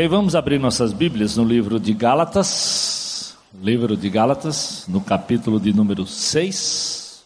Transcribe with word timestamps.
Ok, 0.00 0.08
vamos 0.08 0.34
abrir 0.34 0.58
nossas 0.58 0.94
Bíblias 0.94 1.36
no 1.36 1.44
livro 1.44 1.78
de 1.78 1.92
Gálatas, 1.92 3.36
livro 3.60 3.98
de 3.98 4.08
Gálatas, 4.08 4.86
no 4.88 5.02
capítulo 5.02 5.60
de 5.60 5.74
número 5.74 6.06
6. 6.06 7.22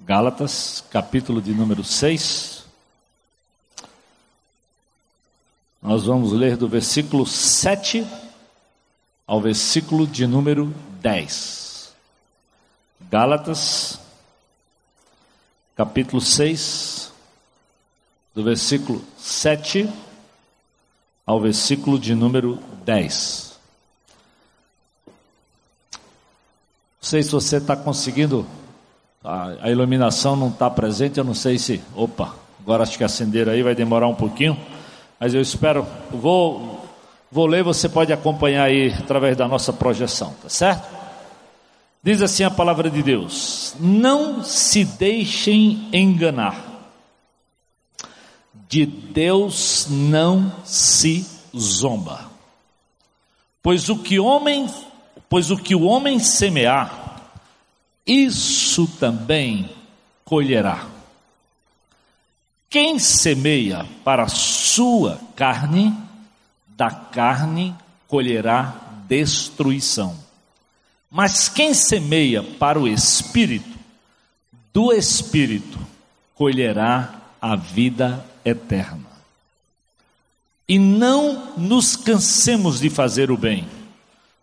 Gálatas, 0.00 0.82
capítulo 0.90 1.40
de 1.40 1.52
número 1.52 1.84
6. 1.84 2.64
Nós 5.80 6.06
vamos 6.06 6.32
ler 6.32 6.56
do 6.56 6.66
versículo 6.66 7.24
7 7.24 8.04
ao 9.24 9.40
versículo 9.40 10.08
de 10.08 10.26
número 10.26 10.74
10. 11.00 11.94
Gálatas, 13.08 14.00
capítulo 15.76 16.20
6, 16.20 17.12
do 18.34 18.42
versículo 18.42 19.04
7 19.18 19.88
ao 21.26 21.40
versículo 21.40 21.98
de 21.98 22.14
número 22.14 22.58
10. 22.84 23.54
Não 25.06 25.12
sei 27.00 27.22
se 27.22 27.30
você 27.30 27.56
está 27.56 27.76
conseguindo, 27.76 28.46
a, 29.22 29.56
a 29.62 29.70
iluminação 29.70 30.36
não 30.36 30.48
está 30.48 30.70
presente, 30.70 31.18
eu 31.18 31.24
não 31.24 31.34
sei 31.34 31.58
se. 31.58 31.82
Opa, 31.94 32.34
agora 32.60 32.82
acho 32.82 32.96
que 32.96 33.04
acender 33.04 33.48
aí 33.48 33.62
vai 33.62 33.74
demorar 33.74 34.08
um 34.08 34.14
pouquinho, 34.14 34.58
mas 35.18 35.34
eu 35.34 35.40
espero, 35.40 35.86
vou, 36.10 36.86
vou 37.30 37.46
ler, 37.46 37.62
você 37.62 37.88
pode 37.88 38.12
acompanhar 38.12 38.64
aí 38.64 38.92
através 38.92 39.36
da 39.36 39.46
nossa 39.46 39.72
projeção, 39.72 40.34
tá 40.42 40.48
certo? 40.48 40.94
Diz 42.02 42.20
assim 42.20 42.44
a 42.44 42.50
palavra 42.50 42.90
de 42.90 43.02
Deus: 43.02 43.74
Não 43.80 44.42
se 44.42 44.84
deixem 44.84 45.88
enganar 45.90 46.73
de 48.74 48.86
Deus 48.86 49.86
não 49.88 50.52
se 50.64 51.24
zomba. 51.56 52.28
Pois 53.62 53.88
o 53.88 53.96
que 53.96 54.18
homem, 54.18 54.68
pois 55.28 55.48
o 55.52 55.56
que 55.56 55.76
o 55.76 55.84
homem 55.84 56.18
semear, 56.18 57.22
isso 58.04 58.88
também 58.98 59.70
colherá. 60.24 60.88
Quem 62.68 62.98
semeia 62.98 63.86
para 64.02 64.24
a 64.24 64.28
sua 64.28 65.20
carne, 65.36 65.96
da 66.66 66.90
carne 66.90 67.76
colherá 68.08 68.74
destruição. 69.06 70.18
Mas 71.08 71.48
quem 71.48 71.72
semeia 71.72 72.42
para 72.42 72.80
o 72.80 72.88
espírito, 72.88 73.78
do 74.72 74.92
espírito 74.92 75.78
colherá 76.34 77.22
a 77.40 77.54
vida 77.54 78.33
eterna. 78.44 79.14
E 80.68 80.78
não 80.78 81.54
nos 81.56 81.96
cansemos 81.96 82.80
de 82.80 82.88
fazer 82.88 83.30
o 83.30 83.36
bem, 83.36 83.68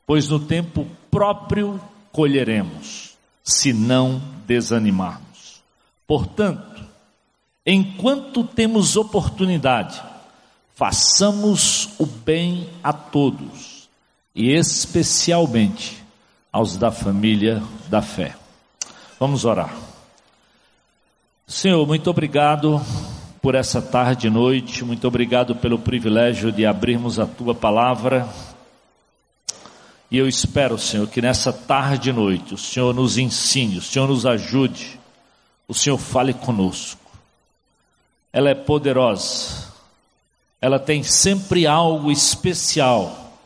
pois 0.05 0.27
no 0.27 0.39
tempo 0.39 0.87
próprio 1.09 1.81
colheremos, 2.11 3.15
se 3.43 3.73
não 3.73 4.21
desanimarmos. 4.45 5.61
Portanto, 6.05 6.83
enquanto 7.65 8.43
temos 8.43 8.95
oportunidade, 8.95 10.01
façamos 10.75 11.89
o 11.97 12.05
bem 12.05 12.69
a 12.83 12.93
todos, 12.93 13.89
e 14.35 14.51
especialmente 14.51 16.03
aos 16.51 16.77
da 16.77 16.91
família 16.91 17.63
da 17.89 18.01
fé. 18.01 18.35
Vamos 19.19 19.45
orar. 19.45 19.73
Senhor, 21.47 21.85
muito 21.85 22.09
obrigado 22.09 22.81
por 23.41 23.55
essa 23.55 23.81
tarde 23.81 24.27
e 24.27 24.29
noite. 24.29 24.85
Muito 24.85 25.07
obrigado 25.07 25.55
pelo 25.55 25.79
privilégio 25.79 26.51
de 26.51 26.65
abrirmos 26.65 27.19
a 27.19 27.25
tua 27.25 27.55
palavra. 27.55 28.29
E 30.11 30.17
eu 30.17 30.27
espero, 30.27 30.77
Senhor, 30.77 31.07
que 31.07 31.21
nessa 31.21 31.51
tarde 31.51 32.09
e 32.09 32.13
noite 32.13 32.53
o 32.53 32.57
Senhor 32.57 32.93
nos 32.93 33.17
ensine, 33.17 33.77
o 33.77 33.81
Senhor 33.81 34.07
nos 34.07 34.25
ajude, 34.25 34.99
o 35.67 35.73
Senhor 35.73 35.97
fale 35.97 36.33
conosco. 36.33 36.99
Ela 38.31 38.49
é 38.49 38.55
poderosa, 38.55 39.71
ela 40.61 40.77
tem 40.77 41.01
sempre 41.01 41.65
algo 41.65 42.11
especial 42.11 43.39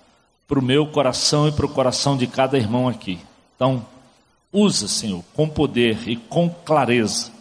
para 0.47 0.59
o 0.59 0.63
meu 0.63 0.85
coração 0.88 1.47
e 1.47 1.51
para 1.51 1.66
o 1.66 1.69
coração 1.69 2.17
de 2.17 2.28
cada 2.28 2.57
irmão 2.57 2.88
aqui. 2.88 3.19
Então, 3.55 3.85
usa, 4.51 4.88
Senhor, 4.88 5.23
com 5.34 5.47
poder 5.47 6.07
e 6.07 6.16
com 6.16 6.50
clareza 6.50 7.34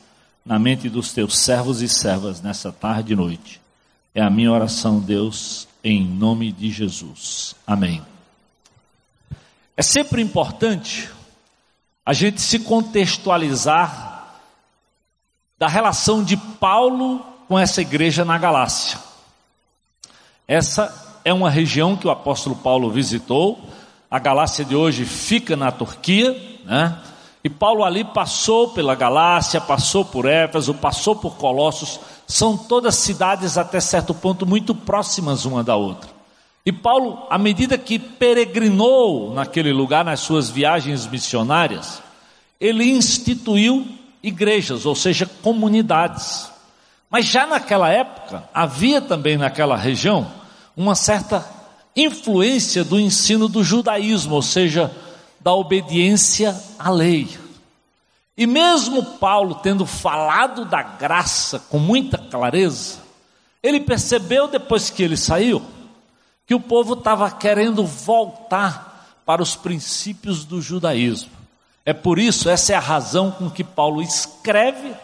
na 0.45 0.59
mente 0.59 0.89
dos 0.89 1.13
teus 1.13 1.39
servos 1.39 1.81
e 1.81 1.89
servas 1.89 2.43
nessa 2.43 2.71
tarde 2.71 3.15
e 3.15 3.17
noite. 3.17 3.61
É 4.15 4.23
a 4.23 4.29
minha 4.29 4.53
oração, 4.53 5.01
Deus, 5.01 5.67
em 5.83 6.05
nome 6.05 6.53
de 6.53 6.71
Jesus. 6.71 7.55
Amém. 7.67 8.03
É 9.77 9.83
sempre 9.83 10.21
importante 10.21 11.11
a 12.05 12.13
gente 12.13 12.41
se 12.41 12.59
contextualizar 12.59 14.41
da 15.59 15.67
relação 15.67 16.23
de 16.23 16.37
Paulo 16.37 17.21
com 17.49 17.59
essa 17.59 17.81
igreja 17.81 18.25
na 18.25 18.37
Galácia. 18.37 18.99
Essa 20.47 21.21
é 21.25 21.33
uma 21.33 21.49
região 21.49 21.97
que 21.97 22.07
o 22.07 22.11
apóstolo 22.11 22.57
Paulo 22.57 22.91
visitou. 22.91 23.59
A 24.11 24.19
Galácia 24.19 24.65
de 24.65 24.77
hoje 24.77 25.07
fica 25.07 25.57
na 25.57 25.73
Turquia, 25.73 26.33
né? 26.65 27.01
E 27.45 27.51
Paulo 27.51 27.85
ali 27.85 28.03
passou 28.03 28.71
pela 28.71 28.95
Galácia, 28.95 29.61
passou 29.61 30.03
por 30.03 30.25
Éfeso, 30.25 30.73
passou 30.73 31.15
por 31.15 31.37
Colossos, 31.37 32.01
são 32.27 32.57
todas 32.57 32.95
cidades 32.95 33.59
até 33.59 33.81
certo 33.81 34.15
ponto 34.15 34.47
muito 34.47 34.75
próximas 34.75 35.45
uma 35.45 35.63
da 35.63 35.77
outra. 35.77 36.09
E 36.65 36.73
Paulo, 36.73 37.27
à 37.29 37.37
medida 37.37 37.77
que 37.77 37.99
peregrinou 37.99 39.35
naquele 39.35 39.75
lugar 39.75 40.03
nas 40.03 40.21
suas 40.21 40.49
viagens 40.49 41.07
missionárias, 41.07 42.03
ele 42.59 42.91
instituiu 42.91 43.87
igrejas, 44.23 44.87
ou 44.87 44.95
seja, 44.95 45.27
comunidades. 45.43 46.51
Mas 47.11 47.27
já 47.27 47.47
naquela 47.47 47.91
época, 47.91 48.43
havia 48.55 49.03
também 49.03 49.37
naquela 49.37 49.77
região 49.77 50.27
uma 50.75 50.95
certa 50.95 51.47
influência 51.95 52.83
do 52.83 52.99
ensino 52.99 53.47
do 53.47 53.63
judaísmo, 53.63 54.35
ou 54.35 54.43
seja, 54.43 54.91
da 55.45 55.53
obediência 55.53 56.59
à 56.79 56.89
lei. 56.89 57.29
E 58.35 58.47
mesmo 58.47 59.05
Paulo 59.19 59.57
tendo 59.57 59.85
falado 59.85 60.65
da 60.65 60.83
graça 60.83 61.59
com 61.69 61.79
muita 61.79 62.17
clareza, 62.17 62.97
ele 63.63 63.81
percebeu 63.81 64.49
depois 64.49 64.89
que 64.89 65.03
ele 65.03 65.19
saiu 65.19 65.63
que 66.47 66.55
o 66.55 66.61
povo 66.61 66.95
estava 66.95 67.31
querendo 67.31 67.85
voltar 67.85 69.21
para 69.27 69.43
os 69.43 69.55
princípios 69.55 70.47
do 70.47 70.63
judaísmo. 70.63 71.31
É 71.85 71.93
por 71.93 72.19
isso, 72.19 72.49
essa 72.49 72.73
é 72.73 72.77
a 72.77 72.81
razão 72.81 73.31
com 73.31 73.51
que 73.51 73.63
Paulo 73.63 74.01
escreve 74.01 74.95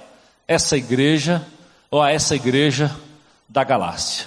essa 0.49 0.75
igreja, 0.75 1.47
ou 1.91 2.03
a 2.03 2.11
essa 2.11 2.35
igreja 2.35 2.95
da 3.47 3.63
Galácia. 3.63 4.27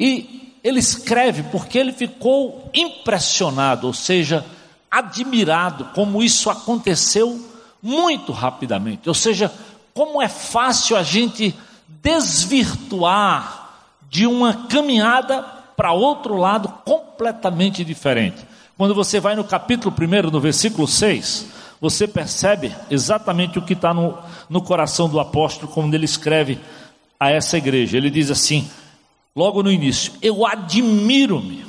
E 0.00 0.54
ele 0.64 0.78
escreve 0.78 1.42
porque 1.44 1.78
ele 1.78 1.92
ficou 1.92 2.70
impressionado, 2.74 3.86
ou 3.86 3.92
seja, 3.92 4.44
admirado 4.90 5.86
como 5.94 6.22
isso 6.22 6.50
aconteceu 6.50 7.44
muito 7.82 8.32
rapidamente. 8.32 9.08
Ou 9.08 9.14
seja, 9.14 9.52
como 9.94 10.22
é 10.22 10.28
fácil 10.28 10.96
a 10.96 11.02
gente 11.02 11.54
desvirtuar 12.02 13.70
de 14.08 14.26
uma 14.26 14.66
caminhada 14.66 15.42
para 15.76 15.92
outro 15.92 16.36
lado 16.36 16.68
completamente 16.84 17.84
diferente. 17.84 18.46
Quando 18.76 18.94
você 18.94 19.20
vai 19.20 19.34
no 19.34 19.44
capítulo 19.44 19.94
1, 19.94 20.30
no 20.30 20.40
versículo 20.40 20.86
6, 20.86 21.46
você 21.80 22.06
percebe 22.06 22.74
exatamente 22.90 23.58
o 23.58 23.62
que 23.62 23.72
está 23.72 23.92
no, 23.92 24.18
no 24.48 24.62
coração 24.62 25.08
do 25.08 25.20
apóstolo 25.20 25.70
quando 25.72 25.94
ele 25.94 26.04
escreve 26.04 26.58
a 27.18 27.30
essa 27.30 27.56
igreja. 27.56 27.96
Ele 27.96 28.10
diz 28.10 28.30
assim, 28.30 28.68
logo 29.34 29.62
no 29.62 29.70
início: 29.70 30.12
Eu 30.22 30.46
admiro-me, 30.46 31.64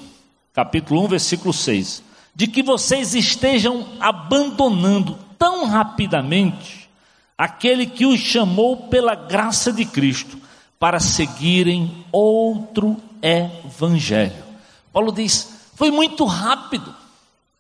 capítulo 0.54 1.04
1, 1.06 1.08
versículo 1.08 1.54
6, 1.54 2.04
de 2.40 2.48
que 2.48 2.64
vocês 2.64 3.16
estejam 3.16 3.86
abandonando 4.00 5.20
tão 5.38 5.66
rapidamente 5.66 6.90
aquele 7.38 7.86
que 7.86 8.06
os 8.06 8.18
chamou 8.18 8.88
pela 8.88 9.14
graça 9.14 9.74
de 9.74 9.84
Cristo 9.84 10.40
para 10.80 11.02
seguirem 11.02 12.06
outro 12.14 12.96
evangelho. 13.22 14.42
Paulo 14.94 15.12
diz: 15.12 15.50
foi 15.76 15.92
muito 15.92 16.24
rápido. 16.24 16.96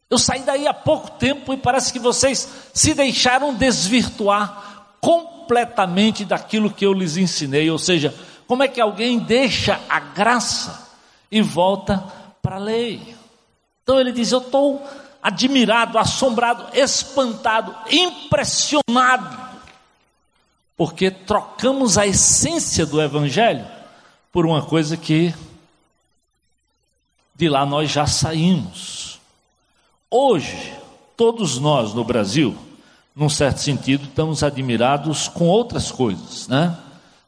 Eu 0.09 0.17
saí 0.17 0.43
daí 0.43 0.65
há 0.65 0.73
pouco 0.73 1.11
tempo 1.11 1.53
e 1.53 1.57
parece 1.57 1.91
que 1.91 1.99
vocês 1.99 2.47
se 2.73 2.93
deixaram 2.93 3.53
desvirtuar 3.53 4.93
completamente 5.01 6.23
daquilo 6.23 6.71
que 6.71 6.85
eu 6.85 6.93
lhes 6.93 7.17
ensinei. 7.17 7.69
Ou 7.69 7.77
seja, 7.77 8.15
como 8.47 8.63
é 8.63 8.67
que 8.69 8.79
alguém 8.79 9.19
deixa 9.19 9.77
a 9.89 9.99
graça 9.99 10.87
e 11.29 11.41
volta 11.41 12.01
para 12.41 12.55
a 12.55 12.59
lei? 12.59 13.18
Então 13.89 13.99
ele 13.99 14.11
diz: 14.11 14.31
Eu 14.31 14.37
estou 14.37 14.87
admirado, 15.19 15.97
assombrado, 15.97 16.67
espantado, 16.77 17.75
impressionado, 17.89 19.35
porque 20.77 21.09
trocamos 21.09 21.97
a 21.97 22.05
essência 22.05 22.85
do 22.85 23.01
Evangelho 23.01 23.65
por 24.31 24.45
uma 24.45 24.61
coisa 24.61 24.95
que 24.95 25.33
de 27.33 27.49
lá 27.49 27.65
nós 27.65 27.89
já 27.89 28.05
saímos. 28.05 29.19
Hoje, 30.07 30.71
todos 31.17 31.57
nós 31.57 31.91
no 31.91 32.03
Brasil, 32.03 32.55
num 33.15 33.27
certo 33.27 33.57
sentido, 33.57 34.03
estamos 34.03 34.43
admirados 34.43 35.27
com 35.27 35.47
outras 35.47 35.91
coisas, 35.91 36.47
né? 36.47 36.77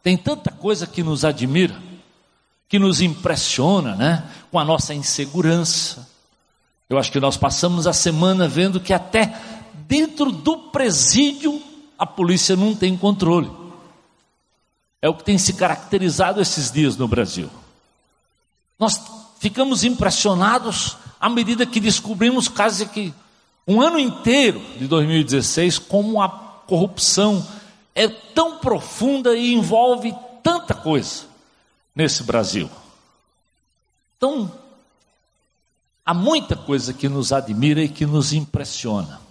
Tem 0.03 0.15
tanta 0.15 0.51
coisa 0.51 0.85
que 0.85 1.01
nos 1.01 1.25
admira, 1.25 1.75
que 2.69 2.77
nos 2.77 3.01
impressiona, 3.01 3.95
né? 3.95 4.23
Com 4.51 4.59
a 4.59 4.63
nossa 4.63 4.93
insegurança. 4.93 6.10
Eu 6.91 6.99
acho 6.99 7.09
que 7.09 7.21
nós 7.21 7.37
passamos 7.37 7.87
a 7.87 7.93
semana 7.93 8.49
vendo 8.49 8.77
que 8.77 8.91
até 8.91 9.33
dentro 9.87 10.29
do 10.29 10.57
presídio 10.57 11.63
a 11.97 12.05
polícia 12.05 12.53
não 12.53 12.75
tem 12.75 12.97
controle. 12.97 13.49
É 15.01 15.07
o 15.07 15.13
que 15.13 15.23
tem 15.23 15.37
se 15.37 15.53
caracterizado 15.53 16.41
esses 16.41 16.69
dias 16.69 16.97
no 16.97 17.07
Brasil. 17.07 17.49
Nós 18.77 19.01
ficamos 19.39 19.85
impressionados 19.85 20.97
à 21.17 21.29
medida 21.29 21.65
que 21.65 21.79
descobrimos 21.79 22.49
quase 22.49 22.85
que 22.87 23.13
um 23.65 23.79
ano 23.79 23.97
inteiro 23.97 24.61
de 24.77 24.85
2016 24.85 25.79
como 25.79 26.21
a 26.21 26.27
corrupção 26.27 27.47
é 27.95 28.09
tão 28.09 28.57
profunda 28.57 29.33
e 29.33 29.53
envolve 29.53 30.13
tanta 30.43 30.73
coisa 30.73 31.23
nesse 31.95 32.23
Brasil. 32.23 32.69
Então, 34.17 34.51
há 36.05 36.13
muita 36.13 36.55
coisa 36.55 36.93
que 36.93 37.07
nos 37.07 37.31
admira 37.31 37.81
e 37.81 37.89
que 37.89 38.05
nos 38.05 38.33
impressiona, 38.33 39.21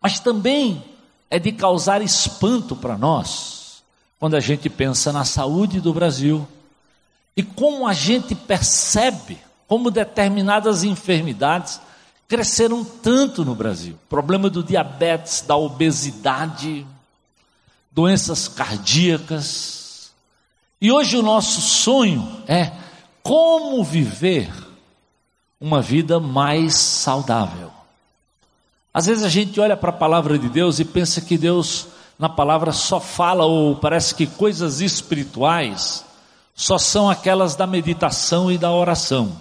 mas 0.00 0.20
também 0.20 0.82
é 1.30 1.38
de 1.38 1.52
causar 1.52 2.02
espanto 2.02 2.74
para 2.74 2.98
nós 2.98 3.82
quando 4.18 4.36
a 4.36 4.40
gente 4.40 4.68
pensa 4.68 5.12
na 5.12 5.24
saúde 5.24 5.80
do 5.80 5.94
Brasil 5.94 6.46
e 7.36 7.42
como 7.42 7.86
a 7.86 7.92
gente 7.92 8.34
percebe 8.34 9.38
como 9.66 9.90
determinadas 9.90 10.82
enfermidades 10.82 11.80
cresceram 12.26 12.84
tanto 12.84 13.44
no 13.44 13.54
Brasil. 13.54 13.98
Problema 14.08 14.50
do 14.50 14.62
diabetes, 14.62 15.42
da 15.42 15.56
obesidade, 15.56 16.86
doenças 17.90 18.46
cardíacas. 18.46 20.12
E 20.80 20.92
hoje 20.92 21.16
o 21.16 21.22
nosso 21.22 21.60
sonho 21.60 22.42
é 22.46 22.72
como 23.22 23.82
viver 23.82 24.50
uma 25.60 25.82
vida 25.82 26.18
mais 26.18 26.74
saudável. 26.74 27.70
Às 28.92 29.06
vezes 29.06 29.22
a 29.22 29.28
gente 29.28 29.60
olha 29.60 29.76
para 29.76 29.90
a 29.90 29.92
palavra 29.92 30.38
de 30.38 30.48
Deus 30.48 30.78
e 30.78 30.84
pensa 30.84 31.20
que 31.20 31.36
Deus 31.36 31.86
na 32.18 32.28
palavra 32.28 32.72
só 32.72 32.98
fala 32.98 33.44
ou 33.44 33.76
parece 33.76 34.14
que 34.14 34.26
coisas 34.26 34.80
espirituais 34.80 36.04
só 36.54 36.76
são 36.76 37.08
aquelas 37.08 37.54
da 37.54 37.66
meditação 37.66 38.50
e 38.50 38.58
da 38.58 38.72
oração. 38.72 39.40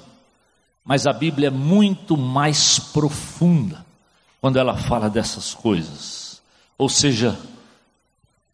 Mas 0.86 1.07
a 1.07 1.13
Bíblia 1.13 1.48
é 1.48 1.51
muito 1.51 2.16
mais 2.16 2.80
profunda 2.80 3.86
quando 4.39 4.57
ela 4.57 4.77
fala 4.77 5.10
dessas 5.10 5.54
coisas. 5.54 6.42
Ou 6.77 6.88
seja, 6.88 7.38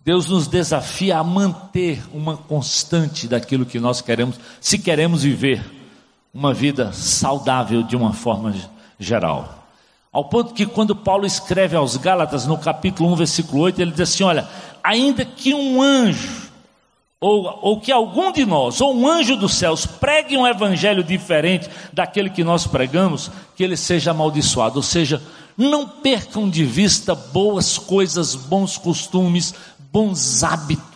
Deus 0.04 0.30
nos 0.30 0.48
desafia 0.48 1.18
a 1.18 1.24
manter 1.24 2.04
uma 2.14 2.38
constante 2.38 3.28
daquilo 3.28 3.66
que 3.66 3.80
nós 3.80 4.02
queremos, 4.02 4.40
se 4.62 4.80
queremos 4.80 5.24
viver 5.24 5.64
uma 6.36 6.54
vida 6.54 6.92
saudável 6.92 7.82
de 7.82 7.96
uma 7.96 8.12
forma 8.12 8.54
geral. 9.00 9.70
Ao 10.12 10.26
ponto 10.26 10.54
que 10.54 10.66
quando 10.66 10.94
Paulo 10.94 11.26
escreve 11.26 11.78
aos 11.78 11.96
Gálatas, 11.96 12.46
no 12.46 12.58
capítulo 12.58 13.14
1, 13.14 13.16
versículo 13.16 13.62
8, 13.64 13.82
ele 13.82 13.92
diz 13.92 14.02
assim: 14.02 14.24
Olha, 14.26 14.46
ainda 14.84 15.24
que 15.24 15.54
um 15.54 15.82
anjo, 15.82 16.52
ou, 17.22 17.60
ou 17.62 17.80
que 17.80 17.90
algum 17.90 18.34
de 18.34 18.46
nós, 18.46 18.82
ou 18.82 18.94
um 18.94 19.08
anjo 19.08 19.38
dos 19.38 19.54
céus, 19.54 19.86
pregue 19.86 20.38
um 20.38 20.46
evangelho 20.46 21.06
diferente 21.06 21.70
daquele 21.94 22.30
que 22.30 22.44
nós 22.44 22.68
pregamos, 22.68 23.32
que 23.56 23.64
ele 23.64 23.78
seja 23.78 24.12
amaldiçoado. 24.12 24.76
Ou 24.76 24.84
seja, 24.84 25.22
não 25.58 25.88
percam 25.88 26.50
de 26.50 26.66
vista 26.66 27.16
boas 27.16 27.78
coisas, 27.78 28.36
bons 28.36 28.78
costumes, 28.78 29.56
bons 29.90 30.44
hábitos. 30.44 30.95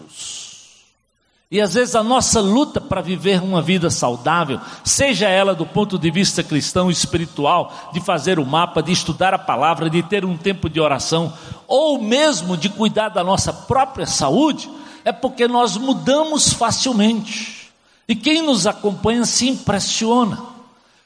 E 1.52 1.60
às 1.60 1.74
vezes 1.74 1.96
a 1.96 2.04
nossa 2.04 2.40
luta 2.40 2.80
para 2.80 3.02
viver 3.02 3.42
uma 3.42 3.60
vida 3.60 3.90
saudável, 3.90 4.62
seja 4.84 5.28
ela 5.28 5.56
do 5.56 5.66
ponto 5.66 5.98
de 5.98 6.12
vista 6.12 6.44
cristão, 6.44 6.92
espiritual, 6.92 7.90
de 7.92 8.00
fazer 8.00 8.38
o 8.38 8.46
mapa, 8.46 8.84
de 8.84 8.92
estudar 8.92 9.34
a 9.34 9.40
palavra, 9.40 9.90
de 9.90 10.04
ter 10.04 10.24
um 10.24 10.38
tempo 10.38 10.70
de 10.70 10.80
oração, 10.80 11.34
ou 11.68 12.00
mesmo 12.00 12.56
de 12.56 12.70
cuidar 12.70 13.10
da 13.10 13.24
nossa 13.24 13.52
própria 13.52 14.06
saúde, 14.06 14.70
é 15.04 15.12
porque 15.12 15.48
nós 15.48 15.76
mudamos 15.76 16.54
facilmente. 16.54 17.72
E 18.08 18.16
quem 18.16 18.44
nos 18.44 18.68
acompanha 18.68 19.26
se 19.26 19.48
impressiona. 19.48 20.40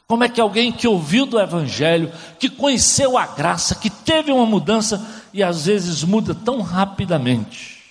Como 0.05 0.25
é 0.25 0.29
que 0.29 0.41
alguém 0.41 0.73
que 0.73 0.89
ouviu 0.89 1.25
do 1.25 1.39
Evangelho, 1.39 2.11
que 2.37 2.49
conheceu 2.49 3.17
a 3.17 3.25
graça, 3.27 3.75
que 3.75 3.89
teve 3.89 4.29
uma 4.29 4.45
mudança 4.45 5.05
e 5.33 5.41
às 5.41 5.67
vezes 5.67 6.03
muda 6.03 6.35
tão 6.35 6.61
rapidamente. 6.61 7.82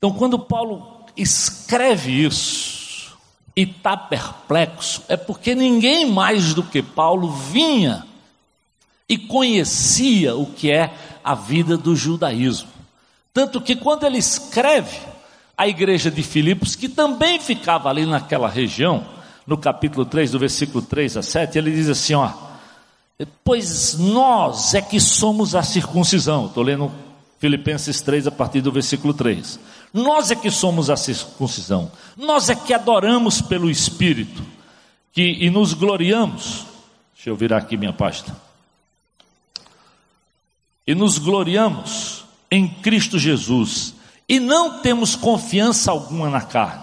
Então, 0.00 0.14
quando 0.14 0.38
Paulo 0.38 1.04
escreve 1.14 2.24
isso 2.24 3.12
e 3.54 3.64
está 3.64 3.98
perplexo, 3.98 5.02
é 5.08 5.16
porque 5.16 5.54
ninguém 5.54 6.10
mais 6.10 6.54
do 6.54 6.62
que 6.62 6.80
Paulo 6.80 7.30
vinha 7.30 8.06
e 9.06 9.18
conhecia 9.18 10.34
o 10.34 10.46
que 10.46 10.72
é 10.72 10.90
a 11.22 11.34
vida 11.34 11.76
do 11.76 11.94
judaísmo. 11.94 12.70
Tanto 13.34 13.60
que 13.60 13.76
quando 13.76 14.06
ele 14.06 14.16
escreve 14.16 14.98
a 15.54 15.68
igreja 15.68 16.10
de 16.10 16.22
Filipos, 16.22 16.74
que 16.74 16.88
também 16.88 17.38
ficava 17.38 17.90
ali 17.90 18.06
naquela 18.06 18.48
região, 18.48 19.04
no 19.46 19.58
capítulo 19.58 20.06
3, 20.06 20.30
do 20.30 20.38
versículo 20.38 20.80
3 20.80 21.18
a 21.18 21.22
7, 21.22 21.58
ele 21.58 21.72
diz 21.72 21.90
assim: 21.90 22.14
ó, 22.14 22.32
pois 23.44 23.98
nós 23.98 24.72
é 24.72 24.80
que 24.80 24.98
somos 24.98 25.54
a 25.54 25.62
circuncisão. 25.62 26.46
Estou 26.46 26.62
lendo 26.62 26.90
Filipenses 27.38 28.00
3 28.00 28.28
a 28.28 28.30
partir 28.30 28.62
do 28.62 28.72
versículo 28.72 29.12
3. 29.12 29.60
Nós 29.92 30.30
é 30.30 30.36
que 30.36 30.50
somos 30.50 30.88
a 30.88 30.96
circuncisão, 30.96 31.90
nós 32.16 32.48
é 32.48 32.54
que 32.54 32.72
adoramos 32.72 33.40
pelo 33.40 33.70
Espírito 33.70 34.42
que, 35.12 35.22
e 35.22 35.50
nos 35.50 35.74
gloriamos. 35.74 36.64
Deixa 37.14 37.30
eu 37.30 37.36
virar 37.36 37.58
aqui 37.58 37.76
minha 37.76 37.92
página. 37.92 38.36
E 40.86 40.94
nos 40.94 41.18
gloriamos 41.18 42.24
em 42.50 42.68
Cristo 42.68 43.18
Jesus, 43.18 43.94
e 44.28 44.40
não 44.40 44.80
temos 44.80 45.14
confiança 45.14 45.90
alguma 45.90 46.30
na 46.30 46.40
carne. 46.40 46.82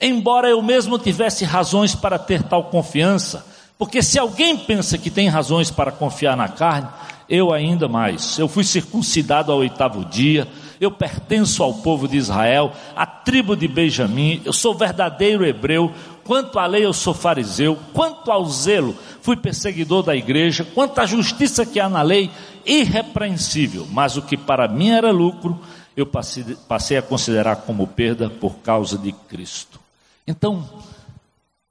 Embora 0.00 0.48
eu 0.48 0.62
mesmo 0.62 0.98
tivesse 0.98 1.44
razões 1.44 1.94
para 1.94 2.18
ter 2.18 2.42
tal 2.42 2.64
confiança, 2.64 3.44
porque 3.78 4.02
se 4.02 4.18
alguém 4.18 4.56
pensa 4.56 4.98
que 4.98 5.10
tem 5.10 5.28
razões 5.28 5.70
para 5.70 5.90
confiar 5.90 6.36
na 6.36 6.48
carne, 6.48 6.88
eu 7.28 7.52
ainda 7.52 7.88
mais. 7.88 8.38
Eu 8.38 8.48
fui 8.48 8.64
circuncidado 8.64 9.50
ao 9.50 9.58
oitavo 9.58 10.04
dia, 10.04 10.46
eu 10.80 10.90
pertenço 10.90 11.62
ao 11.62 11.74
povo 11.74 12.06
de 12.08 12.16
Israel, 12.16 12.72
à 12.94 13.06
tribo 13.06 13.56
de 13.56 13.68
Benjamim, 13.68 14.40
eu 14.44 14.52
sou 14.52 14.74
verdadeiro 14.74 15.44
hebreu, 15.44 15.92
quanto 16.24 16.58
à 16.58 16.66
lei 16.66 16.84
eu 16.84 16.92
sou 16.92 17.14
fariseu, 17.14 17.78
quanto 17.92 18.30
ao 18.30 18.44
zelo 18.46 18.96
fui 19.20 19.36
perseguidor 19.36 20.02
da 20.02 20.16
igreja, 20.16 20.66
quanto 20.74 20.98
à 21.00 21.06
justiça 21.06 21.64
que 21.64 21.80
há 21.80 21.88
na 21.88 22.02
lei, 22.02 22.30
irrepreensível, 22.64 23.86
mas 23.90 24.16
o 24.16 24.22
que 24.22 24.36
para 24.36 24.68
mim 24.68 24.90
era 24.90 25.10
lucro, 25.10 25.60
eu 25.96 26.06
passei, 26.06 26.44
passei 26.66 26.96
a 26.96 27.02
considerar 27.02 27.56
como 27.56 27.86
perda 27.86 28.28
por 28.28 28.56
causa 28.56 28.98
de 28.98 29.12
Cristo. 29.12 29.78
Então, 30.26 30.68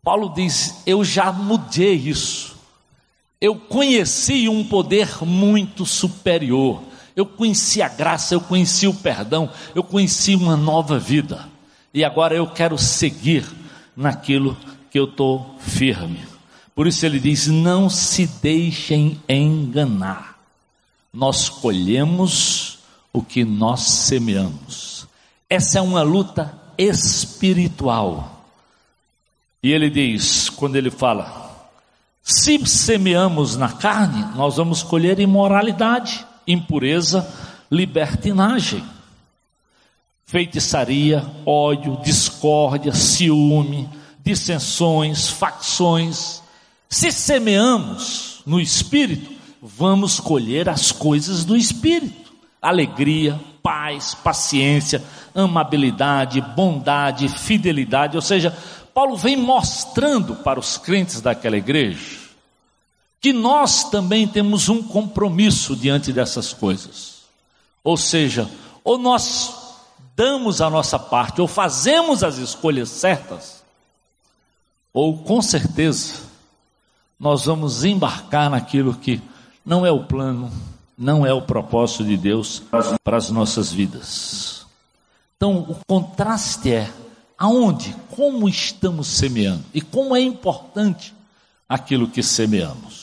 Paulo 0.04 0.34
diz: 0.36 0.82
Eu 0.86 1.04
já 1.04 1.32
mudei 1.32 1.96
isso. 1.96 2.54
Eu 3.40 3.56
conheci 3.56 4.48
um 4.48 4.64
poder 4.64 5.10
muito 5.26 5.86
superior. 5.86 6.82
Eu 7.16 7.26
conheci 7.26 7.82
a 7.82 7.88
graça, 7.88 8.34
eu 8.34 8.42
conheci 8.42 8.88
o 8.88 8.94
perdão, 8.94 9.50
eu 9.76 9.84
conheci 9.84 10.36
uma 10.36 10.58
nova 10.58 10.98
vida. 10.98 11.48
E 11.94 12.04
agora 12.04 12.36
eu 12.36 12.48
quero 12.48 12.78
seguir 12.78 13.46
naquilo 13.96 14.58
que 14.90 14.98
eu 14.98 15.06
estou 15.06 15.56
firme. 15.60 16.26
Por 16.76 16.88
isso 16.88 17.06
ele 17.06 17.20
diz: 17.20 17.48
não 17.48 17.90
se 17.90 18.26
deixem 18.26 19.22
enganar. 19.30 20.40
Nós 21.14 21.50
colhemos 21.50 22.80
o 23.12 23.22
que 23.22 23.46
nós 23.46 23.82
semeamos. 23.82 25.08
Essa 25.48 25.78
é 25.78 25.82
uma 25.82 26.02
luta 26.02 26.60
espiritual. 26.76 28.44
E 29.62 29.72
ele 29.72 29.92
diz, 29.92 30.50
quando 30.50 30.76
ele 30.76 30.90
fala: 30.90 31.70
se 32.24 32.66
semeamos 32.66 33.56
na 33.56 33.72
carne, 33.72 34.36
nós 34.36 34.58
vamos 34.58 34.82
colher 34.82 35.20
imoralidade 35.20 36.26
impureza, 36.48 37.28
libertinagem, 37.72 38.84
feitiçaria, 40.26 41.26
ódio, 41.46 42.00
discórdia, 42.04 42.94
ciúme, 42.94 43.90
dissensões, 44.24 45.30
facções. 45.30 46.42
Se 46.90 47.12
semeamos 47.12 48.42
no 48.46 48.60
espírito, 48.60 49.32
vamos 49.62 50.20
colher 50.20 50.70
as 50.70 50.92
coisas 50.92 51.44
do 51.44 51.56
espírito: 51.56 52.34
alegria, 52.62 53.40
paz, 53.62 54.16
paciência, 54.16 55.04
amabilidade, 55.36 56.42
bondade, 56.42 57.28
fidelidade, 57.28 58.16
ou 58.16 58.22
seja, 58.22 58.56
Paulo 58.94 59.18
vem 59.18 59.36
mostrando 59.36 60.36
para 60.36 60.60
os 60.60 60.78
crentes 60.78 61.22
daquela 61.22 61.58
igreja 61.58 62.23
que 63.24 63.32
nós 63.32 63.86
também 63.86 64.28
temos 64.28 64.68
um 64.68 64.84
compromisso 64.84 65.78
diante 65.78 66.12
dessas 66.12 66.52
coisas. 66.52 67.22
Ou 67.82 67.96
seja, 67.96 68.52
ou 68.84 68.98
nós 68.98 69.78
damos 70.14 70.60
a 70.60 70.70
nossa 70.70 71.00
parte, 71.00 71.40
ou 71.40 71.48
fazemos 71.48 72.22
as 72.22 72.38
escolhas 72.38 72.90
certas, 72.90 73.64
ou 74.94 75.20
com 75.20 75.42
certeza 75.42 76.16
nós 77.18 77.46
vamos 77.46 77.86
embarcar 77.86 78.50
naquilo 78.50 78.94
que 78.94 79.22
não 79.66 79.86
é 79.86 79.92
o 79.92 80.04
plano, 80.04 80.52
não 80.98 81.26
é 81.26 81.32
o 81.32 81.44
propósito 81.44 82.04
de 82.04 82.18
Deus 82.18 82.62
para 83.06 83.16
as 83.16 83.30
nossas 83.30 83.72
vidas. 83.72 84.66
Então, 85.38 85.60
o 85.60 85.78
contraste 85.88 86.74
é 86.74 86.92
aonde, 87.38 87.96
como 88.18 88.50
estamos 88.50 89.08
semeando 89.08 89.64
e 89.74 89.80
como 89.80 90.14
é 90.14 90.20
importante 90.20 91.14
aquilo 91.70 92.10
que 92.10 92.22
semeamos. 92.22 93.03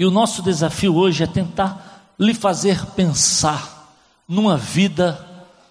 E 0.00 0.04
o 0.06 0.10
nosso 0.10 0.40
desafio 0.40 0.96
hoje 0.96 1.24
é 1.24 1.26
tentar 1.26 2.14
lhe 2.18 2.32
fazer 2.32 2.86
pensar 2.92 3.94
numa 4.26 4.56
vida 4.56 5.28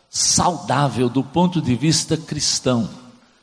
saudável 0.07 1.09
do 1.09 1.23
ponto 1.23 1.59
de 1.59 1.73
vista 1.73 2.15
cristão, 2.15 2.87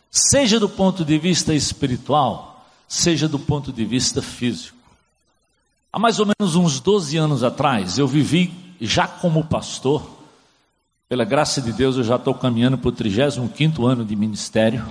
seja 0.09 0.61
do 0.61 0.69
ponto 0.69 1.05
de 1.05 1.19
vista 1.19 1.53
espiritual, 1.53 2.65
seja 2.87 3.27
do 3.27 3.37
ponto 3.37 3.73
de 3.73 3.85
vista 3.85 4.23
físico. 4.23 4.79
Há 5.93 5.99
mais 5.99 6.21
ou 6.21 6.27
menos 6.27 6.55
uns 6.55 6.79
12 6.79 7.17
anos 7.17 7.43
atrás, 7.43 7.99
eu 7.99 8.07
vivi 8.07 8.55
já 8.81 9.09
como 9.09 9.43
pastor, 9.43 10.09
pela 11.09 11.25
graça 11.25 11.61
de 11.61 11.73
Deus, 11.73 11.97
eu 11.97 12.05
já 12.05 12.15
estou 12.15 12.33
caminhando 12.33 12.79
para 12.79 12.91
o 12.91 12.93
35 12.93 13.85
ano 13.85 14.05
de 14.05 14.15
ministério. 14.15 14.87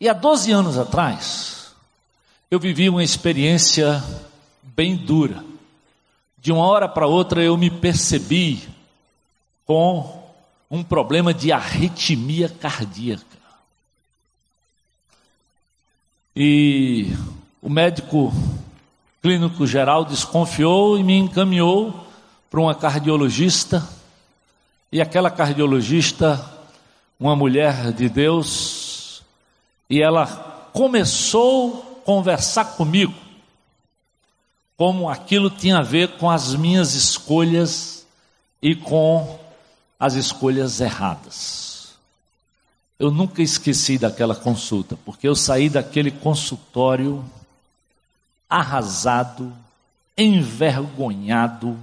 E 0.00 0.08
há 0.08 0.14
12 0.14 0.50
anos 0.52 0.78
atrás, 0.78 1.66
eu 2.50 2.58
vivi 2.58 2.88
uma 2.88 3.04
experiência 3.04 4.02
bem 4.62 4.96
dura. 4.96 5.44
De 6.38 6.52
uma 6.52 6.64
hora 6.64 6.88
para 6.88 7.06
outra 7.06 7.42
eu 7.42 7.56
me 7.56 7.70
percebi 7.70 8.66
com 9.66 10.22
um 10.70 10.82
problema 10.82 11.34
de 11.34 11.52
arritmia 11.52 12.48
cardíaca. 12.48 13.24
E 16.34 17.12
o 17.60 17.68
médico 17.68 18.32
clínico 19.20 19.66
geral 19.66 20.04
desconfiou 20.04 20.98
e 20.98 21.02
me 21.02 21.16
encaminhou 21.16 22.06
para 22.48 22.60
uma 22.60 22.74
cardiologista. 22.74 23.86
E 24.92 25.00
aquela 25.00 25.30
cardiologista, 25.30 26.42
uma 27.18 27.36
mulher 27.36 27.92
de 27.92 28.08
Deus, 28.08 29.22
e 29.88 30.00
ela 30.00 30.26
começou 30.72 32.00
a 32.00 32.04
conversar 32.04 32.76
comigo 32.76 33.29
como 34.80 35.10
aquilo 35.10 35.50
tinha 35.50 35.76
a 35.76 35.82
ver 35.82 36.16
com 36.16 36.30
as 36.30 36.54
minhas 36.54 36.94
escolhas 36.94 38.06
e 38.62 38.74
com 38.74 39.38
as 39.98 40.14
escolhas 40.14 40.80
erradas. 40.80 41.98
Eu 42.98 43.10
nunca 43.10 43.42
esqueci 43.42 43.98
daquela 43.98 44.34
consulta, 44.34 44.96
porque 45.04 45.28
eu 45.28 45.36
saí 45.36 45.68
daquele 45.68 46.10
consultório 46.10 47.22
arrasado, 48.48 49.52
envergonhado 50.16 51.78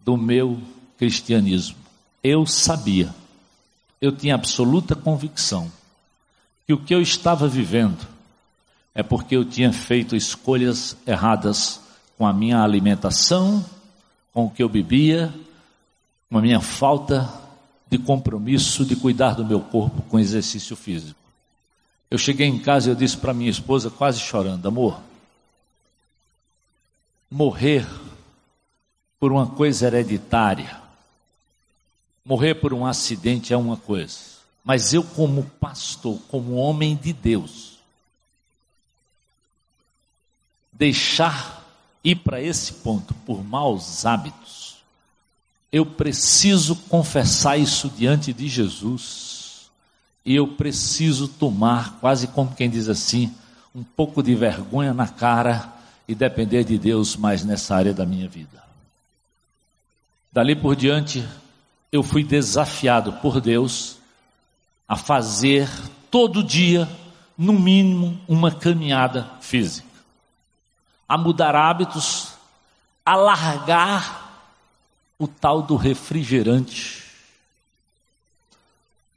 do 0.00 0.16
meu 0.16 0.58
cristianismo. 0.96 1.76
Eu 2.24 2.46
sabia, 2.46 3.14
eu 4.00 4.10
tinha 4.10 4.36
absoluta 4.36 4.94
convicção 4.94 5.70
que 6.66 6.72
o 6.72 6.82
que 6.82 6.94
eu 6.94 7.02
estava 7.02 7.46
vivendo 7.46 8.08
é 8.94 9.02
porque 9.02 9.36
eu 9.36 9.44
tinha 9.44 9.70
feito 9.70 10.16
escolhas 10.16 10.96
erradas 11.06 11.84
com 12.16 12.26
a 12.26 12.32
minha 12.32 12.62
alimentação, 12.62 13.64
com 14.32 14.46
o 14.46 14.50
que 14.50 14.62
eu 14.62 14.68
bebia, 14.68 15.32
com 16.30 16.38
a 16.38 16.42
minha 16.42 16.60
falta 16.60 17.32
de 17.88 17.98
compromisso 17.98 18.84
de 18.84 18.96
cuidar 18.96 19.34
do 19.34 19.44
meu 19.44 19.60
corpo 19.60 20.02
com 20.02 20.18
exercício 20.18 20.74
físico. 20.74 21.18
Eu 22.10 22.18
cheguei 22.18 22.46
em 22.46 22.58
casa 22.58 22.88
e 22.88 22.92
eu 22.92 22.96
disse 22.96 23.16
para 23.16 23.34
minha 23.34 23.50
esposa, 23.50 23.90
quase 23.90 24.20
chorando: 24.20 24.66
amor, 24.66 25.00
morrer 27.30 27.86
por 29.18 29.32
uma 29.32 29.46
coisa 29.46 29.86
hereditária, 29.86 30.80
morrer 32.24 32.54
por 32.54 32.72
um 32.72 32.86
acidente 32.86 33.52
é 33.52 33.56
uma 33.56 33.76
coisa, 33.76 34.18
mas 34.64 34.92
eu, 34.92 35.02
como 35.02 35.44
pastor, 35.60 36.18
como 36.28 36.54
homem 36.54 36.96
de 36.96 37.12
Deus, 37.12 37.78
deixar 40.72 41.65
ir 42.06 42.14
para 42.16 42.40
esse 42.40 42.72
ponto 42.72 43.12
por 43.26 43.44
maus 43.44 44.06
hábitos, 44.06 44.76
eu 45.72 45.84
preciso 45.84 46.76
confessar 46.88 47.58
isso 47.58 47.90
diante 47.90 48.32
de 48.32 48.46
Jesus, 48.46 49.68
e 50.24 50.36
eu 50.36 50.46
preciso 50.46 51.26
tomar, 51.26 51.98
quase 52.00 52.28
como 52.28 52.54
quem 52.54 52.70
diz 52.70 52.88
assim, 52.88 53.34
um 53.74 53.82
pouco 53.82 54.22
de 54.22 54.36
vergonha 54.36 54.94
na 54.94 55.08
cara 55.08 55.72
e 56.06 56.14
depender 56.14 56.62
de 56.62 56.78
Deus 56.78 57.16
mais 57.16 57.44
nessa 57.44 57.74
área 57.74 57.92
da 57.92 58.06
minha 58.06 58.28
vida. 58.28 58.62
Dali 60.32 60.54
por 60.54 60.76
diante, 60.76 61.26
eu 61.90 62.04
fui 62.04 62.22
desafiado 62.22 63.14
por 63.14 63.40
Deus 63.40 63.98
a 64.86 64.96
fazer 64.96 65.68
todo 66.08 66.42
dia, 66.42 66.88
no 67.36 67.52
mínimo, 67.52 68.18
uma 68.28 68.52
caminhada 68.52 69.28
física 69.40 69.85
a 71.08 71.16
mudar 71.16 71.54
hábitos, 71.54 72.32
a 73.04 73.16
largar 73.16 74.26
o 75.18 75.26
tal 75.26 75.62
do 75.62 75.76
refrigerante. 75.76 77.04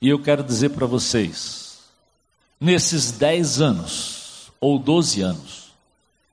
E 0.01 0.07
eu 0.07 0.19
quero 0.19 0.43
dizer 0.43 0.69
para 0.69 0.85
vocês, 0.85 1.79
nesses 2.59 3.11
10 3.11 3.61
anos, 3.61 4.51
ou 4.61 4.77
12 4.77 5.21
anos, 5.21 5.69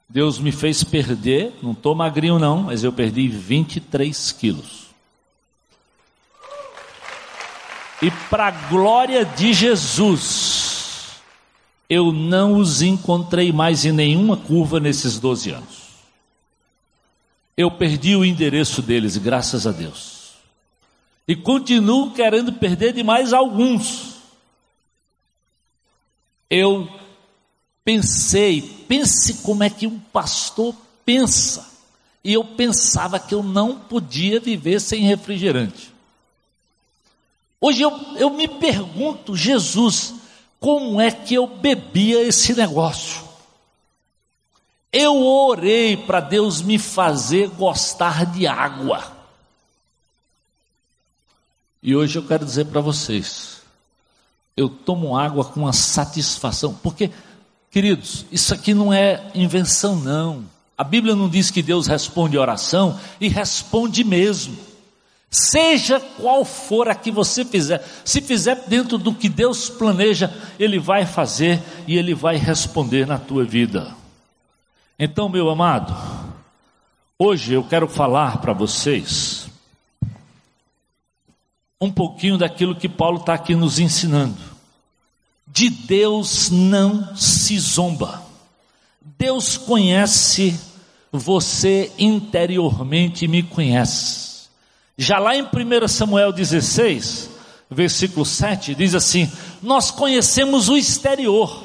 Deus 0.08 0.38
me 0.38 0.52
fez 0.52 0.84
perder, 0.84 1.52
não 1.62 1.72
estou 1.72 1.94
magrinho 1.94 2.38
não, 2.38 2.62
mas 2.62 2.84
eu 2.84 2.92
perdi 2.92 3.26
23 3.28 4.32
quilos. 4.32 4.86
E 8.00 8.10
para 8.30 8.48
a 8.48 8.50
glória 8.50 9.25
de 9.25 9.52
Jesus, 9.52 10.65
eu 11.88 12.12
não 12.12 12.57
os 12.57 12.83
encontrei 12.83 13.52
mais 13.52 13.85
em 13.85 13.93
nenhuma 13.93 14.37
curva 14.37 14.81
nesses 14.81 15.19
12 15.19 15.50
anos. 15.50 15.87
Eu 17.57 17.71
perdi 17.71 18.14
o 18.14 18.25
endereço 18.25 18.83
deles, 18.83 19.16
graças 19.16 19.66
a 19.66 19.73
Deus. 19.73 20.33
E 21.26 21.35
continuo 21.35 22.12
querendo 22.12 22.52
perder 22.52 22.93
de 22.93 23.02
mais 23.02 23.33
alguns. 23.33 24.16
Eu 26.50 26.88
pensei, 27.85 28.61
pense 28.88 29.43
como 29.43 29.62
é 29.62 29.71
que 29.71 29.87
um 29.87 29.99
pastor 29.99 30.75
pensa. 31.05 31.66
E 32.23 32.33
eu 32.33 32.45
pensava 32.45 33.19
que 33.19 33.35
eu 33.35 33.43
não 33.43 33.78
podia 33.78 34.40
viver 34.40 34.81
sem 34.81 35.02
refrigerante. 35.02 35.95
Hoje 37.61 37.83
eu, 37.83 37.90
eu 38.16 38.31
me 38.31 38.47
pergunto, 38.47 39.35
Jesus, 39.35 40.14
como 40.60 41.00
é 41.00 41.10
que 41.10 41.34
eu 41.34 41.46
bebia 41.46 42.22
esse 42.22 42.54
negócio. 42.54 43.25
Eu 44.92 45.22
orei 45.22 45.96
para 45.96 46.20
Deus 46.20 46.62
me 46.62 46.78
fazer 46.78 47.48
gostar 47.50 48.25
de 48.26 48.46
água. 48.46 49.16
E 51.82 51.94
hoje 51.94 52.18
eu 52.18 52.26
quero 52.26 52.44
dizer 52.44 52.66
para 52.66 52.80
vocês, 52.80 53.60
eu 54.56 54.68
tomo 54.68 55.16
água 55.16 55.44
com 55.44 55.60
uma 55.60 55.72
satisfação, 55.72 56.75
porque, 56.82 57.10
queridos, 57.70 58.25
isso 58.32 58.54
aqui 58.54 58.72
não 58.72 58.92
é 58.92 59.30
invenção, 59.34 59.96
não. 59.96 60.44
A 60.78 60.82
Bíblia 60.82 61.14
não 61.14 61.28
diz 61.28 61.50
que 61.50 61.62
Deus 61.62 61.86
responde 61.86 62.38
oração 62.38 62.98
e 63.20 63.28
responde 63.28 64.02
mesmo. 64.02 64.56
Seja 65.30 66.00
qual 66.00 66.45
for 66.45 66.88
a 66.88 66.95
que 66.95 67.11
você 67.11 67.45
fizer, 67.45 67.85
se 68.04 68.21
fizer 68.21 68.66
dentro 68.68 68.97
do 68.97 69.12
que 69.12 69.28
Deus 69.28 69.68
planeja, 69.68 70.33
Ele 70.59 70.78
vai 70.78 71.04
fazer 71.04 71.62
e 71.87 71.97
Ele 71.97 72.14
vai 72.14 72.37
responder 72.37 73.06
na 73.06 73.18
tua 73.18 73.45
vida. 73.45 73.95
Então, 74.99 75.28
meu 75.28 75.50
amado, 75.50 75.95
hoje 77.18 77.52
eu 77.52 77.64
quero 77.64 77.87
falar 77.87 78.38
para 78.38 78.52
vocês 78.52 79.47
um 81.80 81.90
pouquinho 81.90 82.38
daquilo 82.38 82.75
que 82.75 82.88
Paulo 82.88 83.18
está 83.18 83.35
aqui 83.35 83.54
nos 83.54 83.78
ensinando. 83.78 84.38
De 85.47 85.68
Deus 85.68 86.50
não 86.50 87.14
se 87.14 87.59
zomba. 87.59 88.23
Deus 89.18 89.56
conhece 89.56 90.59
você 91.12 91.92
interiormente 91.99 93.25
e 93.25 93.28
me 93.28 93.42
conhece. 93.42 94.25
Já 94.98 95.18
lá 95.18 95.36
em 95.36 95.42
1 95.42 95.88
Samuel 95.88 96.32
16, 96.32 97.30
versículo 97.70 98.24
7, 98.24 98.74
diz 98.74 98.94
assim: 98.94 99.30
Nós 99.62 99.90
conhecemos 99.90 100.68
o 100.68 100.76
exterior, 100.76 101.62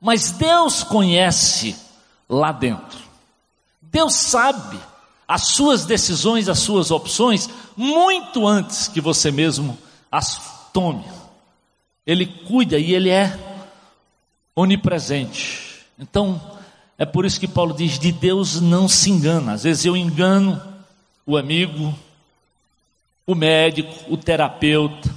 Mas 0.00 0.30
Deus 0.32 0.82
conhece 0.82 1.76
lá 2.28 2.52
dentro. 2.52 2.98
Deus 3.80 4.14
sabe 4.14 4.78
as 5.28 5.48
suas 5.48 5.84
decisões, 5.84 6.48
as 6.48 6.58
suas 6.58 6.90
opções, 6.90 7.48
muito 7.76 8.46
antes 8.46 8.88
que 8.88 9.00
você 9.00 9.30
mesmo 9.30 9.78
as 10.10 10.40
tome. 10.72 11.04
Ele 12.06 12.26
cuida 12.26 12.78
e 12.78 12.94
ele 12.94 13.10
é 13.10 13.36
onipresente. 14.54 15.84
Então, 15.98 16.40
é 16.98 17.04
por 17.04 17.24
isso 17.24 17.40
que 17.40 17.48
Paulo 17.48 17.74
diz: 17.74 17.98
de 17.98 18.12
Deus 18.12 18.60
não 18.60 18.88
se 18.88 19.10
engana. 19.10 19.52
Às 19.52 19.64
vezes 19.64 19.84
eu 19.84 19.96
engano 19.96 20.60
o 21.24 21.36
amigo, 21.36 21.94
o 23.26 23.34
médico, 23.34 23.92
o 24.08 24.16
terapeuta, 24.16 25.14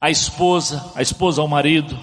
a 0.00 0.10
esposa, 0.10 0.92
a 0.94 1.02
esposa 1.02 1.42
ao 1.42 1.48
marido, 1.48 1.98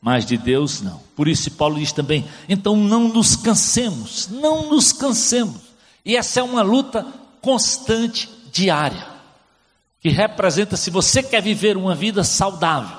mas 0.00 0.26
de 0.26 0.36
Deus 0.36 0.82
não. 0.82 1.00
Por 1.16 1.26
isso 1.26 1.50
Paulo 1.52 1.78
diz 1.78 1.92
também: 1.92 2.26
então 2.48 2.76
não 2.76 3.08
nos 3.08 3.34
cansemos, 3.34 4.28
não 4.28 4.68
nos 4.68 4.92
cansemos. 4.92 5.72
E 6.04 6.16
essa 6.16 6.40
é 6.40 6.42
uma 6.42 6.62
luta 6.62 7.06
constante, 7.40 8.28
diária, 8.52 9.06
que 10.00 10.08
representa 10.08 10.76
se 10.76 10.90
você 10.90 11.22
quer 11.22 11.40
viver 11.40 11.76
uma 11.76 11.94
vida 11.94 12.22
saudável, 12.22 12.96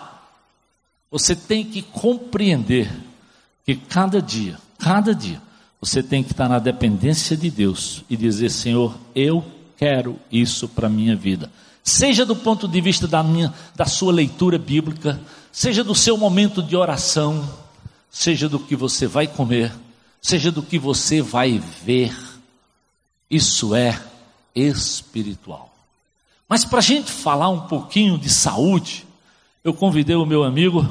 você 1.12 1.36
tem 1.36 1.64
que 1.64 1.82
compreender 1.82 2.92
que 3.66 3.76
cada 3.76 4.22
dia, 4.22 4.58
cada 4.80 5.14
dia, 5.14 5.42
você 5.80 6.02
tem 6.02 6.24
que 6.24 6.32
estar 6.32 6.50
na 6.50 6.60
dependência 6.60 7.38
de 7.38 7.52
Deus 7.52 8.04
e 8.10 8.18
dizer: 8.18 8.50
Senhor, 8.50 8.98
eu 9.14 9.44
quero 9.84 10.18
isso 10.32 10.70
para 10.70 10.88
a 10.88 10.90
minha 10.90 11.14
vida. 11.14 11.52
Seja 11.84 12.26
do 12.26 12.38
ponto 12.38 12.70
de 12.70 12.80
vista 12.80 13.06
da, 13.06 13.22
minha, 13.22 13.54
da 13.76 13.86
sua 13.86 14.14
leitura 14.14 14.58
bíblica, 14.58 15.20
seja 15.52 15.84
do 15.84 15.94
seu 15.94 16.16
momento 16.16 16.64
de 16.64 16.74
oração, 16.74 17.46
seja 18.10 18.48
do 18.48 18.58
que 18.58 18.78
você 18.78 19.08
vai 19.08 19.28
comer, 19.28 19.74
seja 20.22 20.54
do 20.54 20.64
que 20.64 20.80
você 20.80 21.22
vai 21.22 21.62
ver. 21.84 22.16
Isso 23.30 23.76
é 23.76 24.02
espiritual. 24.56 25.76
Mas 26.48 26.64
para 26.64 26.80
a 26.80 26.82
gente 26.82 27.12
falar 27.12 27.50
um 27.50 27.68
pouquinho 27.68 28.18
de 28.18 28.30
saúde, 28.30 29.06
eu 29.66 29.74
convidei 29.74 30.16
o 30.16 30.26
meu 30.26 30.46
amigo, 30.46 30.88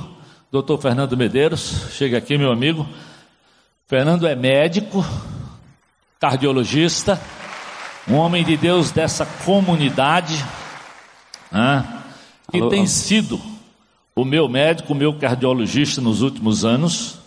Dr. 0.51 0.77
Fernando 0.79 1.17
Medeiros. 1.17 1.87
Chega 1.93 2.19
aqui, 2.19 2.37
meu 2.37 2.53
amigo. 2.53 2.87
Fernando 3.87 4.27
é 4.27 4.37
médico, 4.37 5.03
cardiologista, 6.21 7.19
um 8.09 8.17
homem 8.17 8.45
de 8.45 8.57
Deus 8.57 8.91
dessa 8.91 9.25
comunidade, 9.45 10.35
né, 11.51 12.03
que 12.51 12.59
alô, 12.59 12.69
tem 12.69 12.81
alô. 12.81 12.89
sido 12.89 13.41
o 14.15 14.25
meu 14.25 14.49
médico, 14.49 14.93
o 14.93 14.97
meu 14.97 15.19
cardiologista 15.19 16.01
nos 16.01 16.21
últimos 16.23 16.65
anos. 16.65 17.19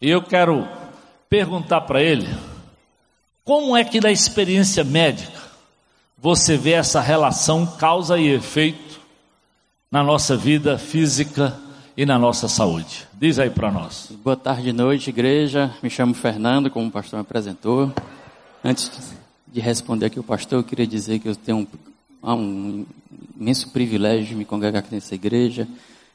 E 0.00 0.08
eu 0.10 0.22
quero 0.22 0.66
perguntar 1.28 1.82
para 1.82 2.02
ele 2.02 2.28
como 3.44 3.76
é 3.76 3.84
que 3.84 4.00
na 4.00 4.10
experiência 4.10 4.84
médica 4.84 5.40
você 6.16 6.56
vê 6.56 6.72
essa 6.72 7.00
relação 7.00 7.66
causa 7.66 8.18
e 8.18 8.28
efeito 8.28 9.00
na 9.90 10.02
nossa 10.02 10.36
vida 10.36 10.78
física 10.78 11.58
e 11.96 12.06
na 12.06 12.18
nossa 12.18 12.48
saúde? 12.48 13.06
Diz 13.14 13.38
aí 13.38 13.50
para 13.50 13.70
nós. 13.70 14.12
Boa 14.22 14.36
tarde, 14.36 14.72
noite, 14.72 15.10
igreja. 15.10 15.74
Me 15.82 15.90
chamo 15.90 16.14
Fernando, 16.14 16.70
como 16.70 16.86
o 16.86 16.90
pastor 16.90 17.18
me 17.18 17.22
apresentou. 17.22 17.92
Antes 18.64 18.88
de 18.88 19.21
responder 19.60 20.06
aqui 20.06 20.18
o 20.18 20.22
pastor, 20.22 20.60
eu 20.60 20.64
queria 20.64 20.86
dizer 20.86 21.18
que 21.18 21.28
eu 21.28 21.36
tenho 21.36 21.66
um, 22.22 22.32
um 22.32 22.86
imenso 23.38 23.70
privilégio 23.70 24.26
de 24.26 24.34
me 24.34 24.44
congregar 24.44 24.80
aqui 24.80 24.94
nessa 24.94 25.14
igreja. 25.14 25.68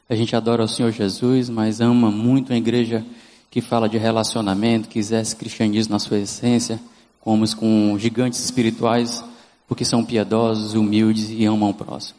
A 0.08 0.14
gente 0.14 0.34
adora 0.34 0.64
o 0.64 0.68
Senhor 0.68 0.90
Jesus, 0.90 1.48
mas 1.48 1.80
ama 1.80 2.10
muito 2.10 2.52
a 2.52 2.56
igreja 2.56 3.04
que 3.50 3.60
fala 3.60 3.88
de 3.88 3.98
relacionamento, 3.98 4.88
que 4.88 4.98
exerce 4.98 5.36
cristianismo 5.36 5.92
na 5.92 5.98
sua 5.98 6.18
essência 6.18 6.80
como 7.20 7.44
com 7.56 7.98
gigantes 7.98 8.42
espirituais, 8.42 9.22
porque 9.66 9.84
são 9.84 10.02
piedosos, 10.02 10.72
humildes 10.74 11.28
e 11.28 11.44
amam 11.44 11.70
o 11.70 11.74
próximo. 11.74 12.18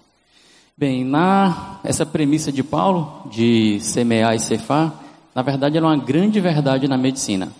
Bem, 0.77 1.03
na 1.03 1.79
essa 1.83 2.05
premissa 2.05 2.51
de 2.51 2.63
Paulo 2.63 3.27
de 3.31 3.79
semear 3.81 4.35
e 4.35 4.39
cefar, 4.39 4.93
na 5.33 5.41
verdade 5.41 5.77
ela 5.77 5.91
é 5.91 5.95
uma 5.95 6.03
grande 6.03 6.39
verdade 6.39 6.87
na 6.87 6.95
medicina. 6.95 7.51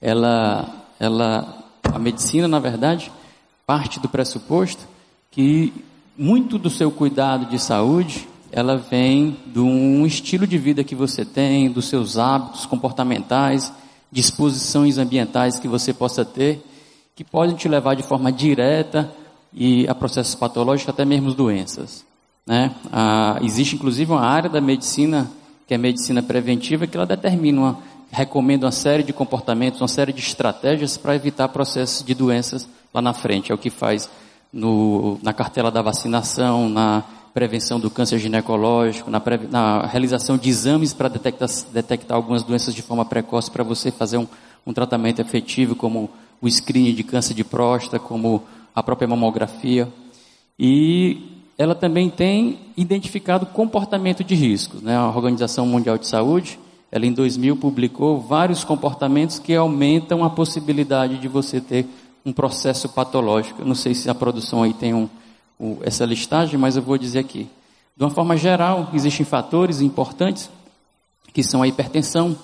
Ela, 0.00 0.86
ela, 1.00 1.64
a 1.96 1.98
medicina, 1.98 2.46
na 2.46 2.58
verdade, 2.58 3.10
parte 3.66 3.98
do 3.98 4.08
pressuposto 4.08 4.86
que 5.30 5.72
muito 6.16 6.58
do 6.58 6.70
seu 6.70 6.90
cuidado 6.90 7.46
de 7.46 7.58
saúde, 7.58 8.28
ela 8.52 8.76
vem 8.76 9.36
de 9.46 9.58
um 9.58 10.06
estilo 10.06 10.46
de 10.46 10.56
vida 10.56 10.84
que 10.84 10.94
você 10.94 11.24
tem, 11.24 11.70
dos 11.70 11.86
seus 11.86 12.16
hábitos 12.16 12.64
comportamentais, 12.64 13.72
disposições 14.10 14.98
ambientais 14.98 15.58
que 15.58 15.68
você 15.68 15.92
possa 15.92 16.24
ter, 16.24 16.64
que 17.14 17.24
podem 17.24 17.56
te 17.56 17.68
levar 17.68 17.94
de 17.94 18.02
forma 18.02 18.30
direta 18.30 19.10
e 19.52 19.88
a 19.88 19.94
processos 19.94 20.34
patológicos, 20.34 20.92
até 20.92 21.04
mesmo 21.04 21.34
doenças. 21.34 22.04
Né? 22.46 22.74
Ah, 22.92 23.38
existe 23.42 23.74
inclusive 23.74 24.12
uma 24.12 24.20
área 24.20 24.48
da 24.48 24.60
medicina, 24.60 25.30
que 25.66 25.74
é 25.74 25.76
a 25.76 25.80
medicina 25.80 26.22
preventiva, 26.22 26.86
que 26.86 26.96
ela 26.96 27.06
determina, 27.06 27.60
uma, 27.60 27.78
recomenda 28.10 28.66
uma 28.66 28.72
série 28.72 29.02
de 29.02 29.12
comportamentos, 29.12 29.80
uma 29.80 29.88
série 29.88 30.12
de 30.12 30.20
estratégias 30.20 30.96
para 30.96 31.14
evitar 31.14 31.48
processos 31.48 32.04
de 32.04 32.14
doenças 32.14 32.68
lá 32.92 33.02
na 33.02 33.12
frente. 33.12 33.52
É 33.52 33.54
o 33.54 33.58
que 33.58 33.70
faz 33.70 34.08
no, 34.52 35.18
na 35.22 35.32
cartela 35.32 35.70
da 35.70 35.82
vacinação, 35.82 36.68
na 36.68 37.04
prevenção 37.34 37.78
do 37.78 37.90
câncer 37.90 38.18
ginecológico, 38.18 39.10
na, 39.10 39.20
pre, 39.20 39.38
na 39.50 39.84
realização 39.86 40.38
de 40.38 40.48
exames 40.48 40.94
para 40.94 41.08
detectar, 41.08 41.48
detectar, 41.72 42.16
algumas 42.16 42.42
doenças 42.42 42.74
de 42.74 42.80
forma 42.80 43.04
precoce, 43.04 43.50
para 43.50 43.62
você 43.62 43.90
fazer 43.90 44.16
um, 44.16 44.26
um 44.66 44.72
tratamento 44.72 45.20
efetivo, 45.20 45.76
como 45.76 46.08
o 46.40 46.48
screening 46.48 46.94
de 46.94 47.02
câncer 47.02 47.34
de 47.34 47.44
próstata, 47.44 47.98
como 47.98 48.42
a 48.74 48.82
própria 48.82 49.06
mamografia. 49.06 49.86
E 50.58 51.44
ela 51.58 51.74
também 51.74 52.08
tem 52.08 52.58
identificado 52.76 53.44
comportamento 53.46 54.24
de 54.24 54.34
riscos. 54.34 54.80
Né? 54.80 54.96
A 54.96 55.08
Organização 55.08 55.66
Mundial 55.66 55.98
de 55.98 56.06
Saúde, 56.06 56.58
ela 56.90 57.06
em 57.06 57.12
2000 57.12 57.56
publicou 57.56 58.20
vários 58.20 58.64
comportamentos 58.64 59.38
que 59.38 59.54
aumentam 59.54 60.24
a 60.24 60.30
possibilidade 60.30 61.18
de 61.18 61.28
você 61.28 61.60
ter 61.60 61.86
um 62.24 62.32
processo 62.32 62.88
patológico. 62.88 63.62
Eu 63.62 63.66
não 63.66 63.74
sei 63.74 63.94
se 63.94 64.08
a 64.08 64.14
produção 64.14 64.62
aí 64.62 64.72
tem 64.72 64.94
um, 64.94 65.08
o, 65.58 65.78
essa 65.82 66.04
listagem, 66.04 66.58
mas 66.58 66.76
eu 66.76 66.82
vou 66.82 66.98
dizer 66.98 67.20
aqui. 67.20 67.48
De 67.96 68.04
uma 68.04 68.10
forma 68.10 68.36
geral, 68.36 68.90
existem 68.92 69.24
fatores 69.24 69.80
importantes 69.80 70.50
que 71.32 71.42
são 71.42 71.62
a 71.62 71.68
hipertensão, 71.68 72.36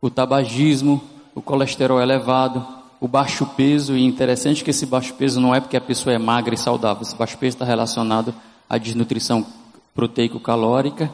o 0.00 0.08
tabagismo, 0.08 1.02
o 1.34 1.42
colesterol 1.42 2.00
elevado, 2.00 2.66
o 3.00 3.08
baixo 3.08 3.46
peso, 3.56 3.96
e 3.96 4.04
interessante 4.04 4.62
que 4.64 4.70
esse 4.70 4.84
baixo 4.86 5.14
peso 5.14 5.40
não 5.40 5.54
é 5.54 5.60
porque 5.60 5.76
a 5.76 5.80
pessoa 5.80 6.14
é 6.14 6.18
magra 6.18 6.54
e 6.54 6.58
saudável, 6.58 7.02
esse 7.02 7.16
baixo 7.16 7.38
peso 7.38 7.56
está 7.56 7.64
relacionado 7.64 8.34
à 8.68 8.76
desnutrição 8.78 9.46
proteico-calórica, 9.94 11.10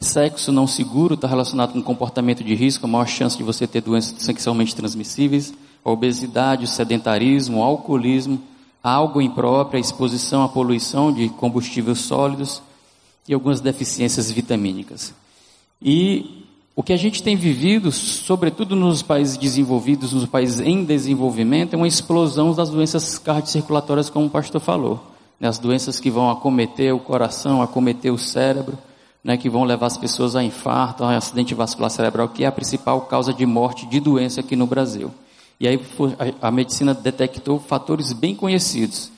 sexo 0.00 0.50
não 0.50 0.66
seguro 0.66 1.14
está 1.14 1.28
relacionado 1.28 1.74
com 1.74 1.82
comportamento 1.82 2.42
de 2.42 2.54
risco, 2.54 2.88
maior 2.88 3.06
chance 3.06 3.36
de 3.36 3.42
você 3.42 3.66
ter 3.66 3.82
doenças 3.82 4.14
sexualmente 4.22 4.74
transmissíveis, 4.74 5.52
obesidade, 5.84 6.66
sedentarismo, 6.66 7.62
alcoolismo, 7.62 8.40
água 8.82 9.22
imprópria, 9.22 9.78
exposição 9.78 10.42
à 10.42 10.48
poluição 10.48 11.12
de 11.12 11.28
combustíveis 11.28 11.98
sólidos 11.98 12.62
e 13.28 13.34
algumas 13.34 13.60
deficiências 13.60 14.30
vitamínicas. 14.30 15.14
E 15.82 16.44
o 16.74 16.82
que 16.82 16.94
a 16.94 16.96
gente 16.96 17.22
tem 17.22 17.36
vivido, 17.36 17.92
sobretudo 17.92 18.74
nos 18.74 19.02
países 19.02 19.36
desenvolvidos, 19.36 20.14
nos 20.14 20.24
países 20.24 20.60
em 20.60 20.82
desenvolvimento, 20.82 21.74
é 21.74 21.76
uma 21.76 21.88
explosão 21.88 22.54
das 22.54 22.70
doenças 22.70 23.18
cardiocirculatórias, 23.18 24.08
como 24.08 24.26
o 24.26 24.30
pastor 24.30 24.62
falou. 24.62 25.04
Né? 25.38 25.46
As 25.46 25.58
doenças 25.58 26.00
que 26.00 26.10
vão 26.10 26.30
acometer 26.30 26.94
o 26.94 26.98
coração, 26.98 27.60
acometer 27.60 28.10
o 28.10 28.18
cérebro, 28.18 28.78
né? 29.22 29.36
que 29.36 29.48
vão 29.48 29.64
levar 29.64 29.86
as 29.86 29.96
pessoas 29.96 30.34
a 30.34 30.42
infarto, 30.42 31.04
a 31.04 31.16
acidente 31.16 31.54
vascular 31.54 31.90
cerebral, 31.90 32.28
que 32.28 32.44
é 32.44 32.46
a 32.46 32.52
principal 32.52 33.02
causa 33.02 33.32
de 33.32 33.46
morte 33.46 33.86
de 33.86 34.00
doença 34.00 34.40
aqui 34.40 34.56
no 34.56 34.66
Brasil. 34.66 35.10
E 35.58 35.68
aí 35.68 35.78
a 36.40 36.50
medicina 36.50 36.94
detectou 36.94 37.58
fatores 37.58 38.12
bem 38.12 38.34
conhecidos, 38.34 39.12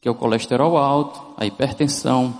que 0.00 0.06
é 0.06 0.10
o 0.10 0.14
colesterol 0.14 0.76
alto, 0.76 1.20
a 1.36 1.46
hipertensão, 1.46 2.38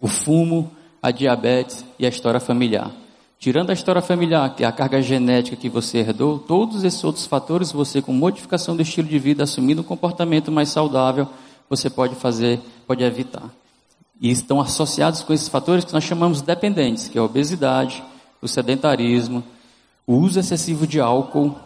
o 0.00 0.08
fumo, 0.08 0.70
a 1.02 1.10
diabetes 1.10 1.84
e 1.98 2.06
a 2.06 2.08
história 2.08 2.40
familiar. 2.40 2.90
Tirando 3.38 3.68
a 3.68 3.74
história 3.74 4.00
familiar, 4.00 4.54
que 4.54 4.64
é 4.64 4.66
a 4.66 4.72
carga 4.72 5.02
genética 5.02 5.54
que 5.54 5.68
você 5.68 5.98
herdou, 5.98 6.38
todos 6.38 6.82
esses 6.82 7.04
outros 7.04 7.26
fatores, 7.26 7.70
você 7.70 8.00
com 8.00 8.14
modificação 8.14 8.74
do 8.74 8.80
estilo 8.80 9.06
de 9.06 9.18
vida, 9.18 9.44
assumindo 9.44 9.82
um 9.82 9.84
comportamento 9.84 10.50
mais 10.50 10.70
saudável, 10.70 11.28
você 11.68 11.90
pode 11.90 12.14
fazer, 12.14 12.58
pode 12.86 13.04
evitar. 13.04 13.50
E 14.20 14.30
estão 14.30 14.60
associados 14.60 15.22
com 15.22 15.32
esses 15.32 15.48
fatores 15.48 15.84
que 15.84 15.92
nós 15.92 16.04
chamamos 16.04 16.40
dependentes, 16.40 17.08
que 17.08 17.18
é 17.18 17.20
a 17.20 17.24
obesidade, 17.24 18.02
o 18.40 18.48
sedentarismo, 18.48 19.42
o 20.06 20.16
uso 20.16 20.38
excessivo 20.38 20.86
de 20.86 21.00
álcool 21.00 21.56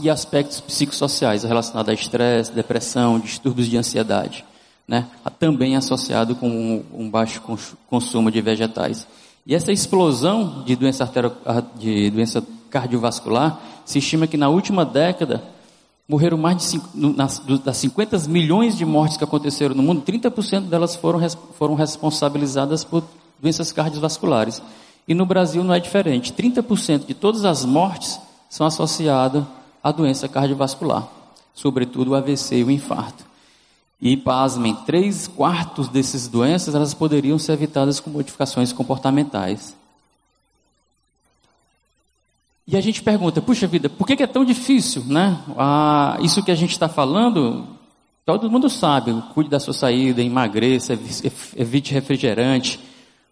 e 0.00 0.08
aspectos 0.08 0.60
psicossociais 0.60 1.42
relacionados 1.42 1.90
a 1.90 1.94
estresse, 1.94 2.52
depressão, 2.52 3.18
distúrbios 3.18 3.66
de 3.66 3.76
ansiedade, 3.76 4.44
né? 4.86 5.06
também 5.38 5.76
associado 5.76 6.36
com 6.36 6.84
um, 6.92 7.10
baixo 7.10 7.42
consumo 7.88 8.30
de 8.30 8.40
vegetais. 8.40 9.06
E 9.44 9.54
essa 9.54 9.72
explosão 9.72 10.62
de 10.64 10.76
doença, 10.76 11.04
artero, 11.04 11.32
de 11.76 12.10
doença 12.10 12.44
cardiovascular, 12.70 13.60
se 13.84 13.98
estima 13.98 14.26
que 14.26 14.36
na 14.36 14.48
última 14.48 14.84
década 14.84 15.42
morreram 16.08 16.38
mais 16.38 16.70
de 16.70 16.80
nas, 16.94 17.38
das 17.62 17.76
50 17.76 18.18
milhões 18.28 18.76
de 18.76 18.84
mortes 18.84 19.18
que 19.18 19.24
aconteceram 19.24 19.74
no 19.74 19.82
mundo, 19.82 20.02
30% 20.02 20.62
delas 20.62 20.96
foram, 20.96 21.20
foram 21.58 21.74
responsabilizadas 21.74 22.82
por 22.82 23.04
doenças 23.38 23.70
cardiovasculares. 23.70 24.62
E 25.06 25.14
no 25.14 25.26
Brasil 25.26 25.62
não 25.62 25.74
é 25.74 25.80
diferente. 25.80 26.32
30% 26.32 27.06
de 27.06 27.14
todas 27.14 27.44
as 27.44 27.64
mortes 27.64 28.18
são 28.48 28.66
associadas 28.66 29.44
à 29.82 29.92
doença 29.92 30.28
cardiovascular, 30.28 31.08
sobretudo 31.54 32.12
o 32.12 32.14
AVC 32.14 32.56
e 32.56 32.64
o 32.64 32.70
infarto. 32.70 33.24
E, 34.00 34.16
pasmem, 34.16 34.74
três 34.86 35.26
quartos 35.26 35.88
dessas 35.88 36.28
doenças 36.28 36.74
elas 36.74 36.94
poderiam 36.94 37.38
ser 37.38 37.52
evitadas 37.52 38.00
com 38.00 38.10
modificações 38.10 38.72
comportamentais. 38.72 39.74
E 42.70 42.76
a 42.76 42.82
gente 42.82 43.02
pergunta, 43.02 43.40
puxa 43.40 43.66
vida, 43.66 43.88
por 43.88 44.06
que 44.06 44.22
é 44.22 44.26
tão 44.26 44.44
difícil, 44.44 45.02
né? 45.06 45.38
Ah, 45.56 46.18
isso 46.20 46.42
que 46.42 46.50
a 46.50 46.54
gente 46.54 46.72
está 46.72 46.86
falando, 46.86 47.66
todo 48.26 48.50
mundo 48.50 48.68
sabe, 48.68 49.10
cuide 49.32 49.48
da 49.48 49.58
sua 49.58 49.72
saída, 49.72 50.22
emagreça, 50.22 50.92
evite 51.56 51.94
refrigerante. 51.94 52.78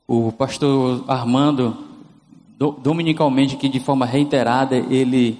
O 0.09 0.33
pastor 0.33 1.05
Armando, 1.07 1.77
dominicalmente, 2.83 3.57
que 3.57 3.68
de 3.68 3.79
forma 3.79 4.07
reiterada, 4.07 4.75
ele 4.75 5.38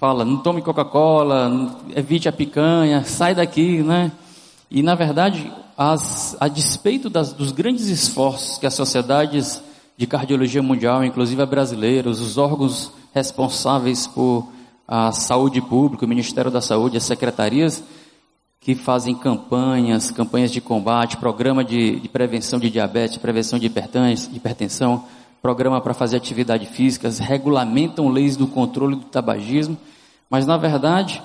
fala, 0.00 0.24
não 0.24 0.38
tome 0.38 0.62
Coca-Cola, 0.62 1.78
evite 1.94 2.30
a 2.30 2.32
picanha, 2.32 3.04
sai 3.04 3.34
daqui, 3.34 3.82
né? 3.82 4.12
E 4.70 4.82
na 4.82 4.94
verdade, 4.94 5.52
as, 5.76 6.34
a 6.40 6.48
despeito 6.48 7.10
das, 7.10 7.34
dos 7.34 7.52
grandes 7.52 7.88
esforços 7.88 8.56
que 8.56 8.66
as 8.66 8.72
sociedades 8.72 9.60
de 9.96 10.06
cardiologia 10.06 10.62
mundial, 10.62 11.04
inclusive 11.04 11.40
a 11.40 11.46
brasileiros, 11.46 12.20
os 12.20 12.36
órgãos 12.36 12.92
responsáveis 13.14 14.06
por 14.06 14.46
a 14.86 15.10
saúde 15.10 15.60
pública, 15.60 16.04
o 16.04 16.08
Ministério 16.08 16.50
da 16.50 16.60
Saúde, 16.60 16.96
as 16.96 17.02
secretarias 17.02 17.82
que 18.60 18.74
fazem 18.74 19.14
campanhas, 19.14 20.10
campanhas 20.10 20.50
de 20.50 20.60
combate, 20.60 21.16
programa 21.16 21.64
de, 21.64 22.00
de 22.00 22.08
prevenção 22.08 22.58
de 22.58 22.68
diabetes, 22.70 23.16
prevenção 23.16 23.58
de 23.58 23.66
hipertensão, 23.66 25.04
programa 25.40 25.80
para 25.80 25.94
fazer 25.94 26.16
atividade 26.16 26.66
física, 26.66 27.08
regulamentam 27.08 28.08
leis 28.08 28.36
do 28.36 28.46
controle 28.46 28.96
do 28.96 29.04
tabagismo, 29.04 29.76
mas 30.28 30.46
na 30.46 30.56
verdade 30.56 31.22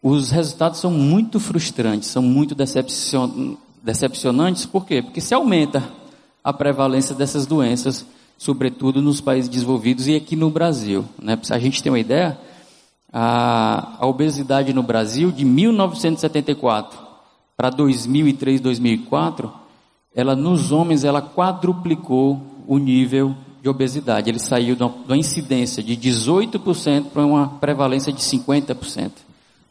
os 0.00 0.30
resultados 0.30 0.80
são 0.80 0.90
muito 0.90 1.40
frustrantes, 1.40 2.08
são 2.08 2.22
muito 2.22 2.54
decepcion, 2.54 3.56
decepcionantes, 3.82 4.66
por 4.66 4.84
quê? 4.86 5.02
Porque 5.02 5.20
se 5.20 5.34
aumenta 5.34 5.82
a 6.44 6.52
prevalência 6.52 7.14
dessas 7.14 7.46
doenças, 7.46 8.04
sobretudo 8.36 9.00
nos 9.00 9.18
países 9.22 9.48
desenvolvidos 9.48 10.06
e 10.06 10.14
aqui 10.14 10.36
no 10.36 10.50
Brasil. 10.50 11.06
Né? 11.20 11.36
Para 11.36 11.56
a 11.56 11.58
gente 11.58 11.82
ter 11.82 11.88
uma 11.88 11.98
ideia, 11.98 12.38
a, 13.10 13.96
a 13.98 14.06
obesidade 14.06 14.74
no 14.74 14.82
Brasil, 14.82 15.32
de 15.32 15.44
1974 15.44 16.98
para 17.56 17.70
2003, 17.70 18.60
2004, 18.60 19.50
ela 20.14 20.36
nos 20.36 20.70
homens 20.70 21.02
ela 21.02 21.22
quadruplicou 21.22 22.40
o 22.66 22.76
nível 22.76 23.34
de 23.62 23.68
obesidade. 23.68 24.28
Ele 24.28 24.38
saiu 24.38 24.76
de 24.76 24.82
uma 24.82 25.16
incidência 25.16 25.82
de 25.82 25.96
18% 25.96 27.06
para 27.06 27.24
uma 27.24 27.48
prevalência 27.48 28.12
de 28.12 28.20
50%. 28.20 29.12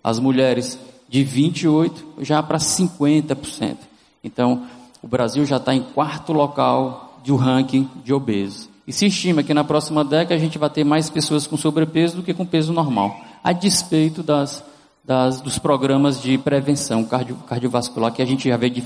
As 0.04 0.20
mulheres 0.20 0.80
de 1.08 1.24
28% 1.24 1.92
já 2.22 2.42
para 2.42 2.58
50%. 2.58 3.78
Então, 4.24 4.64
o 5.04 5.08
Brasil 5.08 5.46
já 5.46 5.58
está 5.58 5.76
em 5.76 5.82
quarto 5.82 6.32
local 6.32 7.20
do 7.26 7.36
ranking 7.36 7.90
de 8.06 8.14
obesos. 8.14 8.70
E 8.88 8.94
se 8.94 9.06
estima 9.06 9.44
que 9.44 9.54
na 9.54 9.64
próxima 9.64 10.04
década 10.04 10.36
a 10.36 10.38
gente 10.38 10.58
vai 10.58 10.70
ter 10.70 10.86
mais 10.86 11.10
pessoas 11.10 11.46
com 11.46 11.58
sobrepeso 11.58 12.16
do 12.16 12.24
que 12.24 12.34
com 12.34 12.46
peso 12.46 12.72
normal, 12.72 13.20
a 13.44 13.52
despeito 13.52 14.24
das, 14.24 14.64
das, 15.04 15.42
dos 15.42 15.60
programas 15.60 16.22
de 16.22 16.38
prevenção 16.38 17.04
cardio, 17.04 17.36
cardiovascular 17.48 18.14
que 18.14 18.22
a 18.22 18.26
gente 18.26 18.48
já 18.48 18.56
vê 18.56 18.70
de, 18.70 18.82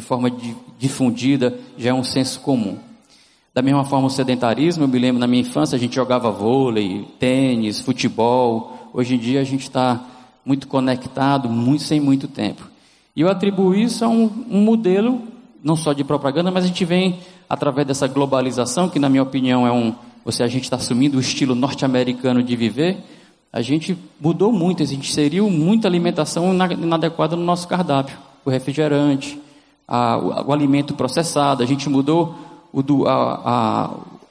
forma 0.00 0.30
difundida, 0.78 1.58
já 1.76 1.90
é 1.90 1.94
um 1.94 2.04
senso 2.04 2.40
comum. 2.40 2.78
Da 3.54 3.60
mesma 3.60 3.84
forma, 3.84 4.06
o 4.06 4.10
sedentarismo, 4.10 4.84
eu 4.84 4.88
me 4.88 4.98
lembro 4.98 5.20
na 5.20 5.26
minha 5.26 5.42
infância, 5.42 5.76
a 5.76 5.78
gente 5.78 5.94
jogava 5.94 6.30
vôlei, 6.30 7.06
tênis, 7.18 7.80
futebol. 7.80 8.90
Hoje 8.94 9.16
em 9.16 9.18
dia 9.18 9.42
a 9.42 9.44
gente 9.44 9.62
está 9.62 10.02
muito 10.44 10.66
conectado, 10.66 11.50
muito, 11.50 11.82
sem 11.82 12.00
muito 12.00 12.26
tempo. 12.26 12.70
E 13.14 13.20
eu 13.20 13.28
atribuo 13.28 13.74
isso 13.74 14.02
a 14.02 14.08
um, 14.08 14.30
um 14.50 14.62
modelo 14.62 15.31
não 15.62 15.76
só 15.76 15.92
de 15.92 16.02
propaganda, 16.02 16.50
mas 16.50 16.64
a 16.64 16.66
gente 16.66 16.84
vem 16.84 17.20
através 17.48 17.86
dessa 17.86 18.06
globalização, 18.06 18.88
que 18.88 18.98
na 18.98 19.08
minha 19.08 19.22
opinião 19.22 19.66
é 19.66 19.72
um, 19.72 19.94
você 20.24 20.42
a 20.42 20.48
gente 20.48 20.64
está 20.64 20.76
assumindo 20.76 21.18
o 21.18 21.20
estilo 21.20 21.54
norte-americano 21.54 22.42
de 22.42 22.56
viver, 22.56 22.98
a 23.52 23.60
gente 23.60 23.96
mudou 24.20 24.50
muito, 24.50 24.82
a 24.82 24.86
gente 24.86 25.08
inseriu 25.08 25.48
muita 25.50 25.86
alimentação 25.86 26.52
inadequada 26.54 27.36
no 27.36 27.44
nosso 27.44 27.68
cardápio, 27.68 28.16
o 28.44 28.50
refrigerante, 28.50 29.40
a, 29.86 30.16
o, 30.16 30.48
o, 30.48 30.52
alimento 30.52 30.94
processado, 30.94 31.62
a 31.62 31.66
gente 31.66 31.88
mudou 31.88 32.34
o 32.72 33.06
a, 33.06 33.40
a, 33.44 33.90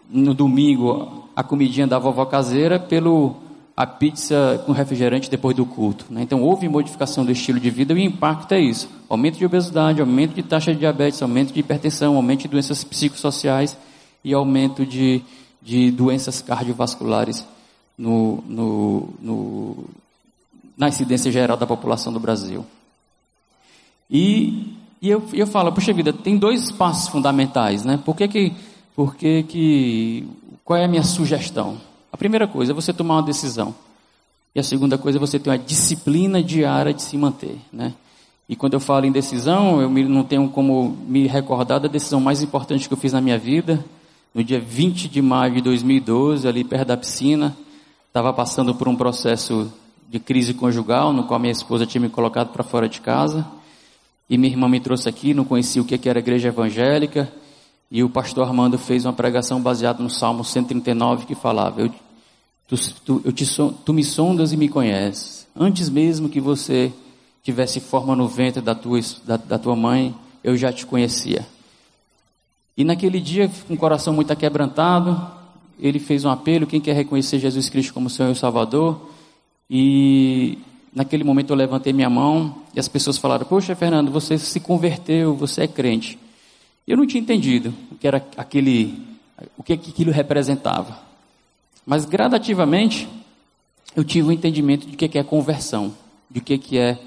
no 0.09 0.33
domingo 0.33 1.29
a 1.35 1.43
comidinha 1.43 1.87
da 1.87 1.99
vovó 1.99 2.25
caseira 2.25 2.79
pelo 2.79 3.35
a 3.81 3.87
pizza 3.87 4.61
com 4.63 4.71
refrigerante 4.71 5.27
depois 5.27 5.55
do 5.55 5.65
culto. 5.65 6.05
Né? 6.11 6.21
Então 6.21 6.43
houve 6.43 6.69
modificação 6.69 7.25
do 7.25 7.31
estilo 7.31 7.59
de 7.59 7.71
vida 7.71 7.93
e 7.93 7.95
o 7.95 7.99
impacto 7.99 8.51
é 8.51 8.59
isso: 8.59 8.87
aumento 9.09 9.39
de 9.39 9.45
obesidade, 9.45 9.99
aumento 9.99 10.35
de 10.35 10.43
taxa 10.43 10.71
de 10.71 10.77
diabetes, 10.77 11.19
aumento 11.19 11.51
de 11.51 11.59
hipertensão, 11.59 12.15
aumento 12.15 12.41
de 12.41 12.49
doenças 12.49 12.83
psicossociais 12.83 13.75
e 14.23 14.35
aumento 14.35 14.85
de, 14.85 15.23
de 15.59 15.89
doenças 15.89 16.41
cardiovasculares 16.41 17.43
no, 17.97 18.43
no, 18.47 19.09
no, 19.19 19.85
na 20.77 20.87
incidência 20.87 21.31
geral 21.31 21.57
da 21.57 21.65
população 21.65 22.13
do 22.13 22.19
Brasil. 22.19 22.63
E, 24.11 24.75
e 25.01 25.09
eu, 25.09 25.23
eu 25.33 25.47
falo, 25.47 25.71
puxa 25.71 25.91
vida, 25.91 26.13
tem 26.13 26.37
dois 26.37 26.71
passos 26.71 27.07
fundamentais, 27.07 27.83
né? 27.83 27.99
Por 28.05 28.15
que 28.15 28.27
que, 28.27 28.53
por 28.95 29.15
que 29.15 29.41
que, 29.41 30.27
qual 30.63 30.77
é 30.77 30.85
a 30.85 30.87
minha 30.87 31.03
sugestão? 31.03 31.89
A 32.11 32.17
primeira 32.17 32.47
coisa 32.47 32.71
é 32.71 32.75
você 32.75 32.91
tomar 32.91 33.15
uma 33.15 33.23
decisão. 33.23 33.73
E 34.53 34.59
a 34.59 34.63
segunda 34.63 34.97
coisa 34.97 35.17
é 35.17 35.19
você 35.19 35.39
ter 35.39 35.49
uma 35.49 35.57
disciplina 35.57 36.43
diária 36.43 36.93
de 36.93 37.01
se 37.01 37.17
manter, 37.17 37.57
né? 37.71 37.93
E 38.49 38.55
quando 38.55 38.73
eu 38.73 38.81
falo 38.81 39.05
em 39.05 39.11
decisão, 39.11 39.81
eu 39.81 39.89
não 39.89 40.25
tenho 40.25 40.49
como 40.49 40.97
me 41.07 41.25
recordar 41.25 41.79
da 41.79 41.87
decisão 41.87 42.19
mais 42.19 42.43
importante 42.43 42.85
que 42.85 42.93
eu 42.93 42.97
fiz 42.97 43.13
na 43.13 43.21
minha 43.21 43.37
vida. 43.37 43.83
No 44.35 44.43
dia 44.43 44.59
20 44.59 45.07
de 45.07 45.21
maio 45.21 45.53
de 45.53 45.61
2012, 45.61 46.45
ali 46.45 46.65
perto 46.65 46.87
da 46.87 46.97
piscina, 46.97 47.55
estava 48.07 48.33
passando 48.33 48.75
por 48.75 48.89
um 48.89 48.95
processo 48.95 49.71
de 50.09 50.19
crise 50.19 50.53
conjugal, 50.53 51.13
no 51.13 51.23
qual 51.23 51.39
minha 51.39 51.51
esposa 51.53 51.85
tinha 51.85 52.01
me 52.01 52.09
colocado 52.09 52.49
para 52.49 52.61
fora 52.61 52.89
de 52.89 52.99
casa. 52.99 53.47
E 54.29 54.37
minha 54.37 54.51
irmã 54.51 54.67
me 54.67 54.81
trouxe 54.81 55.07
aqui, 55.07 55.33
não 55.33 55.45
conhecia 55.45 55.81
o 55.81 55.85
que 55.85 56.09
era 56.09 56.19
igreja 56.19 56.49
evangélica. 56.49 57.31
E 57.91 58.01
o 58.03 58.09
pastor 58.09 58.47
Armando 58.47 58.77
fez 58.77 59.03
uma 59.03 59.11
pregação 59.11 59.61
baseada 59.61 60.01
no 60.01 60.09
Salmo 60.09 60.45
139 60.45 61.25
que 61.25 61.35
falava: 61.35 61.81
eu, 61.81 61.91
tu, 62.65 62.77
tu, 63.05 63.21
eu 63.25 63.33
te, 63.33 63.45
tu 63.83 63.93
me 63.93 64.03
sondas 64.03 64.53
e 64.53 64.57
me 64.57 64.69
conheces. 64.69 65.45
Antes 65.53 65.89
mesmo 65.89 66.29
que 66.29 66.39
você 66.39 66.93
tivesse 67.43 67.81
forma 67.81 68.15
no 68.15 68.29
ventre 68.29 68.61
da 68.61 68.73
tua, 68.73 69.01
da, 69.25 69.35
da 69.35 69.59
tua 69.59 69.75
mãe, 69.75 70.15
eu 70.41 70.55
já 70.55 70.71
te 70.71 70.85
conhecia. 70.85 71.45
E 72.77 72.85
naquele 72.85 73.19
dia, 73.19 73.51
com 73.67 73.73
o 73.73 73.77
coração 73.77 74.13
muito 74.13 74.31
aquebrantado, 74.31 75.29
ele 75.77 75.99
fez 75.99 76.23
um 76.23 76.29
apelo: 76.29 76.65
quem 76.65 76.79
quer 76.79 76.95
reconhecer 76.95 77.39
Jesus 77.39 77.67
Cristo 77.67 77.93
como 77.93 78.09
Senhor 78.09 78.31
e 78.31 78.35
Salvador? 78.35 79.09
E 79.69 80.57
naquele 80.95 81.25
momento 81.25 81.49
eu 81.49 81.57
levantei 81.57 81.91
minha 81.91 82.09
mão 82.09 82.55
e 82.73 82.79
as 82.79 82.87
pessoas 82.87 83.17
falaram: 83.17 83.45
Poxa, 83.45 83.75
Fernando, 83.75 84.09
você 84.09 84.37
se 84.37 84.61
converteu, 84.61 85.35
você 85.35 85.63
é 85.63 85.67
crente. 85.67 86.17
Eu 86.91 86.97
não 86.97 87.07
tinha 87.07 87.21
entendido 87.21 87.73
o 87.89 87.95
que 87.95 88.05
era 88.05 88.21
aquele, 88.35 89.01
o 89.57 89.63
que 89.63 89.71
aquilo 89.71 90.11
representava. 90.11 90.99
Mas 91.85 92.03
gradativamente 92.03 93.07
eu 93.95 94.03
tive 94.03 94.27
o 94.27 94.29
um 94.29 94.33
entendimento 94.33 94.85
de 94.85 94.97
que 94.97 95.17
é 95.17 95.23
conversão, 95.23 95.93
de 96.29 96.41
que 96.41 96.77
é 96.77 96.99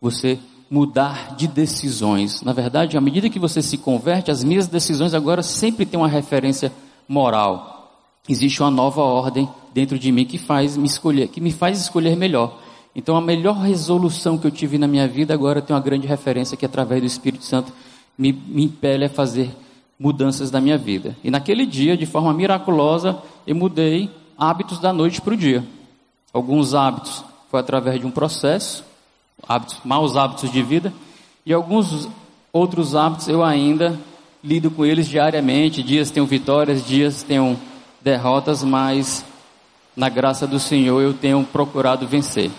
você 0.00 0.38
mudar 0.70 1.34
de 1.34 1.48
decisões. 1.48 2.42
Na 2.42 2.52
verdade, 2.52 2.96
à 2.96 3.00
medida 3.00 3.28
que 3.28 3.40
você 3.40 3.60
se 3.60 3.76
converte, 3.76 4.30
as 4.30 4.44
minhas 4.44 4.68
decisões 4.68 5.14
agora 5.14 5.42
sempre 5.42 5.84
têm 5.84 5.98
uma 5.98 6.06
referência 6.06 6.72
moral. 7.08 7.92
Existe 8.28 8.62
uma 8.62 8.70
nova 8.70 9.02
ordem 9.02 9.48
dentro 9.74 9.98
de 9.98 10.12
mim 10.12 10.24
que 10.24 10.38
faz 10.38 10.76
me 10.76 10.86
escolher, 10.86 11.26
que 11.26 11.40
me 11.40 11.50
faz 11.50 11.80
escolher 11.80 12.16
melhor. 12.16 12.60
Então, 12.94 13.16
a 13.16 13.20
melhor 13.20 13.56
resolução 13.56 14.38
que 14.38 14.46
eu 14.46 14.52
tive 14.52 14.78
na 14.78 14.86
minha 14.86 15.08
vida 15.08 15.34
agora 15.34 15.60
tem 15.60 15.74
uma 15.74 15.82
grande 15.82 16.06
referência 16.06 16.56
que 16.56 16.64
através 16.64 17.00
do 17.00 17.06
Espírito 17.08 17.44
Santo 17.44 17.72
me, 18.16 18.32
me 18.32 18.64
impele 18.64 19.06
a 19.06 19.08
fazer 19.08 19.50
mudanças 19.98 20.50
na 20.50 20.60
minha 20.60 20.78
vida. 20.78 21.16
E 21.22 21.30
naquele 21.30 21.66
dia, 21.66 21.96
de 21.96 22.06
forma 22.06 22.32
miraculosa, 22.32 23.18
eu 23.46 23.54
mudei 23.54 24.10
hábitos 24.36 24.78
da 24.78 24.92
noite 24.92 25.20
para 25.20 25.34
o 25.34 25.36
dia. 25.36 25.64
Alguns 26.32 26.74
hábitos 26.74 27.24
foi 27.50 27.60
através 27.60 28.00
de 28.00 28.06
um 28.06 28.10
processo, 28.10 28.84
hábitos, 29.46 29.78
maus 29.84 30.16
hábitos 30.16 30.50
de 30.50 30.62
vida, 30.62 30.92
e 31.46 31.52
alguns 31.52 32.08
outros 32.52 32.94
hábitos 32.94 33.28
eu 33.28 33.44
ainda 33.44 33.98
lido 34.42 34.70
com 34.70 34.84
eles 34.84 35.08
diariamente. 35.08 35.82
Dias 35.82 36.10
tenho 36.10 36.26
vitórias, 36.26 36.86
dias 36.86 37.22
tenho 37.22 37.58
derrotas, 38.02 38.62
mas 38.62 39.24
na 39.96 40.08
graça 40.08 40.46
do 40.46 40.58
Senhor, 40.58 41.00
eu 41.00 41.14
tenho 41.14 41.42
procurado 41.44 42.06
vencer. 42.06 42.50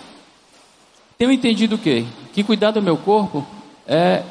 Tenho 1.18 1.30
entendido 1.30 1.76
o 1.76 1.78
quê? 1.78 2.04
Que 2.32 2.42
cuidar 2.42 2.70
do 2.70 2.82
meu 2.82 2.96
corpo 2.96 3.46
é 3.86 4.22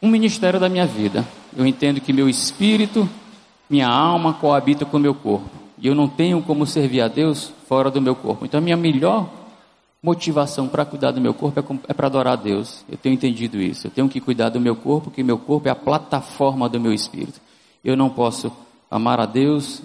um 0.00 0.08
ministério 0.08 0.60
da 0.60 0.68
minha 0.68 0.86
vida. 0.86 1.26
Eu 1.56 1.66
entendo 1.66 2.00
que 2.00 2.12
meu 2.12 2.28
espírito, 2.28 3.08
minha 3.68 3.88
alma 3.88 4.34
coabita 4.34 4.84
com 4.84 4.98
meu 4.98 5.14
corpo. 5.14 5.48
E 5.80 5.86
eu 5.86 5.94
não 5.94 6.08
tenho 6.08 6.42
como 6.42 6.66
servir 6.66 7.00
a 7.00 7.08
Deus 7.08 7.52
fora 7.68 7.90
do 7.90 8.00
meu 8.00 8.14
corpo. 8.14 8.44
Então 8.44 8.58
a 8.58 8.60
minha 8.60 8.76
melhor 8.76 9.28
motivação 10.02 10.68
para 10.68 10.84
cuidar 10.84 11.10
do 11.10 11.20
meu 11.20 11.34
corpo 11.34 11.58
é, 11.58 11.90
é 11.90 11.94
para 11.94 12.06
adorar 12.06 12.34
a 12.34 12.36
Deus. 12.36 12.84
Eu 12.88 12.96
tenho 12.96 13.14
entendido 13.14 13.60
isso. 13.60 13.86
Eu 13.86 13.90
tenho 13.90 14.08
que 14.08 14.20
cuidar 14.20 14.48
do 14.48 14.60
meu 14.60 14.76
corpo, 14.76 15.10
porque 15.10 15.22
meu 15.22 15.38
corpo 15.38 15.68
é 15.68 15.70
a 15.70 15.76
plataforma 15.76 16.68
do 16.68 16.80
meu 16.80 16.92
espírito. 16.92 17.40
Eu 17.84 17.96
não 17.96 18.08
posso 18.08 18.52
amar 18.90 19.20
a 19.20 19.26
Deus, 19.26 19.82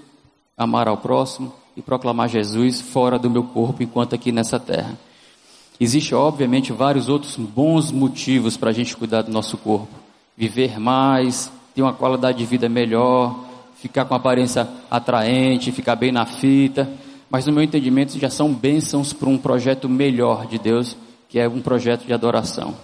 amar 0.58 0.88
ao 0.88 0.98
próximo 0.98 1.54
e 1.76 1.82
proclamar 1.82 2.30
Jesus 2.30 2.82
fora 2.82 3.18
do 3.18 3.30
meu 3.30 3.44
corpo 3.44 3.82
enquanto 3.82 4.14
aqui 4.14 4.32
nessa 4.32 4.60
terra. 4.60 4.98
Existe, 5.80 6.14
obviamente, 6.14 6.72
vários 6.72 7.10
outros 7.10 7.36
bons 7.36 7.92
motivos 7.92 8.56
para 8.56 8.70
a 8.70 8.74
gente 8.74 8.96
cuidar 8.96 9.24
do 9.24 9.32
nosso 9.32 9.58
corpo. 9.58 10.03
Viver 10.36 10.80
mais, 10.80 11.52
ter 11.76 11.82
uma 11.82 11.94
qualidade 11.94 12.38
de 12.38 12.46
vida 12.46 12.68
melhor, 12.68 13.38
ficar 13.76 14.06
com 14.06 14.16
aparência 14.16 14.68
atraente, 14.90 15.72
ficar 15.72 15.96
bem 15.96 16.12
na 16.12 16.26
fita. 16.26 16.90
Mas 17.30 17.46
no 17.46 17.54
meu 17.54 17.64
entendimento 17.64 18.18
já 18.20 18.30
são 18.30 18.54
bênçãos 18.54 19.12
para 19.12 19.28
um 19.28 19.38
projeto 19.38 19.90
melhor 19.90 20.46
de 20.46 20.60
Deus, 20.60 20.96
que 21.28 21.40
é 21.40 21.48
um 21.50 21.62
projeto 21.62 22.06
de 22.06 22.14
adoração. 22.14 22.76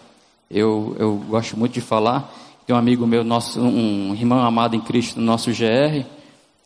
Eu, 0.50 0.96
eu 0.98 1.16
gosto 1.30 1.58
muito 1.58 1.74
de 1.74 1.82
falar. 1.82 2.34
Tem 2.66 2.76
um 2.76 2.80
amigo 2.80 3.06
meu, 3.06 3.24
nosso, 3.24 3.62
um 3.62 4.14
irmão 4.14 4.40
amado 4.40 4.76
em 4.76 4.82
Cristo, 4.82 5.20
no 5.20 5.26
nosso 5.26 5.52
GR, 5.52 6.04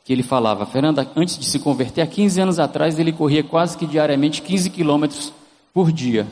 que 0.03 0.11
ele 0.11 0.23
falava, 0.23 0.65
Fernanda, 0.65 1.09
antes 1.15 1.37
de 1.37 1.45
se 1.45 1.59
converter, 1.59 2.01
há 2.01 2.07
15 2.07 2.41
anos 2.41 2.59
atrás, 2.59 2.99
ele 2.99 3.11
corria 3.11 3.43
quase 3.43 3.77
que 3.77 3.85
diariamente 3.85 4.41
15 4.41 4.69
quilômetros 4.69 5.33
por 5.73 5.91
dia. 5.91 6.27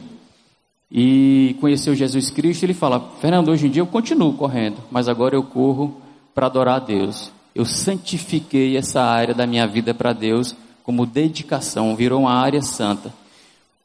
E 0.91 1.55
conheceu 1.61 1.95
Jesus 1.95 2.29
Cristo, 2.29 2.63
ele 2.63 2.73
fala: 2.73 3.11
Fernando, 3.21 3.49
hoje 3.49 3.67
em 3.67 3.69
dia 3.69 3.81
eu 3.81 3.87
continuo 3.87 4.33
correndo, 4.33 4.77
mas 4.91 5.07
agora 5.07 5.35
eu 5.35 5.43
corro 5.43 6.01
para 6.35 6.47
adorar 6.47 6.75
a 6.75 6.79
Deus. 6.79 7.31
Eu 7.55 7.65
santifiquei 7.65 8.75
essa 8.75 9.01
área 9.01 9.33
da 9.33 9.47
minha 9.47 9.65
vida 9.65 9.93
para 9.93 10.11
Deus 10.11 10.55
como 10.83 11.05
dedicação, 11.05 11.95
virou 11.95 12.21
uma 12.21 12.33
área 12.33 12.61
santa. 12.61 13.13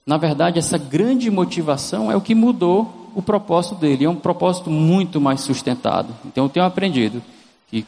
Na 0.04 0.16
verdade, 0.16 0.58
essa 0.58 0.78
grande 0.78 1.30
motivação 1.30 2.10
é 2.10 2.16
o 2.16 2.20
que 2.20 2.34
mudou 2.34 3.10
o 3.14 3.22
propósito 3.22 3.76
dele, 3.76 4.04
é 4.04 4.10
um 4.10 4.16
propósito 4.16 4.70
muito 4.70 5.20
mais 5.20 5.40
sustentado. 5.40 6.14
Então 6.24 6.44
eu 6.44 6.48
tenho 6.48 6.66
aprendido 6.66 7.22
que 7.70 7.86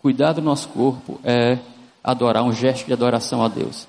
cuidar 0.00 0.32
do 0.32 0.42
nosso 0.42 0.68
corpo 0.68 1.18
é 1.24 1.58
adorar, 2.02 2.42
um 2.42 2.52
gesto 2.52 2.86
de 2.86 2.92
adoração 2.92 3.42
a 3.42 3.48
Deus. 3.48 3.86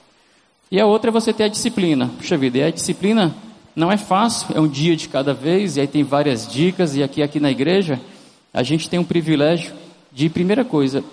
E 0.71 0.80
a 0.80 0.86
outra 0.86 1.10
é 1.10 1.12
você 1.12 1.34
ter 1.34 1.43
a 1.43 1.47
disciplina. 1.47 2.10
Puxa 2.17 2.38
vida, 2.38 2.58
e 2.58 2.63
a 2.63 2.71
disciplina 2.71 3.34
não 3.75 3.91
é 3.91 3.97
fácil, 3.97 4.55
é 4.55 4.59
um 4.59 4.67
dia 4.67 4.95
de 4.95 5.07
cada 5.07 5.33
vez, 5.33 5.77
e 5.77 5.81
aí 5.81 5.88
tem 5.88 6.03
várias 6.03 6.47
dicas, 6.47 6.95
e 6.95 7.03
aqui, 7.03 7.21
aqui 7.21 7.39
na 7.39 7.51
igreja, 7.51 7.99
a 8.53 8.63
gente 8.63 8.89
tem 8.89 8.99
um 8.99 9.03
privilégio 9.03 9.73
de, 10.12 10.29
primeira 10.29 10.63
coisa, 10.63 11.03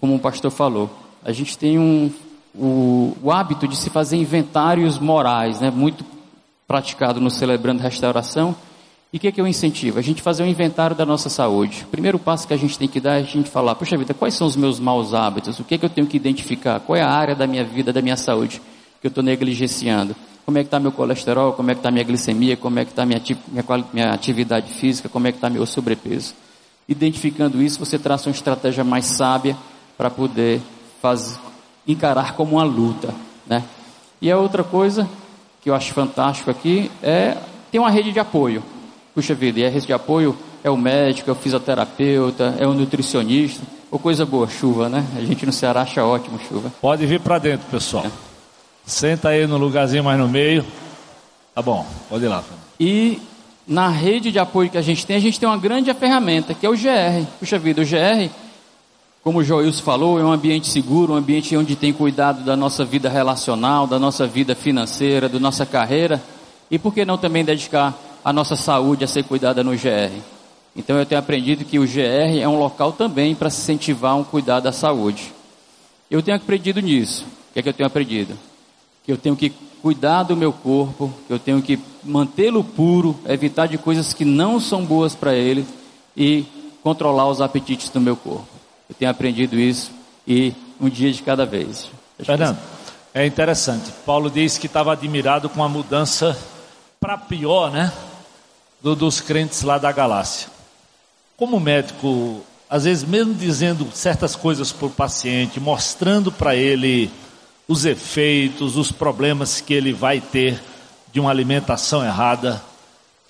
como 0.00 0.14
o 0.14 0.18
pastor 0.18 0.50
falou, 0.50 0.90
a 1.24 1.32
gente 1.32 1.56
tem 1.56 1.78
um, 1.78 2.10
o, 2.54 3.16
o 3.22 3.30
hábito 3.30 3.66
de 3.66 3.76
se 3.76 3.90
fazer 3.90 4.16
inventários 4.16 4.98
morais, 4.98 5.60
né, 5.60 5.70
muito 5.70 6.04
praticado 6.66 7.20
no 7.20 7.30
Celebrando 7.30 7.82
Restauração. 7.82 8.54
E 9.12 9.16
o 9.16 9.20
que, 9.20 9.26
é 9.26 9.32
que 9.32 9.40
eu 9.40 9.46
incentivo? 9.46 9.98
A 9.98 10.02
gente 10.02 10.22
fazer 10.22 10.44
um 10.44 10.46
inventário 10.46 10.94
da 10.94 11.04
nossa 11.04 11.28
saúde. 11.28 11.82
O 11.82 11.90
primeiro 11.90 12.16
passo 12.16 12.46
que 12.46 12.54
a 12.54 12.56
gente 12.56 12.78
tem 12.78 12.86
que 12.86 13.00
dar 13.00 13.16
é 13.16 13.22
a 13.22 13.24
gente 13.24 13.50
falar, 13.50 13.74
puxa 13.74 13.98
vida, 13.98 14.14
quais 14.14 14.34
são 14.34 14.46
os 14.46 14.54
meus 14.54 14.78
maus 14.78 15.12
hábitos? 15.12 15.58
O 15.58 15.64
que, 15.64 15.74
é 15.74 15.78
que 15.78 15.84
eu 15.84 15.90
tenho 15.90 16.06
que 16.06 16.16
identificar? 16.16 16.78
Qual 16.78 16.96
é 16.96 17.02
a 17.02 17.10
área 17.10 17.34
da 17.34 17.44
minha 17.44 17.64
vida, 17.64 17.92
da 17.92 18.00
minha 18.00 18.16
saúde? 18.16 18.62
que 19.00 19.06
eu 19.06 19.08
estou 19.08 19.24
negligenciando. 19.24 20.14
Como 20.50 20.58
é 20.58 20.62
que 20.62 20.66
está 20.66 20.80
meu 20.80 20.90
colesterol, 20.90 21.52
como 21.52 21.70
é 21.70 21.74
que 21.74 21.78
está 21.78 21.92
minha 21.92 22.02
glicemia, 22.02 22.56
como 22.56 22.80
é 22.80 22.84
que 22.84 22.90
está 22.90 23.06
minha, 23.06 23.22
minha, 23.46 23.84
minha 23.92 24.10
atividade 24.10 24.72
física, 24.72 25.08
como 25.08 25.28
é 25.28 25.30
que 25.30 25.38
está 25.38 25.48
meu 25.48 25.64
sobrepeso. 25.64 26.34
Identificando 26.88 27.62
isso, 27.62 27.78
você 27.78 27.96
traça 27.96 28.28
uma 28.28 28.34
estratégia 28.34 28.82
mais 28.82 29.04
sábia 29.04 29.56
para 29.96 30.10
poder 30.10 30.60
fazer, 31.00 31.38
encarar 31.86 32.34
como 32.34 32.56
uma 32.56 32.64
luta. 32.64 33.14
Né? 33.46 33.62
E 34.20 34.28
a 34.28 34.36
outra 34.36 34.64
coisa 34.64 35.08
que 35.62 35.70
eu 35.70 35.74
acho 35.76 35.94
fantástico 35.94 36.50
aqui 36.50 36.90
é 37.00 37.36
ter 37.70 37.78
uma 37.78 37.88
rede 37.88 38.10
de 38.10 38.18
apoio. 38.18 38.60
Puxa 39.14 39.36
vida, 39.36 39.60
e 39.60 39.64
a 39.64 39.70
rede 39.70 39.86
de 39.86 39.92
apoio 39.92 40.36
é 40.64 40.70
o 40.70 40.76
médico, 40.76 41.30
é 41.30 41.32
o 41.32 41.36
fisioterapeuta, 41.36 42.56
é 42.58 42.66
o 42.66 42.74
nutricionista, 42.74 43.62
ou 43.88 44.00
coisa 44.00 44.26
boa, 44.26 44.48
chuva, 44.48 44.88
né? 44.88 45.06
A 45.16 45.20
gente 45.20 45.46
no 45.46 45.52
Ceará 45.52 45.82
acha 45.82 46.04
ótimo 46.04 46.40
chuva. 46.48 46.72
Pode 46.80 47.06
vir 47.06 47.20
para 47.20 47.38
dentro, 47.38 47.68
pessoal. 47.70 48.04
É. 48.04 48.29
Senta 48.90 49.28
aí 49.28 49.46
no 49.46 49.56
lugarzinho 49.56 50.02
mais 50.02 50.18
no 50.18 50.28
meio. 50.28 50.64
Tá 51.54 51.62
bom, 51.62 51.86
pode 52.08 52.24
ir 52.24 52.28
lá. 52.28 52.42
E 52.78 53.20
na 53.66 53.88
rede 53.88 54.32
de 54.32 54.38
apoio 54.40 54.68
que 54.68 54.76
a 54.76 54.82
gente 54.82 55.06
tem, 55.06 55.16
a 55.16 55.20
gente 55.20 55.38
tem 55.38 55.48
uma 55.48 55.56
grande 55.56 55.94
ferramenta, 55.94 56.52
que 56.52 56.66
é 56.66 56.68
o 56.68 56.72
GR. 56.72 57.24
Puxa 57.38 57.56
vida, 57.56 57.80
o 57.80 57.84
GR, 57.84 58.28
como 59.22 59.38
o 59.38 59.44
Joilson 59.44 59.84
falou, 59.84 60.18
é 60.18 60.24
um 60.24 60.32
ambiente 60.32 60.68
seguro, 60.68 61.12
um 61.12 61.16
ambiente 61.16 61.56
onde 61.56 61.76
tem 61.76 61.92
cuidado 61.92 62.42
da 62.42 62.56
nossa 62.56 62.84
vida 62.84 63.08
relacional, 63.08 63.86
da 63.86 63.96
nossa 63.96 64.26
vida 64.26 64.56
financeira, 64.56 65.28
da 65.28 65.38
nossa 65.38 65.64
carreira. 65.64 66.20
E 66.68 66.76
por 66.76 66.92
que 66.92 67.04
não 67.04 67.16
também 67.16 67.44
dedicar 67.44 67.96
a 68.24 68.32
nossa 68.32 68.56
saúde 68.56 69.04
a 69.04 69.06
ser 69.06 69.22
cuidada 69.22 69.62
no 69.62 69.70
GR? 69.70 70.18
Então 70.74 70.98
eu 70.98 71.06
tenho 71.06 71.20
aprendido 71.20 71.64
que 71.64 71.78
o 71.78 71.86
GR 71.86 72.40
é 72.42 72.48
um 72.48 72.58
local 72.58 72.90
também 72.90 73.36
para 73.36 73.46
incentivar 73.46 74.16
um 74.16 74.24
cuidado 74.24 74.64
da 74.64 74.72
saúde. 74.72 75.32
Eu 76.10 76.20
tenho 76.20 76.36
aprendido 76.36 76.80
nisso. 76.80 77.24
O 77.50 77.52
que 77.52 77.60
é 77.60 77.62
que 77.62 77.68
eu 77.68 77.72
tenho 77.72 77.86
aprendido? 77.86 78.49
Que 79.04 79.12
eu 79.12 79.16
tenho 79.16 79.36
que 79.36 79.50
cuidar 79.82 80.24
do 80.24 80.36
meu 80.36 80.52
corpo, 80.52 81.12
que 81.26 81.32
eu 81.32 81.38
tenho 81.38 81.62
que 81.62 81.78
mantê-lo 82.04 82.62
puro, 82.62 83.18
evitar 83.26 83.66
de 83.66 83.78
coisas 83.78 84.12
que 84.12 84.24
não 84.24 84.60
são 84.60 84.84
boas 84.84 85.14
para 85.14 85.34
ele 85.34 85.66
e 86.16 86.44
controlar 86.82 87.28
os 87.28 87.40
apetites 87.40 87.88
do 87.88 88.00
meu 88.00 88.16
corpo. 88.16 88.48
Eu 88.88 88.94
tenho 88.94 89.10
aprendido 89.10 89.58
isso 89.58 89.90
e 90.26 90.54
um 90.80 90.88
dia 90.88 91.12
de 91.12 91.22
cada 91.22 91.46
vez. 91.46 91.90
Fernando, 92.18 92.58
é 93.14 93.26
interessante. 93.26 93.90
Paulo 94.04 94.30
diz 94.30 94.58
que 94.58 94.66
estava 94.66 94.92
admirado 94.92 95.48
com 95.48 95.62
a 95.62 95.68
mudança 95.68 96.36
para 96.98 97.16
pior, 97.16 97.70
né? 97.70 97.92
Do, 98.82 98.94
dos 98.94 99.20
crentes 99.20 99.62
lá 99.62 99.78
da 99.78 99.92
Galácia. 99.92 100.48
Como 101.36 101.58
médico, 101.58 102.40
às 102.68 102.84
vezes 102.84 103.04
mesmo 103.04 103.34
dizendo 103.34 103.88
certas 103.92 104.36
coisas 104.36 104.72
para 104.72 104.86
o 104.86 104.90
paciente, 104.90 105.58
mostrando 105.58 106.30
para 106.30 106.54
ele 106.54 107.10
os 107.70 107.84
efeitos, 107.84 108.76
os 108.76 108.90
problemas 108.90 109.60
que 109.60 109.72
ele 109.72 109.92
vai 109.92 110.20
ter 110.20 110.60
de 111.12 111.20
uma 111.20 111.30
alimentação 111.30 112.04
errada. 112.04 112.60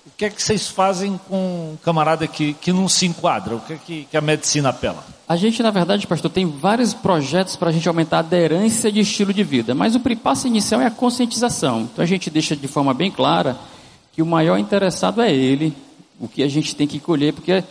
O 0.07 0.11
que 0.17 0.25
é 0.25 0.31
que 0.31 0.43
vocês 0.43 0.67
fazem 0.67 1.21
com 1.29 1.37
um 1.75 1.77
camarada 1.85 2.27
que, 2.27 2.55
que 2.55 2.73
não 2.73 2.89
se 2.89 3.05
enquadra? 3.05 3.57
O 3.57 3.61
que 3.61 3.73
é 3.75 3.77
que, 3.77 4.05
que 4.11 4.17
a 4.17 4.21
medicina 4.23 4.71
apela? 4.71 5.05
A 5.29 5.37
gente, 5.37 5.63
na 5.63 5.71
verdade, 5.71 6.07
pastor, 6.07 6.31
tem 6.31 6.47
vários 6.47 6.95
projetos 6.95 7.55
para 7.55 7.69
a 7.69 7.73
gente 7.73 7.87
aumentar 7.87 8.17
a 8.17 8.21
aderência 8.21 8.91
de 8.91 9.01
estilo 9.01 9.35
de 9.35 9.45
vida, 9.45 9.75
mas 9.75 9.95
o 9.95 10.01
passo 10.01 10.47
inicial 10.47 10.81
é 10.81 10.87
a 10.87 10.91
conscientização. 10.91 11.83
Então 11.83 12.03
a 12.03 12.09
gente 12.09 12.31
deixa 12.31 12.57
de 12.57 12.67
forma 12.67 12.95
bem 12.95 13.11
clara 13.11 13.59
que 14.11 14.23
o 14.23 14.27
maior 14.27 14.57
interessado 14.57 15.21
é 15.21 15.31
ele, 15.31 15.77
o 16.19 16.27
que 16.27 16.43
a 16.43 16.49
gente 16.49 16.75
tem 16.75 16.87
que 16.87 16.99
colher, 16.99 17.35
porque 17.35 17.63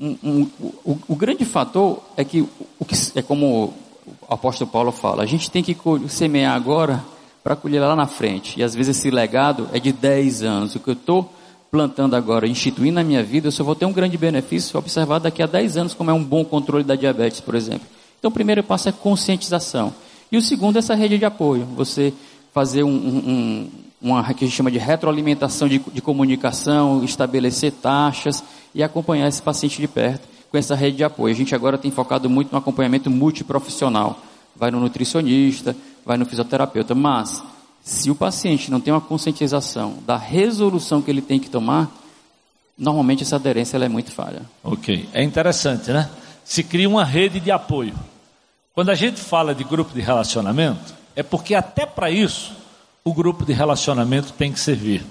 um, 0.00 0.16
um, 0.24 0.50
o, 0.82 0.98
o, 1.08 1.14
grande 1.14 1.44
fator 1.44 2.02
é 2.16 2.24
que, 2.24 2.40
o 2.78 2.84
que 2.86 2.96
é 3.14 3.20
como 3.20 3.74
o 4.06 4.34
apóstolo 4.34 4.70
Paulo 4.70 4.92
fala, 4.92 5.22
a 5.22 5.26
gente 5.26 5.50
tem 5.50 5.62
que 5.62 5.76
semear 6.08 6.54
agora 6.54 7.04
para 7.42 7.56
colher 7.56 7.80
lá 7.80 7.94
na 7.94 8.06
frente. 8.06 8.58
E 8.58 8.62
às 8.62 8.74
vezes 8.74 8.96
esse 8.96 9.10
legado 9.10 9.68
é 9.72 9.78
de 9.78 9.92
10 9.92 10.42
anos. 10.42 10.74
O 10.74 10.80
que 10.80 10.88
eu 10.88 10.94
estou 10.94 11.30
plantando 11.70 12.14
agora, 12.14 12.46
instituindo 12.46 12.94
na 12.94 13.04
minha 13.04 13.22
vida, 13.22 13.48
eu 13.48 13.52
só 13.52 13.64
vou 13.64 13.74
ter 13.74 13.84
um 13.84 13.92
grande 13.92 14.16
benefício 14.16 14.78
observar 14.78 15.18
daqui 15.18 15.42
a 15.42 15.46
10 15.46 15.76
anos, 15.76 15.94
como 15.94 16.10
é 16.10 16.14
um 16.14 16.22
bom 16.22 16.44
controle 16.44 16.84
da 16.84 16.94
diabetes, 16.94 17.40
por 17.40 17.54
exemplo. 17.54 17.86
Então 18.18 18.30
o 18.30 18.34
primeiro 18.34 18.62
passo 18.62 18.88
é 18.88 18.92
conscientização. 18.92 19.92
E 20.30 20.36
o 20.36 20.42
segundo 20.42 20.76
é 20.76 20.78
essa 20.78 20.94
rede 20.94 21.18
de 21.18 21.24
apoio. 21.24 21.66
Você 21.76 22.14
fazer 22.52 22.84
um, 22.84 22.88
um, 22.88 23.70
uma 24.00 24.22
que 24.32 24.44
a 24.44 24.48
gente 24.48 24.56
chama 24.56 24.70
de 24.70 24.78
retroalimentação 24.78 25.68
de, 25.68 25.78
de 25.78 26.00
comunicação, 26.00 27.04
estabelecer 27.04 27.72
taxas 27.72 28.42
e 28.74 28.82
acompanhar 28.82 29.28
esse 29.28 29.42
paciente 29.42 29.80
de 29.80 29.88
perto 29.88 30.33
com 30.54 30.58
essa 30.58 30.76
rede 30.76 30.98
de 30.98 31.02
apoio. 31.02 31.34
A 31.34 31.36
gente 31.36 31.52
agora 31.52 31.76
tem 31.76 31.90
focado 31.90 32.30
muito 32.30 32.52
no 32.52 32.58
acompanhamento 32.58 33.10
multiprofissional. 33.10 34.20
Vai 34.54 34.70
no 34.70 34.78
nutricionista, 34.78 35.74
vai 36.06 36.16
no 36.16 36.24
fisioterapeuta, 36.24 36.94
mas 36.94 37.42
se 37.82 38.08
o 38.08 38.14
paciente 38.14 38.70
não 38.70 38.80
tem 38.80 38.94
uma 38.94 39.00
conscientização 39.00 39.98
da 40.06 40.16
resolução 40.16 41.02
que 41.02 41.10
ele 41.10 41.20
tem 41.20 41.40
que 41.40 41.50
tomar, 41.50 41.90
normalmente 42.78 43.24
essa 43.24 43.34
aderência 43.34 43.76
é 43.78 43.88
muito 43.88 44.12
falha. 44.12 44.42
Ok, 44.62 45.08
é 45.12 45.24
interessante, 45.24 45.90
né? 45.90 46.08
Se 46.44 46.62
cria 46.62 46.88
uma 46.88 47.04
rede 47.04 47.40
de 47.40 47.50
apoio. 47.50 47.94
Quando 48.76 48.90
a 48.90 48.94
gente 48.94 49.20
fala 49.20 49.56
de 49.56 49.64
grupo 49.64 49.92
de 49.92 50.00
relacionamento, 50.00 50.94
é 51.16 51.22
porque 51.24 51.52
até 51.52 51.84
para 51.84 52.12
isso 52.12 52.52
o 53.02 53.12
grupo 53.12 53.44
de 53.44 53.52
relacionamento 53.52 54.32
tem 54.32 54.52
que 54.52 54.60
servir. 54.60 55.04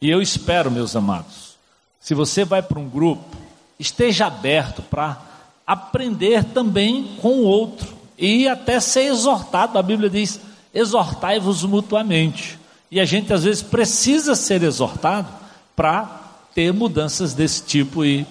E 0.00 0.08
eu 0.08 0.22
espero, 0.22 0.70
meus 0.70 0.96
amados, 0.96 1.58
se 2.00 2.14
você 2.14 2.42
vai 2.42 2.62
para 2.62 2.78
um 2.78 2.88
grupo, 2.88 3.41
esteja 3.82 4.26
aberto 4.26 4.80
para 4.82 5.20
aprender 5.66 6.44
também 6.44 7.16
com 7.20 7.40
o 7.40 7.44
outro 7.44 7.94
e 8.16 8.48
até 8.48 8.78
ser 8.80 9.02
exortado. 9.02 9.76
A 9.76 9.82
Bíblia 9.82 10.08
diz: 10.08 10.40
exortai-vos 10.72 11.64
mutuamente. 11.64 12.58
E 12.90 13.00
a 13.00 13.04
gente 13.04 13.32
às 13.32 13.44
vezes 13.44 13.62
precisa 13.62 14.34
ser 14.34 14.62
exortado 14.62 15.28
para 15.74 16.20
ter 16.54 16.72
mudanças 16.72 17.34
desse 17.34 17.62
tipo 17.62 18.04
e, 18.04 18.26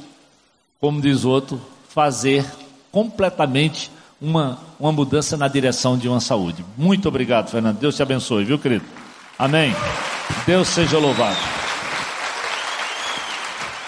como 0.80 1.02
diz 1.02 1.24
o 1.24 1.30
outro, 1.30 1.60
fazer 1.90 2.46
completamente 2.92 3.92
uma, 4.22 4.60
uma 4.80 4.92
mudança 4.92 5.36
na 5.36 5.48
direção 5.48 5.98
de 5.98 6.08
uma 6.08 6.20
saúde. 6.20 6.64
Muito 6.78 7.08
obrigado, 7.08 7.50
Fernando. 7.50 7.80
Deus 7.80 7.96
te 7.96 8.04
abençoe, 8.04 8.46
viu, 8.46 8.60
querido? 8.60 8.86
Amém. 9.38 9.76
Deus 10.46 10.68
seja 10.68 11.00
louvado. 11.00 11.61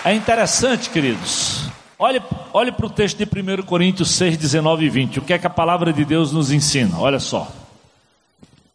É 0.05 0.13
interessante, 0.13 0.89
queridos. 0.89 1.65
Olhe, 1.97 2.21
olhe 2.51 2.73
para 2.73 2.85
o 2.85 2.89
texto 2.89 3.17
de 3.17 3.23
1 3.23 3.63
Coríntios 3.63 4.11
6, 4.11 4.35
19 4.35 4.85
e 4.85 4.89
20. 4.89 5.19
O 5.19 5.21
que 5.21 5.31
é 5.31 5.39
que 5.39 5.47
a 5.47 5.49
palavra 5.49 5.93
de 5.93 6.03
Deus 6.03 6.33
nos 6.33 6.51
ensina? 6.51 6.99
Olha 6.99 7.21
só. 7.21 7.47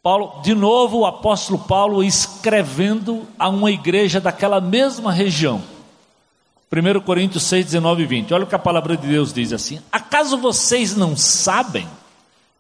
Paulo, 0.02 0.40
de 0.42 0.54
novo, 0.54 1.00
o 1.00 1.06
apóstolo 1.06 1.58
Paulo 1.58 2.02
escrevendo 2.02 3.28
a 3.38 3.50
uma 3.50 3.70
igreja 3.70 4.18
daquela 4.18 4.58
mesma 4.58 5.12
região. 5.12 5.62
1 6.72 7.00
Coríntios 7.00 7.42
6, 7.42 7.66
19 7.66 8.04
e 8.04 8.06
20. 8.06 8.32
Olha 8.32 8.44
o 8.44 8.46
que 8.46 8.54
a 8.54 8.58
palavra 8.58 8.96
de 8.96 9.06
Deus 9.06 9.30
diz 9.30 9.52
assim: 9.52 9.82
Acaso 9.92 10.38
vocês 10.38 10.96
não 10.96 11.14
sabem 11.14 11.86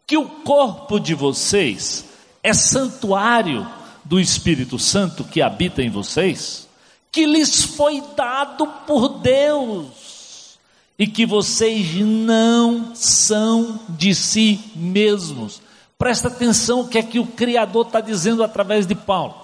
que 0.06 0.18
o 0.18 0.26
corpo 0.26 1.00
de 1.00 1.14
vocês 1.14 2.04
é 2.42 2.52
santuário 2.52 3.66
do 4.04 4.20
Espírito 4.20 4.78
Santo 4.78 5.24
que 5.24 5.40
habita 5.40 5.82
em 5.82 5.88
vocês? 5.88 6.67
Que 7.10 7.26
lhes 7.26 7.62
foi 7.62 8.02
dado 8.16 8.66
por 8.86 9.08
Deus 9.20 10.58
e 10.98 11.06
que 11.06 11.24
vocês 11.24 11.94
não 11.96 12.94
são 12.94 13.80
de 13.88 14.14
si 14.14 14.60
mesmos 14.74 15.60
Presta 15.98 16.28
atenção 16.28 16.82
o 16.82 16.88
que 16.88 16.96
é 16.96 17.02
que 17.02 17.18
o 17.18 17.26
Criador 17.26 17.86
está 17.86 18.00
dizendo 18.00 18.44
através 18.44 18.86
de 18.86 18.94
Paulo. 18.94 19.34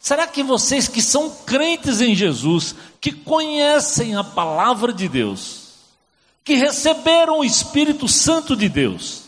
Será 0.00 0.26
que 0.26 0.42
vocês 0.42 0.88
que 0.88 1.02
são 1.02 1.30
crentes 1.44 2.00
em 2.00 2.14
Jesus, 2.14 2.74
que 2.98 3.12
conhecem 3.12 4.16
a 4.16 4.24
palavra 4.24 4.90
de 4.90 5.06
Deus, 5.06 5.68
que 6.42 6.54
receberam 6.54 7.40
o 7.40 7.44
Espírito 7.44 8.08
Santo 8.08 8.56
de 8.56 8.70
Deus, 8.70 9.24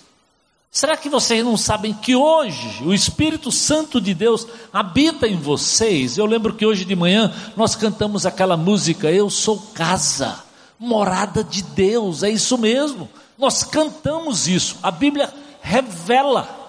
será 0.71 0.97
que 0.97 1.09
vocês 1.09 1.45
não 1.45 1.57
sabem 1.57 1.93
que 1.93 2.15
hoje 2.15 2.83
o 2.85 2.95
Espírito 2.95 3.51
Santo 3.51 4.01
de 4.01 4.15
Deus 4.15 4.47
habita 4.73 5.27
em 5.27 5.37
vocês? 5.37 6.17
Eu 6.17 6.27
lembro 6.27 6.55
que 6.55 6.65
hoje 6.65 6.85
de 6.85 6.95
manhã 6.95 7.35
nós 7.57 7.75
cantamos 7.75 8.25
aquela 8.25 8.57
música, 8.57 9.11
Eu 9.11 9.29
sou 9.29 9.59
casa, 9.75 10.43
morada 10.79 11.43
de 11.43 11.63
Deus, 11.63 12.23
é 12.23 12.31
isso 12.31 12.57
mesmo. 12.57 13.09
Nós 13.37 13.65
cantamos 13.65 14.47
isso, 14.47 14.77
a 14.83 14.91
Bíblia 14.91 15.33
revela 15.61 16.61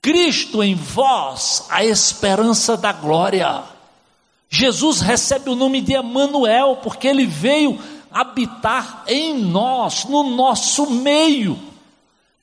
Cristo 0.00 0.62
em 0.62 0.74
vós, 0.74 1.66
a 1.68 1.84
esperança 1.84 2.76
da 2.76 2.92
glória. 2.92 3.62
Jesus 4.48 5.00
recebe 5.00 5.50
o 5.50 5.56
nome 5.56 5.80
de 5.80 5.92
Emanuel, 5.92 6.78
porque 6.82 7.08
ele 7.08 7.26
veio 7.26 7.78
habitar 8.10 9.04
em 9.06 9.36
nós, 9.38 10.04
no 10.04 10.22
nosso 10.22 10.88
meio. 10.90 11.67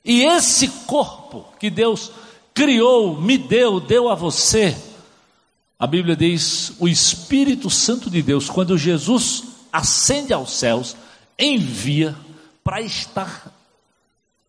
E 0.06 0.22
esse 0.22 0.68
corpo 0.86 1.44
que 1.58 1.68
Deus 1.68 2.12
criou, 2.54 3.20
me 3.20 3.36
deu, 3.36 3.80
deu 3.80 4.08
a 4.08 4.14
você. 4.14 4.76
A 5.76 5.84
Bíblia 5.84 6.14
diz: 6.14 6.72
o 6.78 6.86
Espírito 6.86 7.68
Santo 7.68 8.08
de 8.08 8.22
Deus, 8.22 8.48
quando 8.48 8.78
Jesus 8.78 9.42
ascende 9.72 10.32
aos 10.32 10.52
céus, 10.52 10.96
envia 11.36 12.14
para 12.62 12.80
estar 12.80 13.52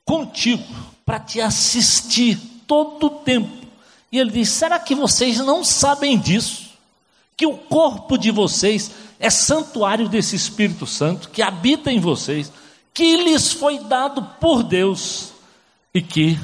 contigo, 0.05 0.63
para 1.03 1.19
te 1.19 1.41
assistir 1.41 2.37
todo 2.67 3.07
o 3.07 3.09
tempo. 3.09 3.65
E 4.11 4.19
ele 4.19 4.29
diz: 4.29 4.49
será 4.49 4.79
que 4.79 4.93
vocês 4.93 5.39
não 5.39 5.63
sabem 5.63 6.19
disso? 6.19 6.67
Que 7.35 7.47
o 7.47 7.57
corpo 7.57 8.15
de 8.15 8.29
vocês 8.29 8.91
é 9.19 9.31
santuário 9.31 10.07
desse 10.07 10.35
Espírito 10.35 10.85
Santo 10.85 11.29
que 11.29 11.41
habita 11.41 11.91
em 11.91 11.99
vocês, 11.99 12.51
que 12.93 13.23
lhes 13.23 13.51
foi 13.51 13.79
dado 13.79 14.21
por 14.39 14.61
Deus 14.61 15.35
e 15.97 16.01
que 16.01 16.39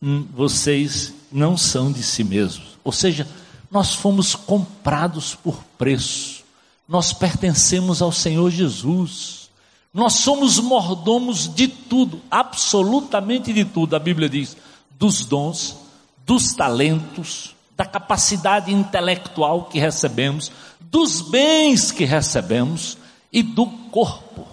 hum, 0.00 0.24
vocês 0.32 1.12
não 1.32 1.56
são 1.56 1.90
de 1.90 2.04
si 2.04 2.22
mesmos. 2.22 2.78
Ou 2.84 2.92
seja, 2.92 3.26
nós 3.68 3.94
fomos 3.94 4.36
comprados 4.36 5.34
por 5.34 5.64
preço, 5.76 6.44
nós 6.88 7.12
pertencemos 7.12 8.00
ao 8.00 8.12
Senhor 8.12 8.48
Jesus. 8.50 9.50
Nós 9.92 10.14
somos 10.14 10.60
mordomos 10.60 11.52
de 11.52 11.66
tudo, 11.66 12.20
absolutamente 12.30 13.52
de 13.52 13.64
tudo. 13.64 13.96
A 13.96 13.98
Bíblia 13.98 14.28
diz: 14.28 14.56
dos 14.96 15.24
dons, 15.24 15.76
dos 16.24 16.54
talentos, 16.54 17.56
da 17.76 17.84
capacidade 17.84 18.72
intelectual 18.72 19.64
que 19.64 19.80
recebemos, 19.80 20.52
dos 20.80 21.20
bens 21.20 21.90
que 21.90 22.04
recebemos 22.04 22.96
e 23.32 23.42
do 23.42 23.66
corpo, 23.66 24.46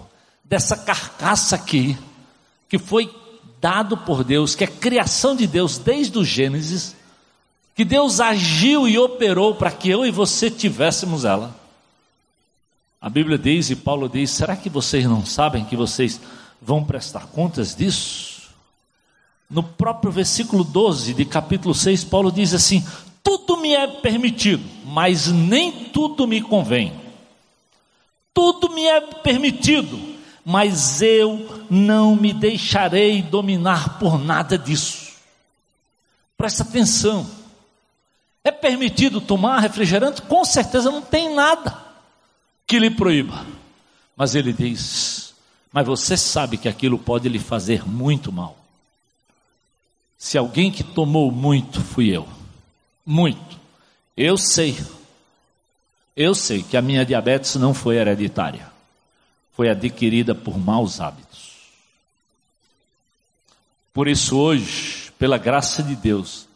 dessa 0.44 0.76
carcaça 0.76 1.54
aqui, 1.54 1.96
que 2.68 2.78
foi 2.78 3.08
dado 3.60 3.96
por 3.96 4.24
Deus, 4.24 4.54
que 4.54 4.64
é 4.64 4.66
criação 4.66 5.34
de 5.34 5.46
Deus 5.46 5.78
desde 5.78 6.18
o 6.18 6.24
Gênesis, 6.24 6.94
que 7.74 7.84
Deus 7.84 8.20
agiu 8.20 8.88
e 8.88 8.98
operou 8.98 9.54
para 9.54 9.70
que 9.70 9.88
eu 9.88 10.04
e 10.04 10.10
você 10.10 10.50
tivéssemos 10.50 11.24
ela. 11.24 11.54
A 13.00 13.08
Bíblia 13.08 13.38
diz 13.38 13.70
e 13.70 13.76
Paulo 13.76 14.08
diz: 14.08 14.30
será 14.30 14.56
que 14.56 14.68
vocês 14.68 15.04
não 15.04 15.24
sabem 15.24 15.64
que 15.64 15.76
vocês 15.76 16.20
vão 16.60 16.82
prestar 16.82 17.26
contas 17.28 17.74
disso? 17.74 18.50
No 19.48 19.62
próprio 19.62 20.10
versículo 20.10 20.64
12 20.64 21.14
de 21.14 21.24
capítulo 21.24 21.74
6, 21.74 22.04
Paulo 22.04 22.32
diz 22.32 22.52
assim: 22.52 22.84
Tudo 23.22 23.56
me 23.56 23.74
é 23.74 23.86
permitido, 23.86 24.64
mas 24.84 25.28
nem 25.28 25.70
tudo 25.70 26.26
me 26.26 26.42
convém. 26.42 26.92
Tudo 28.34 28.70
me 28.70 28.84
é 28.84 29.00
permitido, 29.00 29.98
mas 30.50 31.02
eu 31.02 31.66
não 31.68 32.16
me 32.16 32.32
deixarei 32.32 33.20
dominar 33.20 33.98
por 33.98 34.18
nada 34.18 34.56
disso. 34.56 35.12
Presta 36.38 36.62
atenção. 36.62 37.28
É 38.42 38.50
permitido 38.50 39.20
tomar 39.20 39.58
refrigerante? 39.58 40.22
Com 40.22 40.46
certeza 40.46 40.90
não 40.90 41.02
tem 41.02 41.34
nada 41.34 41.78
que 42.66 42.78
lhe 42.78 42.88
proíba. 42.88 43.44
Mas 44.16 44.34
ele 44.34 44.54
diz: 44.54 45.34
Mas 45.70 45.86
você 45.86 46.16
sabe 46.16 46.56
que 46.56 46.66
aquilo 46.66 46.98
pode 46.98 47.28
lhe 47.28 47.38
fazer 47.38 47.86
muito 47.86 48.32
mal. 48.32 48.56
Se 50.16 50.38
alguém 50.38 50.72
que 50.72 50.82
tomou 50.82 51.30
muito 51.30 51.82
fui 51.82 52.08
eu. 52.08 52.26
Muito. 53.04 53.60
Eu 54.16 54.38
sei. 54.38 54.78
Eu 56.16 56.34
sei 56.34 56.62
que 56.62 56.74
a 56.74 56.80
minha 56.80 57.04
diabetes 57.04 57.54
não 57.56 57.74
foi 57.74 57.96
hereditária. 57.96 58.77
Foi 59.58 59.68
adquirida 59.68 60.36
por 60.36 60.56
maus 60.56 61.00
hábitos. 61.00 61.56
Por 63.92 64.06
isso 64.06 64.38
hoje, 64.38 65.10
pela 65.18 65.36
graça 65.36 65.82
de 65.82 65.96
Deus, 65.96 66.46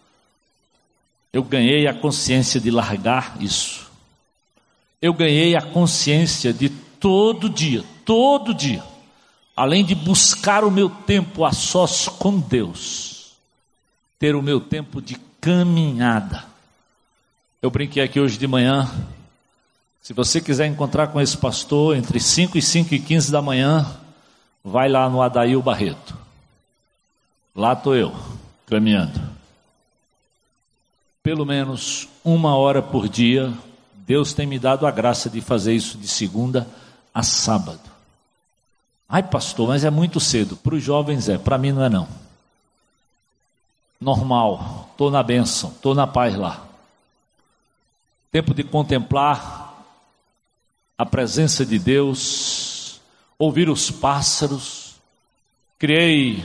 eu 1.32 1.42
ganhei 1.42 1.88
a 1.88 1.94
consciência 1.94 2.60
de 2.60 2.70
largar 2.70 3.42
isso. 3.42 3.90
Eu 5.00 5.12
ganhei 5.12 5.56
a 5.56 5.60
consciência 5.60 6.52
de 6.52 6.68
todo 6.68 7.50
dia, 7.50 7.82
todo 8.04 8.54
dia, 8.54 8.84
além 9.56 9.84
de 9.84 9.96
buscar 9.96 10.62
o 10.62 10.70
meu 10.70 10.88
tempo 10.88 11.44
a 11.44 11.50
sós 11.50 12.06
com 12.06 12.38
Deus, 12.38 13.32
ter 14.16 14.36
o 14.36 14.42
meu 14.42 14.60
tempo 14.60 15.02
de 15.02 15.16
caminhada. 15.40 16.44
Eu 17.60 17.68
brinquei 17.68 18.04
aqui 18.04 18.20
hoje 18.20 18.38
de 18.38 18.46
manhã. 18.46 18.88
Se 20.02 20.12
você 20.12 20.40
quiser 20.40 20.66
encontrar 20.66 21.08
com 21.08 21.20
esse 21.20 21.36
pastor 21.36 21.96
entre 21.96 22.18
5 22.18 22.58
e 22.58 22.62
5 22.62 22.94
e 22.94 22.98
15 22.98 23.30
da 23.30 23.40
manhã, 23.40 23.86
vai 24.64 24.88
lá 24.88 25.08
no 25.08 25.22
Adail 25.22 25.62
Barreto. 25.62 26.16
Lá 27.54 27.72
estou 27.72 27.94
eu, 27.94 28.12
caminhando. 28.66 29.20
Pelo 31.22 31.46
menos 31.46 32.08
uma 32.24 32.56
hora 32.56 32.82
por 32.82 33.08
dia, 33.08 33.52
Deus 33.94 34.32
tem 34.32 34.46
me 34.46 34.58
dado 34.58 34.86
a 34.86 34.90
graça 34.90 35.30
de 35.30 35.40
fazer 35.40 35.72
isso 35.72 35.96
de 35.96 36.08
segunda 36.08 36.66
a 37.14 37.22
sábado. 37.22 37.80
Ai, 39.08 39.22
pastor, 39.22 39.68
mas 39.68 39.84
é 39.84 39.90
muito 39.90 40.18
cedo. 40.18 40.56
Para 40.56 40.74
os 40.74 40.82
jovens 40.82 41.28
é, 41.28 41.38
para 41.38 41.56
mim 41.56 41.70
não 41.70 41.84
é 41.84 41.88
não 41.88 42.22
normal, 44.02 44.88
estou 44.90 45.10
na 45.10 45.22
bênção, 45.22 45.70
estou 45.70 45.94
na 45.94 46.06
paz 46.06 46.36
lá. 46.36 46.64
Tempo 48.32 48.52
de 48.52 48.64
contemplar 48.64 49.61
a 51.02 51.06
presença 51.06 51.66
de 51.66 51.80
Deus, 51.80 53.00
ouvir 53.36 53.68
os 53.68 53.90
pássaros. 53.90 54.94
Criei 55.76 56.44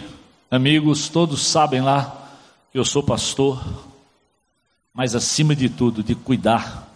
amigos, 0.49 1.10
todos 1.10 1.45
sabem 1.45 1.80
lá 1.80 2.28
que 2.72 2.80
eu 2.80 2.84
sou 2.84 3.03
pastor, 3.03 3.64
mas 4.91 5.14
acima 5.14 5.55
de 5.55 5.70
tudo, 5.70 6.01
de 6.01 6.16
cuidar 6.16 6.91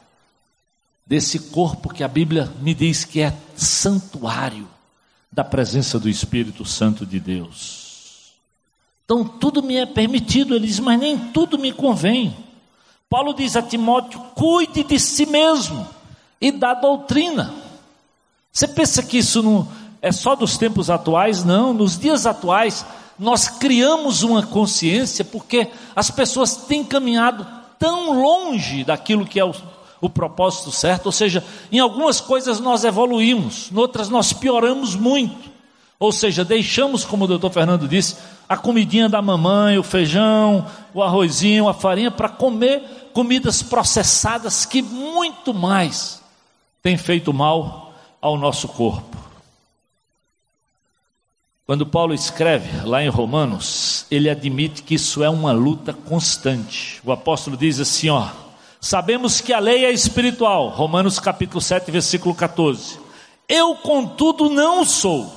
desse 1.06 1.38
corpo 1.52 1.94
que 1.94 2.04
a 2.04 2.08
Bíblia 2.08 2.52
me 2.62 2.74
diz 2.74 3.06
que 3.06 3.22
é 3.22 3.38
santuário 3.56 4.68
da 5.32 5.44
presença 5.44 6.00
do 6.00 6.10
Espírito 6.10 6.66
Santo 6.66 7.06
de 7.06 7.20
Deus. 7.20 8.34
Então 9.06 9.24
tudo 9.24 9.62
me 9.62 9.76
é 9.76 9.86
permitido. 9.86 10.56
Ele 10.56 10.66
diz, 10.66 10.80
mas 10.80 11.00
nem 11.00 11.16
tudo 11.16 11.60
me 11.60 11.72
convém. 11.72 12.36
Paulo 13.08 13.36
diz 13.36 13.56
a 13.56 13.62
Timóteo: 13.62 14.20
cuide 14.34 14.84
de 14.84 15.00
si 15.00 15.28
mesmo 15.28 16.01
e 16.42 16.52
da 16.52 16.74
doutrina. 16.74 17.54
Você 18.52 18.68
pensa 18.68 19.04
que 19.04 19.20
isso 19.20 19.42
não 19.44 19.68
é 20.02 20.12
só 20.12 20.36
dos 20.36 20.58
tempos 20.58 20.90
atuais? 20.90 21.46
Não, 21.46 21.74
nos 21.74 21.98
dias 21.98 22.26
atuais 22.26 22.84
nós 23.18 23.48
criamos 23.48 24.24
uma 24.24 24.42
consciência 24.42 25.24
porque 25.24 25.68
as 25.96 26.10
pessoas 26.10 26.56
têm 26.56 26.84
caminhado 26.84 27.46
tão 27.78 28.20
longe 28.20 28.84
daquilo 28.84 29.26
que 29.26 29.40
é 29.40 29.46
o, 29.46 29.54
o 30.02 30.10
propósito 30.10 30.72
certo, 30.72 31.06
ou 31.06 31.12
seja, 31.12 31.44
em 31.72 31.80
algumas 31.80 32.20
coisas 32.20 32.60
nós 32.60 32.84
evoluímos, 32.84 33.72
em 33.72 33.78
outras 33.78 34.10
nós 34.10 34.34
pioramos 34.34 34.96
muito. 34.96 35.52
Ou 36.00 36.12
seja, 36.12 36.44
deixamos, 36.44 37.06
como 37.06 37.26
o 37.26 37.28
doutor 37.28 37.52
Fernando 37.52 37.88
disse, 37.88 38.16
a 38.50 38.58
comidinha 38.58 39.08
da 39.08 39.22
mamãe, 39.22 39.78
o 39.78 39.84
feijão, 39.84 40.66
o 40.92 41.04
arrozinho, 41.04 41.70
a 41.70 41.76
farinha, 41.76 42.10
para 42.10 42.28
comer 42.28 43.10
comidas 43.14 43.62
processadas 43.62 44.66
que 44.66 44.82
muito 44.82 45.54
mais 45.54 46.21
têm 46.82 46.98
feito 46.98 47.34
mal 47.34 47.94
ao 48.20 48.38
nosso 48.38 48.68
corpo. 48.68 49.18
Quando 51.66 51.86
Paulo 51.86 52.14
escreve 52.14 52.86
lá 52.86 53.02
em 53.02 53.08
Romanos, 53.08 54.06
ele 54.12 54.30
admite 54.30 54.84
que 54.84 54.96
isso 54.96 55.24
é 55.24 55.30
uma 55.30 55.52
luta 55.52 55.94
constante. 55.94 57.00
O 57.04 57.12
apóstolo 57.12 57.56
diz 57.56 57.80
assim, 57.80 58.10
ó: 58.10 58.30
Sabemos 58.80 59.40
que 59.40 59.54
a 59.54 59.60
lei 59.60 59.86
é 59.86 59.92
espiritual. 59.92 60.70
Romanos 60.70 61.20
capítulo 61.20 61.62
7, 61.62 61.90
versículo 61.92 62.36
14. 62.36 63.00
Eu, 63.48 63.76
contudo, 63.76 64.50
não 64.50 64.84
sou, 64.84 65.32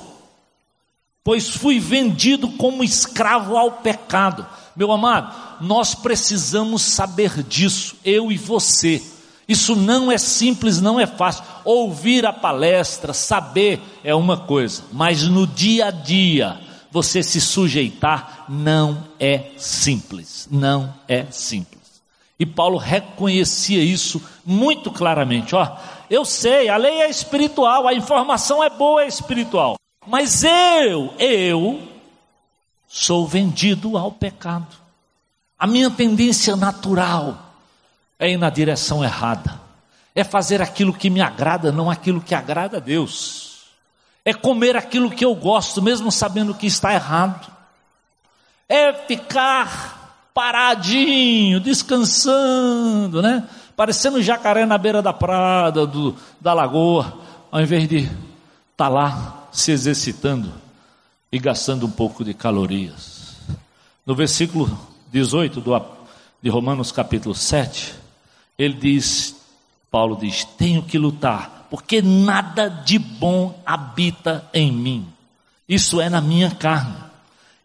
pois 1.23 1.49
fui 1.49 1.79
vendido 1.79 2.49
como 2.49 2.83
escravo 2.83 3.55
ao 3.55 3.71
pecado. 3.71 4.45
Meu 4.75 4.91
amado, 4.91 5.33
nós 5.61 5.95
precisamos 5.95 6.81
saber 6.81 7.43
disso, 7.43 7.95
eu 8.03 8.31
e 8.31 8.37
você. 8.37 9.01
Isso 9.47 9.75
não 9.75 10.11
é 10.11 10.17
simples, 10.17 10.81
não 10.81 10.99
é 10.99 11.05
fácil. 11.05 11.43
Ouvir 11.63 12.25
a 12.25 12.33
palestra, 12.33 13.13
saber 13.13 13.81
é 14.03 14.13
uma 14.15 14.37
coisa, 14.37 14.83
mas 14.91 15.23
no 15.23 15.45
dia 15.45 15.87
a 15.87 15.91
dia, 15.91 16.59
você 16.91 17.21
se 17.21 17.39
sujeitar 17.39 18.45
não 18.49 19.03
é 19.19 19.51
simples. 19.57 20.47
Não 20.49 20.93
é 21.07 21.25
simples. 21.29 21.75
E 22.39 22.45
Paulo 22.45 22.77
reconhecia 22.77 23.83
isso 23.83 24.21
muito 24.45 24.91
claramente. 24.91 25.55
Ó, 25.55 25.77
eu 26.09 26.25
sei, 26.25 26.67
a 26.69 26.77
lei 26.77 27.01
é 27.01 27.09
espiritual, 27.09 27.87
a 27.87 27.93
informação 27.93 28.63
é 28.63 28.69
boa, 28.69 29.03
é 29.03 29.07
espiritual. 29.07 29.75
Mas 30.07 30.43
eu, 30.43 31.13
eu 31.17 31.81
sou 32.87 33.27
vendido 33.27 33.97
ao 33.97 34.11
pecado. 34.11 34.75
A 35.57 35.65
minha 35.67 35.89
tendência 35.89 36.55
natural 36.55 37.44
é 38.19 38.31
ir 38.31 38.37
na 38.37 38.49
direção 38.49 39.03
errada, 39.03 39.59
é 40.13 40.23
fazer 40.23 40.61
aquilo 40.61 40.93
que 40.93 41.09
me 41.09 41.21
agrada, 41.21 41.71
não 41.71 41.89
aquilo 41.89 42.21
que 42.21 42.33
agrada 42.33 42.77
a 42.77 42.79
Deus, 42.79 43.65
é 44.23 44.33
comer 44.33 44.75
aquilo 44.75 45.11
que 45.11 45.25
eu 45.25 45.35
gosto, 45.35 45.81
mesmo 45.81 46.11
sabendo 46.11 46.55
que 46.55 46.65
está 46.65 46.93
errado, 46.93 47.51
é 48.67 48.93
ficar 48.93 50.29
paradinho, 50.33 51.59
descansando, 51.59 53.21
né? 53.21 53.47
Parecendo 53.75 54.17
um 54.17 54.21
jacaré 54.21 54.65
na 54.65 54.77
beira 54.77 55.01
da 55.01 55.13
prada, 55.13 55.85
do, 55.85 56.15
da 56.41 56.53
lagoa, 56.53 57.19
ao 57.51 57.61
invés 57.61 57.87
de 57.87 57.99
estar 57.99 58.11
tá 58.77 58.89
lá 58.89 59.47
se 59.51 59.71
exercitando 59.71 60.51
e 61.31 61.39
gastando 61.39 61.85
um 61.85 61.91
pouco 61.91 62.23
de 62.23 62.33
calorias. 62.33 63.37
No 64.05 64.15
versículo 64.15 64.77
18 65.11 65.61
do, 65.61 65.81
de 66.41 66.49
Romanos 66.49 66.91
capítulo 66.91 67.33
7, 67.33 67.95
ele 68.57 68.73
diz, 68.73 69.35
Paulo 69.91 70.15
diz: 70.15 70.45
tenho 70.45 70.83
que 70.83 70.97
lutar, 70.97 71.67
porque 71.69 72.01
nada 72.01 72.69
de 72.69 72.97
bom 72.97 73.59
habita 73.65 74.47
em 74.53 74.71
mim. 74.71 75.07
Isso 75.67 75.99
é 75.99 76.09
na 76.09 76.21
minha 76.21 76.51
carne. 76.51 76.95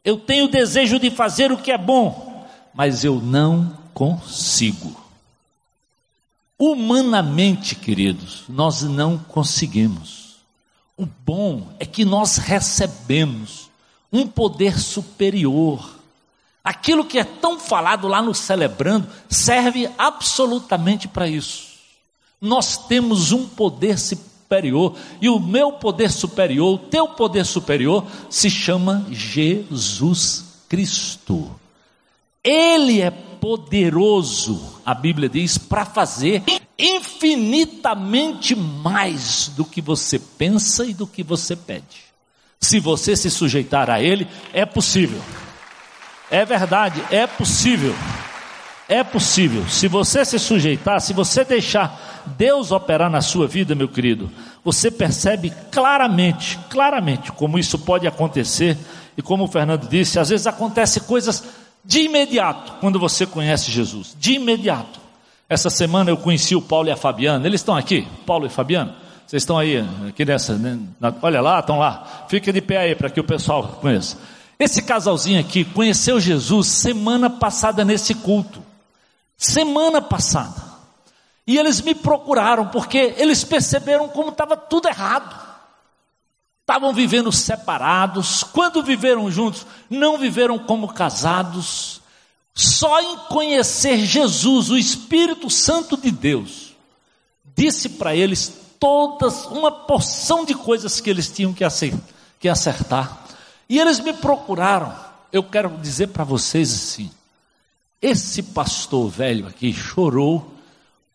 Eu 0.05 0.19
tenho 0.19 0.49
desejo 0.49 0.99
de 0.99 1.11
fazer 1.11 1.53
o 1.53 1.59
que 1.59 1.71
é 1.71 1.79
bom, 1.79 2.49
mas 2.75 3.05
eu 3.05 3.21
não 3.21 3.77
consigo. 3.93 4.99
Humanamente, 6.59 7.75
queridos, 7.75 8.45
nós 8.49 8.83
não 8.83 9.19
conseguimos. 9.19 10.37
O 10.97 11.07
bom 11.07 11.69
é 11.79 11.87
que 11.87 12.05
nós 12.05 12.37
recebemos 12.37 13.71
um 14.13 14.27
poder 14.27 14.79
superior 14.79 16.00
Aquilo 16.63 17.05
que 17.05 17.19
é 17.19 17.25
tão 17.25 17.59
falado 17.59 18.07
lá 18.07 18.21
no 18.21 18.35
celebrando 18.35 19.09
serve 19.29 19.91
absolutamente 19.97 21.09
para 21.09 21.27
isso. 21.27 21.71
Nós 22.41 22.77
temos 22.87 23.33
um 23.33 23.47
poder 23.47 23.99
superior, 23.99 24.97
e 25.21 25.29
o 25.29 25.39
meu 25.39 25.73
poder 25.73 26.11
superior, 26.11 26.75
o 26.75 26.79
teu 26.79 27.09
poder 27.09 27.47
superior, 27.47 28.05
se 28.29 28.51
chama 28.51 29.07
Jesus 29.11 30.45
Cristo. 30.69 31.51
Ele 32.43 33.01
é 33.01 33.11
poderoso, 33.11 34.81
a 34.85 34.95
Bíblia 34.95 35.29
diz, 35.29 35.57
para 35.57 35.85
fazer 35.85 36.43
infinitamente 36.79 38.55
mais 38.55 39.49
do 39.49 39.65
que 39.65 39.81
você 39.81 40.19
pensa 40.19 40.85
e 40.87 40.95
do 40.95 41.07
que 41.07 41.23
você 41.23 41.55
pede. 41.55 42.11
Se 42.59 42.79
você 42.81 43.17
se 43.17 43.31
sujeitar 43.31 43.89
a 43.89 44.03
Ele, 44.03 44.27
é 44.53 44.67
possível. 44.67 45.21
É 46.31 46.45
verdade, 46.45 47.03
é 47.11 47.27
possível. 47.27 47.95
É 48.89 49.05
possível. 49.05 49.69
Se 49.69 49.87
você 49.89 50.25
se 50.25 50.39
sujeitar, 50.39 51.01
se 51.01 51.13
você 51.13 51.45
deixar 51.45 52.25
Deus 52.37 52.73
operar 52.73 53.11
na 53.11 53.21
sua 53.21 53.47
vida, 53.47 53.75
meu 53.75 53.89
querido, 53.89 54.31
você 54.65 54.91
percebe 54.91 55.53
claramente, 55.71 56.59
claramente 56.69 57.33
como 57.33 57.59
isso 57.59 57.79
pode 57.79 58.07
acontecer. 58.07 58.77
E 59.17 59.23
como 59.23 59.45
o 59.45 59.49
Fernando 59.49 59.89
disse, 59.89 60.19
às 60.19 60.29
vezes 60.29 60.47
acontece 60.47 61.01
coisas 61.01 61.45
de 61.85 62.01
imediato 62.01 62.75
quando 62.81 62.99
você 62.99 63.27
conhece 63.27 63.71
Jesus. 63.71 64.17
De 64.19 64.35
imediato. 64.35 65.01
Essa 65.49 65.69
semana 65.69 66.11
eu 66.11 66.17
conheci 66.17 66.55
o 66.55 66.63
Paulo 66.63 66.89
e 66.89 66.93
a 66.93 66.97
Fabiana. 66.97 67.47
Eles 67.47 67.61
estão 67.61 67.77
aqui, 67.77 68.07
Paulo 68.25 68.47
e 68.47 68.49
Fabiana. 68.49 68.95
Vocês 69.27 69.43
estão 69.43 69.59
aí, 69.59 69.85
aqui 70.09 70.25
nessa, 70.25 70.55
né? 70.55 70.79
olha 71.23 71.41
lá, 71.41 71.61
estão 71.61 71.79
lá. 71.79 72.25
Fica 72.29 72.53
de 72.53 72.61
pé 72.61 72.79
aí 72.79 72.95
para 72.95 73.09
que 73.09 73.21
o 73.21 73.25
pessoal 73.25 73.79
conheça. 73.81 74.17
Esse 74.61 74.83
casalzinho 74.83 75.41
aqui 75.41 75.65
conheceu 75.65 76.21
Jesus 76.21 76.67
semana 76.67 77.31
passada 77.31 77.83
nesse 77.83 78.15
culto. 78.15 78.63
Semana 79.35 80.03
passada. 80.03 80.63
E 81.47 81.57
eles 81.57 81.81
me 81.81 81.95
procuraram 81.95 82.69
porque 82.69 83.15
eles 83.17 83.43
perceberam 83.43 84.07
como 84.09 84.29
estava 84.29 84.59
tudo 84.59 84.87
errado. 84.87 85.35
Estavam 86.61 86.93
vivendo 86.93 87.33
separados. 87.33 88.45
Quando 88.45 88.83
viveram 88.83 89.31
juntos, 89.31 89.67
não 89.89 90.19
viveram 90.19 90.59
como 90.59 90.93
casados. 90.93 92.03
Só 92.55 93.01
em 93.01 93.17
conhecer 93.31 94.05
Jesus, 94.05 94.69
o 94.69 94.77
Espírito 94.77 95.49
Santo 95.49 95.97
de 95.97 96.11
Deus, 96.11 96.77
disse 97.57 97.89
para 97.89 98.15
eles 98.15 98.53
todas, 98.79 99.47
uma 99.47 99.73
porção 99.73 100.45
de 100.45 100.55
coisas 100.55 101.01
que 101.01 101.09
eles 101.09 101.31
tinham 101.31 101.55
que 101.55 102.49
acertar. 102.49 103.30
E 103.71 103.79
eles 103.79 104.01
me 104.01 104.13
procuraram. 104.13 104.93
Eu 105.33 105.45
quero 105.45 105.79
dizer 105.79 106.09
para 106.09 106.25
vocês 106.25 106.73
assim: 106.75 107.09
esse 108.03 108.43
pastor 108.43 109.09
velho 109.09 109.47
aqui 109.47 109.73
chorou 109.73 110.53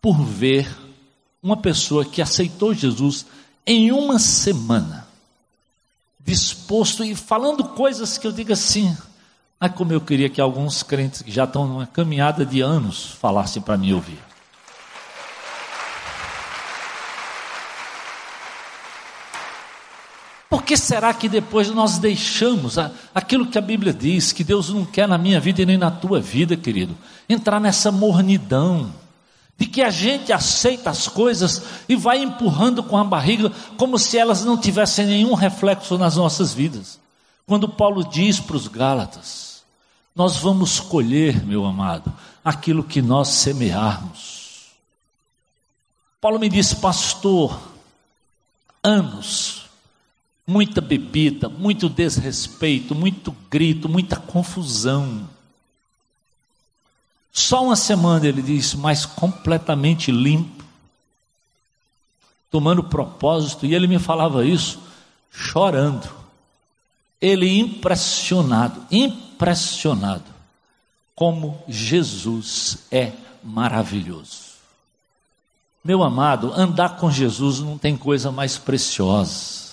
por 0.01 0.23
ver 0.23 0.73
uma 1.43 1.57
pessoa 1.57 2.05
que 2.05 2.21
aceitou 2.21 2.73
Jesus 2.73 3.25
em 3.67 3.91
uma 3.91 4.17
semana, 4.17 5.05
disposto 6.17 7.03
e 7.03 7.13
falando 7.13 7.61
coisas 7.65 8.17
que 8.17 8.25
eu 8.25 8.31
digo 8.31 8.53
assim, 8.53 8.95
mas 9.59 9.73
como 9.73 9.91
eu 9.91 9.99
queria 9.99 10.29
que 10.29 10.39
alguns 10.39 10.81
crentes 10.81 11.21
que 11.21 11.31
já 11.31 11.43
estão 11.43 11.67
numa 11.67 11.85
caminhada 11.85 12.45
de 12.45 12.61
anos 12.61 13.05
falassem 13.19 13.61
para 13.61 13.75
mim 13.75 13.91
ouvir. 13.91 14.19
Por 20.55 20.63
que 20.63 20.77
será 20.77 21.13
que 21.13 21.27
depois 21.27 21.69
nós 21.69 21.97
deixamos 21.97 22.77
aquilo 23.13 23.47
que 23.47 23.57
a 23.57 23.61
Bíblia 23.61 23.91
diz, 23.91 24.31
que 24.31 24.41
Deus 24.41 24.69
não 24.69 24.85
quer 24.85 25.05
na 25.05 25.17
minha 25.17 25.37
vida 25.37 25.61
e 25.61 25.65
nem 25.65 25.77
na 25.77 25.91
tua 25.91 26.21
vida, 26.21 26.55
querido? 26.55 26.97
Entrar 27.27 27.59
nessa 27.59 27.91
mornidão, 27.91 28.89
de 29.57 29.65
que 29.65 29.81
a 29.81 29.89
gente 29.89 30.31
aceita 30.31 30.89
as 30.89 31.09
coisas 31.09 31.61
e 31.89 31.95
vai 31.97 32.19
empurrando 32.19 32.81
com 32.81 32.97
a 32.97 33.03
barriga, 33.03 33.51
como 33.75 33.99
se 33.99 34.17
elas 34.17 34.45
não 34.45 34.57
tivessem 34.57 35.05
nenhum 35.05 35.33
reflexo 35.33 35.97
nas 35.97 36.15
nossas 36.15 36.53
vidas. 36.53 37.01
Quando 37.45 37.67
Paulo 37.67 38.05
diz 38.05 38.39
para 38.39 38.55
os 38.55 38.69
Gálatas, 38.69 39.61
nós 40.15 40.37
vamos 40.37 40.79
colher, 40.79 41.45
meu 41.45 41.65
amado, 41.65 42.13
aquilo 42.45 42.81
que 42.81 43.01
nós 43.01 43.27
semearmos. 43.27 44.67
Paulo 46.21 46.39
me 46.39 46.47
disse, 46.47 46.77
pastor, 46.77 47.59
anos 48.81 49.64
muita 50.45 50.79
bebida, 50.79 51.49
muito 51.49 51.89
desrespeito, 51.89 52.93
muito 52.93 53.35
grito, 53.49 53.89
muita 53.89 54.17
confusão. 54.17 55.27
Só 57.31 57.65
uma 57.65 57.75
semana 57.75 58.27
ele 58.27 58.41
disse, 58.41 58.77
mas 58.77 59.05
completamente 59.05 60.11
limpo, 60.11 60.63
tomando 62.49 62.83
propósito, 62.83 63.65
e 63.65 63.73
ele 63.73 63.87
me 63.87 63.99
falava 63.99 64.45
isso 64.45 64.79
chorando. 65.31 66.09
Ele 67.19 67.59
impressionado, 67.59 68.85
impressionado, 68.91 70.23
como 71.15 71.61
Jesus 71.67 72.77
é 72.91 73.11
maravilhoso. 73.43 74.55
Meu 75.83 76.03
amado, 76.03 76.53
andar 76.53 76.97
com 76.97 77.11
Jesus 77.11 77.59
não 77.59 77.77
tem 77.77 77.97
coisa 77.97 78.31
mais 78.31 78.57
preciosa. 78.57 79.64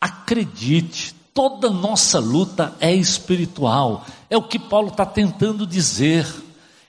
Acredite, 0.00 1.14
toda 1.34 1.70
nossa 1.70 2.18
luta 2.18 2.74
é 2.80 2.94
espiritual, 2.94 4.04
é 4.30 4.36
o 4.36 4.42
que 4.42 4.58
Paulo 4.58 4.88
está 4.88 5.06
tentando 5.06 5.66
dizer. 5.66 6.26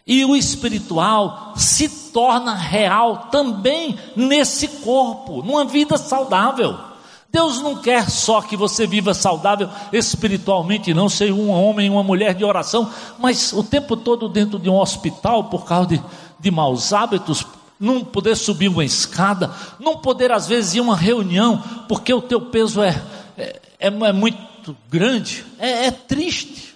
E 0.06 0.26
o 0.26 0.36
espiritual 0.36 1.54
se 1.56 1.88
torna 2.12 2.56
real 2.56 3.28
também 3.32 3.98
nesse 4.16 4.68
corpo, 4.68 5.44
numa 5.44 5.66
vida 5.66 5.98
saudável. 5.98 6.90
Deus 7.32 7.62
não 7.62 7.76
quer 7.76 8.10
só 8.10 8.42
que 8.42 8.58
você 8.58 8.88
viva 8.88 9.14
saudável 9.14 9.70
espiritualmente, 9.94 10.96
não 10.96 11.08
seja 11.08 11.34
um 11.34 11.52
homem, 11.52 11.90
uma 11.90 12.02
mulher 12.02 12.34
de 12.34 12.44
oração, 12.44 12.92
mas 13.20 13.54
o 13.54 13.64
tempo 13.64 13.96
todo 13.96 14.28
dentro 14.28 14.58
de 14.58 14.68
um 14.68 14.80
hospital 14.80 15.44
por 15.44 15.64
causa 15.64 15.90
de, 15.90 16.04
de 16.40 16.50
maus 16.50 16.92
hábitos, 16.92 17.46
não 17.80 18.04
poder 18.04 18.36
subir 18.36 18.68
uma 18.68 18.84
escada, 18.84 19.56
não 19.80 19.98
poder 19.98 20.32
às 20.32 20.48
vezes 20.48 20.76
ir 20.76 20.80
a 20.80 20.84
uma 20.84 20.98
reunião, 20.98 21.62
porque 21.88 22.14
o 22.14 22.22
teu 22.22 22.42
peso 22.42 22.82
é, 22.82 23.02
é, 23.38 23.62
é, 23.80 23.88
é 23.88 24.12
muito 24.12 24.76
grande, 24.90 25.46
é, 25.58 25.86
é 25.86 25.92
triste. 25.92 26.76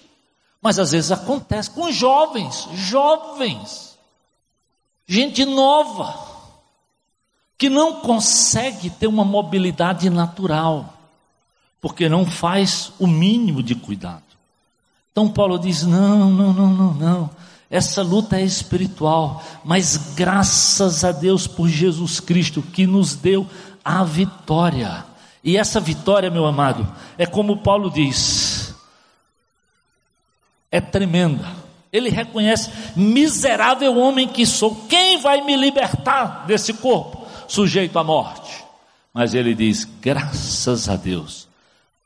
Mas 0.62 0.78
às 0.78 0.92
vezes 0.92 1.12
acontece 1.12 1.70
com 1.70 1.92
jovens, 1.92 2.66
jovens, 2.72 3.98
gente 5.06 5.44
nova, 5.44 6.16
que 7.58 7.68
não 7.68 8.00
consegue 8.00 8.88
ter 8.88 9.06
uma 9.06 9.26
mobilidade 9.26 10.08
natural, 10.08 10.94
porque 11.82 12.08
não 12.08 12.24
faz 12.24 12.92
o 12.98 13.06
mínimo 13.06 13.62
de 13.62 13.74
cuidado. 13.74 14.22
Então 15.12 15.28
Paulo 15.28 15.58
diz: 15.58 15.82
não, 15.82 16.30
não, 16.30 16.52
não, 16.52 16.68
não, 16.68 16.94
não. 16.94 17.30
Essa 17.74 18.02
luta 18.02 18.38
é 18.38 18.44
espiritual, 18.44 19.42
mas 19.64 20.14
graças 20.14 21.02
a 21.02 21.10
Deus 21.10 21.48
por 21.48 21.68
Jesus 21.68 22.20
Cristo 22.20 22.62
que 22.62 22.86
nos 22.86 23.16
deu 23.16 23.50
a 23.84 24.04
vitória. 24.04 25.04
E 25.42 25.56
essa 25.56 25.80
vitória, 25.80 26.30
meu 26.30 26.46
amado, 26.46 26.86
é 27.18 27.26
como 27.26 27.64
Paulo 27.64 27.90
diz, 27.90 28.76
é 30.70 30.80
tremenda. 30.80 31.48
Ele 31.92 32.10
reconhece: 32.10 32.70
miserável 32.94 33.98
homem 33.98 34.28
que 34.28 34.46
sou, 34.46 34.86
quem 34.88 35.18
vai 35.18 35.42
me 35.42 35.56
libertar 35.56 36.46
desse 36.46 36.74
corpo 36.74 37.26
sujeito 37.48 37.98
à 37.98 38.04
morte? 38.04 38.64
Mas 39.12 39.34
ele 39.34 39.52
diz: 39.52 39.84
graças 40.00 40.88
a 40.88 40.94
Deus, 40.94 41.48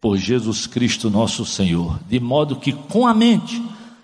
por 0.01 0.17
Jesus 0.17 0.67
Cristo 0.67 1.11
nosso 1.11 1.45
Senhor, 1.45 2.01
de 2.09 2.19
modo 2.19 2.57
que 2.57 2.73
com 2.73 3.07
a 3.07 3.13
mente 3.13 3.63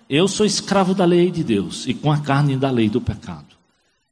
eu 0.09 0.27
sou 0.27 0.45
escravo 0.45 0.93
da 0.93 1.05
lei 1.05 1.31
de 1.31 1.43
Deus 1.43 1.87
e 1.87 1.93
com 1.93 2.11
a 2.11 2.19
carne 2.19 2.55
da 2.55 2.69
lei 2.69 2.89
do 2.89 3.01
pecado. 3.01 3.55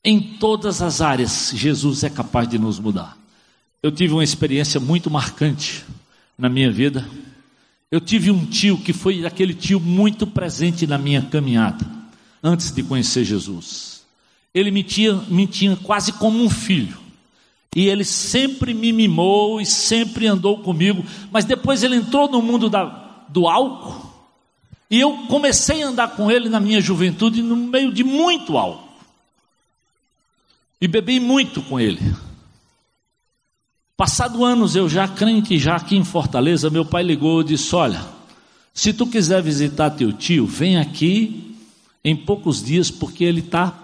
Em 0.04 0.20
todas 0.20 0.82
as 0.82 1.02
áreas, 1.02 1.52
Jesus 1.56 2.04
é 2.04 2.10
capaz 2.10 2.48
de 2.48 2.58
nos 2.58 2.80
mudar. 2.80 3.18
Eu 3.82 3.92
tive 3.92 4.14
uma 4.14 4.24
experiência 4.24 4.80
muito 4.80 5.10
marcante 5.10 5.86
na 6.38 6.50
minha 6.50 6.72
vida. 6.72 7.08
Eu 7.92 8.02
tive 8.02 8.32
um 8.32 8.46
tio 8.46 8.78
que 8.78 8.92
foi 8.92 9.26
aquele 9.26 9.54
tio 9.54 9.80
muito 9.80 10.26
presente 10.26 10.88
na 10.88 10.98
minha 10.98 11.22
caminhada, 11.22 11.86
antes 12.42 12.72
de 12.72 12.82
conhecer 12.82 13.24
Jesus. 13.24 14.04
Ele 14.54 14.72
me 14.72 14.84
tinha, 14.84 15.14
me 15.30 15.46
tinha 15.48 15.76
quase 15.76 16.12
como 16.14 16.44
um 16.44 16.50
filho. 16.50 16.98
E 17.76 17.88
ele 17.88 18.04
sempre 18.04 18.74
me 18.74 18.92
mimou 18.92 19.62
e 19.62 19.66
sempre 19.66 20.28
andou 20.28 20.60
comigo, 20.60 21.04
mas 21.32 21.46
depois 21.46 21.82
ele 21.82 21.96
entrou 21.96 22.30
no 22.30 22.42
mundo 22.42 22.70
da, 22.70 23.26
do 23.30 23.48
álcool 23.48 24.13
e 24.94 25.00
eu 25.00 25.26
comecei 25.26 25.82
a 25.82 25.88
andar 25.88 26.10
com 26.10 26.30
ele 26.30 26.48
na 26.50 26.60
minha 26.60 26.80
juventude 26.80 27.42
no 27.42 27.56
meio 27.56 27.92
de 27.92 28.04
muito 28.04 28.56
álcool. 28.56 28.88
E 30.80 30.88
bebi 30.88 31.20
muito 31.20 31.64
com 31.64 31.80
ele. 31.80 32.16
Passado 33.98 34.46
anos, 34.46 34.76
eu 34.76 34.88
já 34.88 35.08
crente, 35.08 35.58
já 35.58 35.78
aqui 35.78 35.96
em 35.96 36.04
Fortaleza, 36.04 36.70
meu 36.70 36.86
pai 36.86 37.02
ligou 37.02 37.42
e 37.42 37.46
disse: 37.46 37.74
Olha, 37.74 38.06
se 38.72 38.94
tu 38.94 39.08
quiser 39.08 39.42
visitar 39.42 39.90
teu 39.90 40.14
tio, 40.14 40.46
vem 40.46 40.78
aqui 40.78 41.58
em 42.06 42.16
poucos 42.16 42.64
dias, 42.64 42.92
porque 42.92 43.24
ele 43.24 43.40
está 43.40 43.76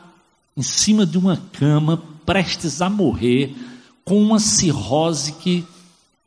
em 0.56 0.62
cima 0.62 1.08
de 1.08 1.18
uma 1.18 1.38
cama, 1.54 2.04
prestes 2.24 2.84
a 2.84 2.90
morrer, 2.90 3.56
com 4.06 4.22
uma 4.22 4.38
cirrose 4.38 5.32
que 5.32 5.66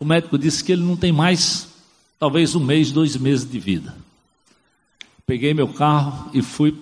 o 0.00 0.04
médico 0.04 0.36
disse 0.36 0.64
que 0.64 0.72
ele 0.72 0.82
não 0.82 0.96
tem 0.96 1.12
mais, 1.12 1.68
talvez 2.18 2.56
um 2.56 2.64
mês, 2.64 2.90
dois 2.90 3.16
meses 3.16 3.48
de 3.48 3.60
vida. 3.60 4.01
Peguei 5.26 5.54
meu 5.54 5.68
carro 5.68 6.30
e 6.34 6.42
fui, 6.42 6.76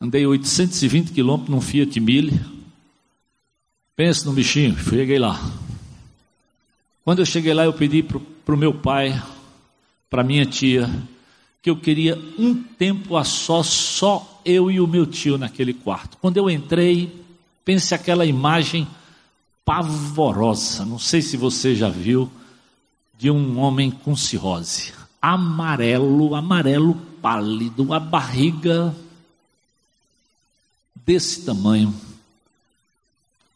andei 0.00 0.24
820 0.24 1.12
quilômetros 1.12 1.50
num 1.50 1.60
Fiat 1.60 1.98
Mille. 1.98 2.40
Pensa 3.96 4.24
no 4.26 4.32
bichinho, 4.32 4.76
cheguei 4.78 5.18
lá. 5.18 5.40
Quando 7.04 7.18
eu 7.18 7.26
cheguei 7.26 7.52
lá, 7.52 7.64
eu 7.64 7.72
pedi 7.72 8.02
para 8.02 8.54
o 8.54 8.56
meu 8.56 8.72
pai, 8.72 9.20
para 10.08 10.22
minha 10.22 10.46
tia, 10.46 10.88
que 11.60 11.68
eu 11.68 11.76
queria 11.76 12.16
um 12.38 12.54
tempo 12.54 13.16
a 13.16 13.24
só, 13.24 13.62
só 13.62 14.40
eu 14.44 14.70
e 14.70 14.80
o 14.80 14.86
meu 14.86 15.04
tio 15.04 15.36
naquele 15.36 15.74
quarto. 15.74 16.16
Quando 16.18 16.36
eu 16.36 16.48
entrei, 16.48 17.24
pense 17.64 17.92
aquela 17.92 18.24
imagem 18.24 18.86
pavorosa, 19.64 20.84
não 20.84 20.98
sei 20.98 21.20
se 21.20 21.36
você 21.36 21.74
já 21.74 21.88
viu, 21.88 22.30
de 23.18 23.30
um 23.30 23.58
homem 23.58 23.90
com 23.90 24.16
cirrose 24.16 25.01
amarelo, 25.22 26.34
amarelo 26.34 26.94
pálido, 27.22 27.94
a 27.94 28.00
barriga 28.00 28.92
desse 31.06 31.44
tamanho. 31.44 31.94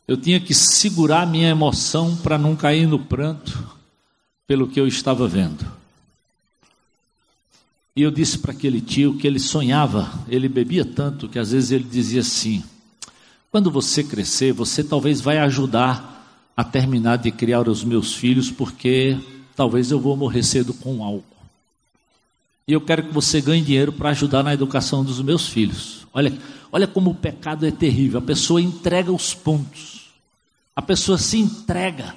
Eu 0.07 0.17
tinha 0.17 0.39
que 0.39 0.55
segurar 0.55 1.27
minha 1.27 1.49
emoção 1.49 2.17
para 2.17 2.39
não 2.39 2.55
cair 2.55 2.87
no 2.87 3.01
pranto 3.01 3.77
pelo 4.47 4.69
que 4.69 4.79
eu 4.79 4.87
estava 4.87 5.27
vendo. 5.27 5.67
E 7.97 8.03
eu 8.03 8.11
disse 8.11 8.39
para 8.39 8.53
aquele 8.53 8.81
tio 8.81 9.17
que 9.17 9.27
ele 9.27 9.41
sonhava, 9.41 10.13
ele 10.29 10.49
bebia 10.49 10.85
tanto 10.85 11.29
que 11.29 11.39
às 11.39 11.51
vezes 11.51 11.73
ele 11.73 11.85
dizia 11.85 12.21
assim: 12.21 12.63
quando 13.51 13.71
você 13.71 14.05
crescer, 14.05 14.53
você 14.53 14.85
talvez 14.85 15.21
vai 15.21 15.39
ajudar 15.39 16.15
a 16.57 16.63
terminar 16.63 17.17
de 17.17 17.33
criar 17.33 17.69
os 17.69 17.83
meus 17.83 18.15
filhos, 18.15 18.51
porque 18.51 19.19
talvez 19.57 19.91
eu 19.91 19.99
vou 19.99 20.17
morrer 20.17 20.43
cedo 20.43 20.73
com 20.73 21.03
álcool. 21.03 21.36
E 22.69 22.73
eu 22.73 22.81
quero 22.81 23.05
que 23.05 23.15
você 23.15 23.41
ganhe 23.41 23.63
dinheiro 23.63 23.93
para 23.93 24.11
ajudar 24.11 24.43
na 24.43 24.53
educação 24.53 25.05
dos 25.05 25.23
meus 25.23 25.47
filhos. 25.49 26.05
Olha, 26.13 26.37
olha 26.73 26.87
como 26.87 27.11
o 27.11 27.15
pecado 27.15 27.65
é 27.65 27.71
terrível. 27.71 28.19
A 28.19 28.23
pessoa 28.23 28.61
entrega 28.61 29.13
os 29.13 29.33
pontos. 29.33 30.07
A 30.75 30.83
pessoa 30.83 31.17
se 31.17 31.39
entrega 31.39 32.17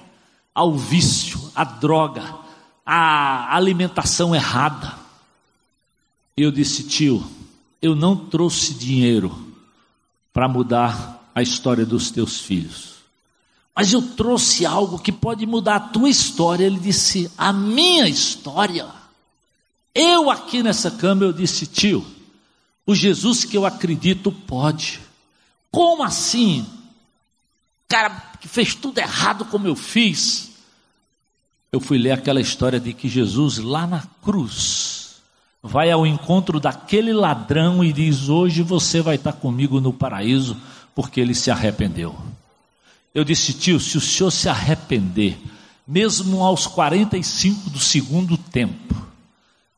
ao 0.54 0.76
vício, 0.76 1.40
à 1.56 1.64
droga, 1.64 2.36
à 2.84 3.56
alimentação 3.56 4.34
errada. 4.34 4.94
E 6.36 6.42
eu 6.42 6.52
disse, 6.52 6.84
tio, 6.84 7.24
eu 7.80 7.96
não 7.96 8.16
trouxe 8.16 8.74
dinheiro 8.74 9.54
para 10.34 10.48
mudar 10.48 11.30
a 11.36 11.44
história 11.44 11.86
dos 11.86 12.10
teus 12.10 12.40
filhos. 12.40 12.96
Mas 13.76 13.94
eu 13.94 14.02
trouxe 14.02 14.66
algo 14.66 14.98
que 14.98 15.12
pode 15.12 15.46
mudar 15.46 15.76
a 15.76 15.80
tua 15.80 16.10
história. 16.10 16.66
Ele 16.66 16.80
disse, 16.80 17.32
a 17.38 17.54
minha 17.54 18.10
história. 18.10 18.99
Eu 20.02 20.32
aqui 20.32 20.64
nessa 20.64 20.90
cama 20.90 21.26
eu 21.26 21.34
disse, 21.34 21.68
tio, 21.68 22.06
o 22.88 22.96
Jesus 22.96 23.44
que 23.44 23.58
eu 23.58 23.66
acredito 23.66 24.32
pode. 24.32 25.02
Como 25.70 26.04
assim? 26.04 26.66
Cara 27.86 28.10
que 28.40 28.48
fez 28.48 28.74
tudo 28.74 28.98
errado 28.98 29.44
como 29.44 29.68
eu 29.68 29.76
fiz. 29.76 30.52
Eu 31.70 31.82
fui 31.82 31.98
ler 31.98 32.14
aquela 32.14 32.40
história 32.40 32.80
de 32.80 32.94
que 32.94 33.10
Jesus 33.10 33.58
lá 33.58 33.86
na 33.86 34.02
cruz 34.24 35.18
vai 35.62 35.92
ao 35.92 36.08
encontro 36.08 36.62
daquele 36.62 37.12
ladrão 37.12 37.84
e 37.84 37.92
diz: 37.92 38.30
Hoje 38.30 38.64
você 38.64 39.02
vai 39.02 39.16
estar 39.16 39.34
comigo 39.34 39.82
no 39.82 39.92
paraíso, 39.92 40.56
porque 40.96 41.20
ele 41.20 41.36
se 41.36 41.52
arrependeu. 41.52 42.18
Eu 43.14 43.26
disse, 43.26 43.52
tio, 43.52 43.82
se 43.82 43.98
o 43.98 44.02
senhor 44.02 44.32
se 44.32 44.48
arrepender, 44.48 45.38
mesmo 45.86 46.42
aos 46.42 46.68
45 46.68 47.70
do 47.70 47.80
segundo 47.80 48.38
tempo, 48.38 49.09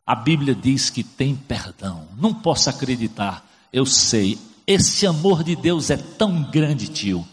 a 0.06 0.16
Bíblia 0.16 0.56
diz 0.56 0.90
que 0.90 1.04
tem 1.04 1.36
perdão. 1.36 2.08
Não 2.18 2.34
posso 2.34 2.70
acreditar, 2.70 3.46
eu 3.72 3.86
sei. 3.86 4.38
Esse 4.66 5.06
amor 5.08 5.44
de 5.44 5.56
Deus 5.56 5.90
é 5.90 5.98
tão 5.98 6.44
grande, 6.44 6.88
tio, 6.88 7.28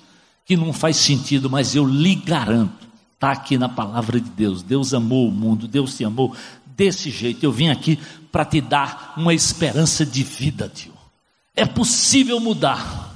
que 0.45 0.57
não 0.57 0.73
faz 0.73 0.97
sentido, 0.97 1.49
mas 1.49 1.75
eu 1.75 1.87
lhe 1.87 2.15
garanto 2.15 2.89
Está 3.19 3.33
aqui 3.33 3.59
na 3.59 3.69
palavra 3.69 4.21
de 4.21 4.31
Deus. 4.31 4.63
Deus 4.63 4.95
amou 4.95 5.27
o 5.27 5.33
mundo, 5.33 5.67
Deus 5.67 5.97
te 5.97 6.05
amou 6.05 6.37
desse 6.65 7.11
jeito. 7.11 7.43
Eu 7.43 7.51
vim 7.51 7.69
aqui 7.69 7.99
para 8.31 8.45
te 8.45 8.61
dar 8.61 9.15
uma 9.17 9.35
esperança 9.35 10.07
de 10.07 10.23
vida, 10.23 10.71
tio. 10.73 10.95
É 11.57 11.67
possível 11.67 12.39
mudar. 12.39 13.13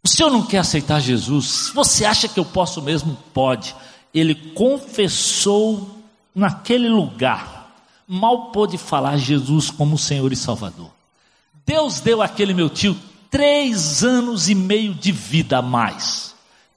O 0.00 0.08
senhor 0.08 0.30
não 0.30 0.46
quer 0.46 0.58
aceitar 0.58 1.00
Jesus? 1.00 1.72
Você 1.74 2.04
acha 2.04 2.28
que 2.28 2.38
eu 2.38 2.44
posso 2.44 2.80
mesmo? 2.80 3.18
Pode. 3.34 3.74
Ele 4.14 4.36
confessou 4.36 6.00
naquele 6.32 6.88
lugar. 6.88 7.61
Mal 8.12 8.50
pôde 8.52 8.76
falar 8.76 9.16
Jesus 9.16 9.70
como 9.70 9.96
Senhor 9.96 10.32
e 10.32 10.36
Salvador. 10.36 10.90
Deus 11.64 12.00
deu 12.00 12.20
àquele 12.20 12.52
meu 12.52 12.68
tio 12.68 12.96
três 13.30 14.04
anos 14.04 14.48
e 14.48 14.54
meio 14.54 14.94
de 14.94 15.12
vida 15.12 15.58
a 15.58 15.62
mais. 15.62 16.34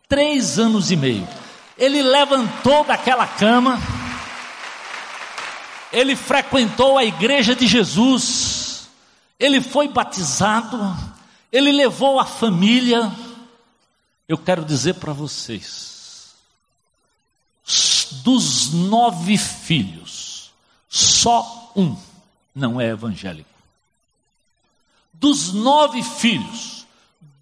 Três 0.07 0.57
anos 0.57 0.91
e 0.91 0.95
meio. 0.95 1.27
Ele 1.77 2.01
levantou 2.01 2.83
daquela 2.85 3.27
cama. 3.27 3.79
Ele 5.91 6.15
frequentou 6.15 6.97
a 6.97 7.03
igreja 7.03 7.55
de 7.55 7.67
Jesus 7.67 8.65
ele 9.39 9.61
foi 9.61 9.87
batizado, 9.87 10.95
ele 11.51 11.71
levou 11.71 12.19
a 12.19 12.25
família. 12.25 13.11
Eu 14.27 14.37
quero 14.37 14.63
dizer 14.63 14.95
para 14.95 15.13
vocês: 15.13 16.35
dos 18.23 18.71
nove 18.71 19.37
filhos, 19.37 20.04
só 20.95 21.73
um 21.75 21.97
não 22.55 22.79
é 22.79 22.87
evangélico. 22.87 23.49
Dos 25.11 25.51
nove 25.51 26.01
filhos, 26.01 26.87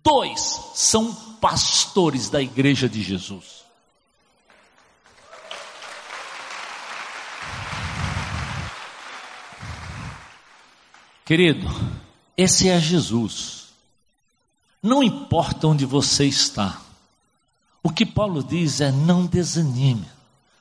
dois 0.03 0.59
são 0.73 1.13
pastores 1.39 2.31
da 2.31 2.41
igreja 2.41 2.89
de 2.89 3.03
Jesus. 3.03 3.63
Querido, 11.23 11.67
esse 12.35 12.69
é 12.69 12.79
Jesus. 12.79 13.67
Não 14.81 15.03
importa 15.03 15.67
onde 15.67 15.85
você 15.85 16.25
está. 16.25 16.81
O 17.83 17.91
que 17.91 18.03
Paulo 18.03 18.43
diz 18.43 18.81
é: 18.81 18.91
não 18.91 19.27
desanime. 19.27 20.09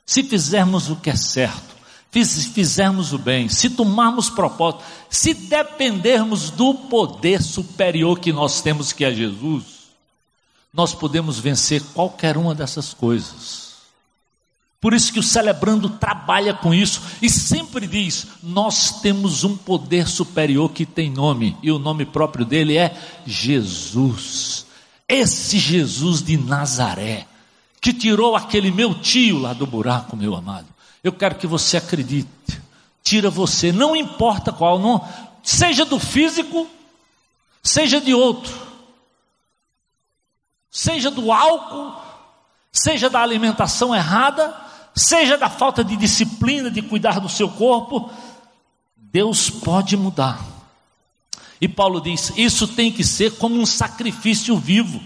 Se 0.05 0.22
fizermos 0.22 0.90
o 0.90 0.97
que 0.97 1.09
é 1.09 1.16
certo, 1.16 1.72
fizermos 2.13 3.15
o 3.15 3.19
bem, 3.19 3.49
se 3.49 3.71
tomarmos 3.71 4.29
propósito, 4.29 4.85
se 5.09 5.33
dependermos 5.33 6.51
do 6.51 6.75
poder 6.75 7.43
superior 7.43 8.19
que 8.19 8.33
nós 8.33 8.61
temos, 8.61 8.93
que 8.93 9.05
é 9.05 9.13
Jesus, 9.13 9.65
nós 10.73 10.95
podemos 10.95 11.39
vencer 11.39 11.83
qualquer 11.95 12.37
uma 12.37 12.55
dessas 12.55 12.93
coisas. 12.93 13.73
Por 14.79 14.93
isso 14.93 15.13
que 15.13 15.21
o 15.21 15.23
celebrando 15.23 15.89
trabalha 15.89 16.53
com 16.53 16.75
isso 16.75 17.01
e 17.23 17.31
sempre 17.31 17.87
diz: 17.87 18.27
nós 18.43 19.01
temos 19.01 19.45
um 19.45 19.57
poder 19.57 20.09
superior 20.09 20.71
que 20.71 20.85
tem 20.85 21.09
nome, 21.09 21.57
e 21.63 21.71
o 21.71 21.79
nome 21.79 22.05
próprio 22.05 22.45
dele 22.45 22.77
é 22.77 22.95
Jesus. 23.25 24.67
Esse 25.09 25.59
Jesus 25.59 26.23
de 26.23 26.37
Nazaré, 26.37 27.27
que 27.81 27.93
tirou 27.93 28.35
aquele 28.35 28.71
meu 28.71 28.95
tio 28.95 29.39
lá 29.39 29.53
do 29.53 29.67
buraco, 29.67 30.17
meu 30.17 30.35
amado. 30.35 30.72
Eu 31.03 31.12
quero 31.12 31.34
que 31.34 31.46
você 31.46 31.76
acredite. 31.76 32.28
Tira 33.03 33.28
você, 33.28 33.72
não 33.72 33.96
importa 33.96 34.53
qual, 34.53 34.78
não, 34.78 35.07
seja 35.42 35.84
do 35.84 35.98
físico, 35.98 36.68
seja 37.62 38.00
de 38.00 38.14
outro, 38.14 38.55
seja 40.70 41.11
do 41.11 41.32
álcool, 41.32 42.00
seja 42.72 43.11
da 43.11 43.20
alimentação 43.20 43.94
errada, 43.94 44.55
seja 44.94 45.36
da 45.36 45.50
falta 45.50 45.82
de 45.82 45.96
disciplina 45.96 46.70
de 46.70 46.80
cuidar 46.80 47.18
do 47.18 47.28
seu 47.28 47.48
corpo, 47.48 48.11
Deus 48.96 49.50
pode 49.50 49.96
mudar. 49.96 50.40
E 51.61 51.68
Paulo 51.68 52.00
diz: 52.00 52.32
isso 52.36 52.66
tem 52.66 52.90
que 52.90 53.05
ser 53.05 53.36
como 53.36 53.61
um 53.61 53.66
sacrifício 53.66 54.57
vivo. 54.57 55.00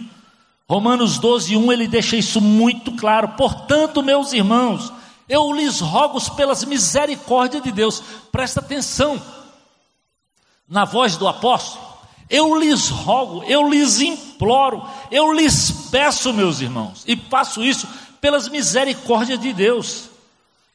Romanos 0.68 1.18
12, 1.18 1.56
1 1.56 1.72
ele 1.72 1.88
deixa 1.88 2.16
isso 2.16 2.40
muito 2.40 2.92
claro. 2.92 3.28
Portanto, 3.36 4.02
meus 4.02 4.32
irmãos, 4.32 4.92
eu 5.28 5.52
lhes 5.52 5.80
rogo 5.80 6.20
pelas 6.32 6.64
misericórdias 6.64 7.62
de 7.62 7.72
Deus, 7.72 8.02
presta 8.30 8.60
atenção 8.60 9.20
na 10.68 10.84
voz 10.84 11.16
do 11.16 11.26
apóstolo. 11.26 11.84
Eu 12.28 12.58
lhes 12.58 12.88
rogo, 12.88 13.44
eu 13.44 13.68
lhes 13.68 14.00
imploro, 14.00 14.84
eu 15.10 15.32
lhes 15.32 15.88
peço, 15.90 16.32
meus 16.32 16.60
irmãos, 16.60 17.04
e 17.06 17.16
faço 17.16 17.62
isso 17.62 17.86
pelas 18.20 18.48
misericórdias 18.48 19.38
de 19.38 19.52
Deus, 19.52 20.10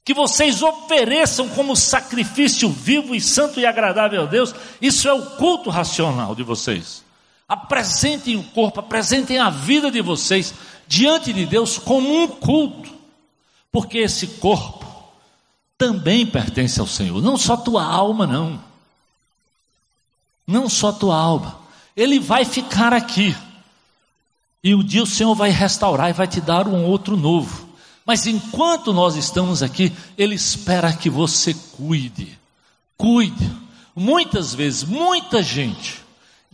que 0.05 0.13
vocês 0.13 0.63
ofereçam 0.63 1.49
como 1.49 1.75
sacrifício 1.75 2.69
vivo 2.69 3.13
e 3.13 3.19
santo 3.19 3.59
e 3.59 3.65
agradável 3.65 4.21
a 4.21 4.25
Deus, 4.25 4.55
isso 4.81 5.07
é 5.07 5.13
o 5.13 5.25
culto 5.31 5.69
racional 5.69 6.33
de 6.33 6.43
vocês. 6.43 7.03
Apresentem 7.47 8.37
o 8.37 8.43
corpo, 8.43 8.79
apresentem 8.79 9.37
a 9.37 9.49
vida 9.49 9.91
de 9.91 10.01
vocês 10.01 10.53
diante 10.87 11.33
de 11.33 11.45
Deus 11.45 11.77
como 11.77 12.23
um 12.23 12.27
culto, 12.29 13.00
porque 13.71 13.99
esse 13.99 14.27
corpo 14.27 14.85
também 15.77 16.25
pertence 16.25 16.79
ao 16.79 16.87
Senhor, 16.87 17.21
não 17.21 17.37
só 17.37 17.57
tua 17.57 17.83
alma, 17.83 18.27
não. 18.27 18.61
Não 20.45 20.67
só 20.67 20.91
tua 20.91 21.15
alma, 21.15 21.59
ele 21.95 22.19
vai 22.19 22.43
ficar 22.43 22.93
aqui 22.93 23.35
e 24.63 24.75
um 24.75 24.83
dia 24.83 25.01
o 25.01 25.07
Senhor 25.07 25.33
vai 25.33 25.49
restaurar 25.49 26.09
e 26.09 26.13
vai 26.13 26.27
te 26.27 26.39
dar 26.39 26.67
um 26.67 26.85
outro 26.85 27.17
novo. 27.17 27.69
Mas 28.05 28.27
enquanto 28.27 28.93
nós 28.93 29.15
estamos 29.15 29.63
aqui, 29.63 29.91
Ele 30.17 30.35
espera 30.35 30.93
que 30.93 31.09
você 31.09 31.53
cuide. 31.75 32.37
Cuide. 32.95 33.51
Muitas 33.95 34.53
vezes, 34.53 34.83
muita 34.83 35.41
gente 35.41 36.01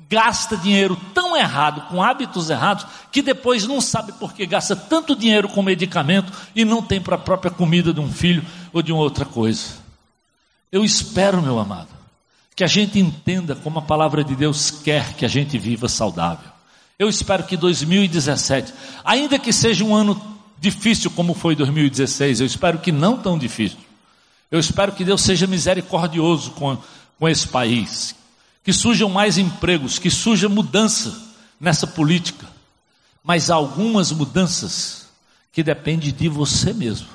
gasta 0.10 0.56
dinheiro 0.56 0.98
tão 1.14 1.36
errado, 1.36 1.90
com 1.90 2.02
hábitos 2.02 2.50
errados, 2.50 2.86
que 3.12 3.22
depois 3.22 3.66
não 3.66 3.82
sabe 3.82 4.14
por 4.14 4.34
que 4.34 4.46
gasta 4.46 4.76
tanto 4.76 5.16
dinheiro 5.16 5.50
com 5.50 5.62
medicamento 5.62 6.32
e 6.56 6.64
não 6.64 6.82
tem 6.82 7.02
para 7.02 7.16
a 7.16 7.20
própria 7.20 7.52
comida 7.52 7.94
de 7.94 8.00
um 8.00 8.12
filho 8.12 8.44
ou 8.72 8.82
de 8.82 8.92
uma 8.92 9.02
outra 9.02 9.26
coisa. 9.26 9.86
Eu 10.72 10.84
espero, 10.84 11.42
meu 11.42 11.60
amado, 11.60 11.90
que 12.56 12.64
a 12.64 12.68
gente 12.68 13.00
entenda 13.00 13.56
como 13.56 13.80
a 13.80 13.84
palavra 13.84 14.24
de 14.24 14.36
Deus 14.36 14.72
quer 14.72 15.14
que 15.14 15.26
a 15.26 15.30
gente 15.30 15.58
viva 15.58 15.88
saudável. 15.88 16.50
Eu 16.98 17.08
espero 17.08 17.44
que 17.44 17.56
2017, 17.56 18.74
ainda 19.06 19.38
que 19.38 19.54
seja 19.54 19.84
um 19.84 19.96
ano 19.96 20.20
difícil 20.60 21.12
como 21.12 21.34
foi 21.34 21.56
2016, 21.56 22.40
eu 22.40 22.48
espero 22.48 22.80
que 22.80 22.92
não 22.92 23.18
tão 23.18 23.38
difícil. 23.38 23.78
Eu 24.50 24.60
espero 24.60 24.94
que 24.94 25.04
Deus 25.04 25.22
seja 25.22 25.46
misericordioso 25.46 26.52
com, 26.52 26.78
com 27.20 27.30
esse 27.30 27.48
país, 27.48 28.16
que 28.68 28.74
surjam 28.74 29.10
mais 29.10 29.38
empregos, 29.38 29.98
que 29.98 30.12
surja 30.12 30.50
mudança 30.50 31.18
nessa 31.58 31.88
política, 31.88 32.46
mas 33.24 33.50
algumas 33.50 34.12
mudanças 34.12 35.08
que 35.54 35.64
dependem 35.64 36.12
de 36.12 36.28
você 36.28 36.74
mesmo, 36.74 37.08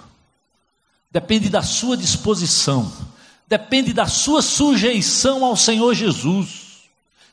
depende 1.10 1.50
da 1.50 1.60
sua 1.60 1.94
disposição, 1.94 2.90
depende 3.46 3.92
da 3.92 4.06
sua 4.06 4.40
sujeição 4.40 5.44
ao 5.44 5.54
Senhor 5.54 5.92
Jesus, 5.92 6.88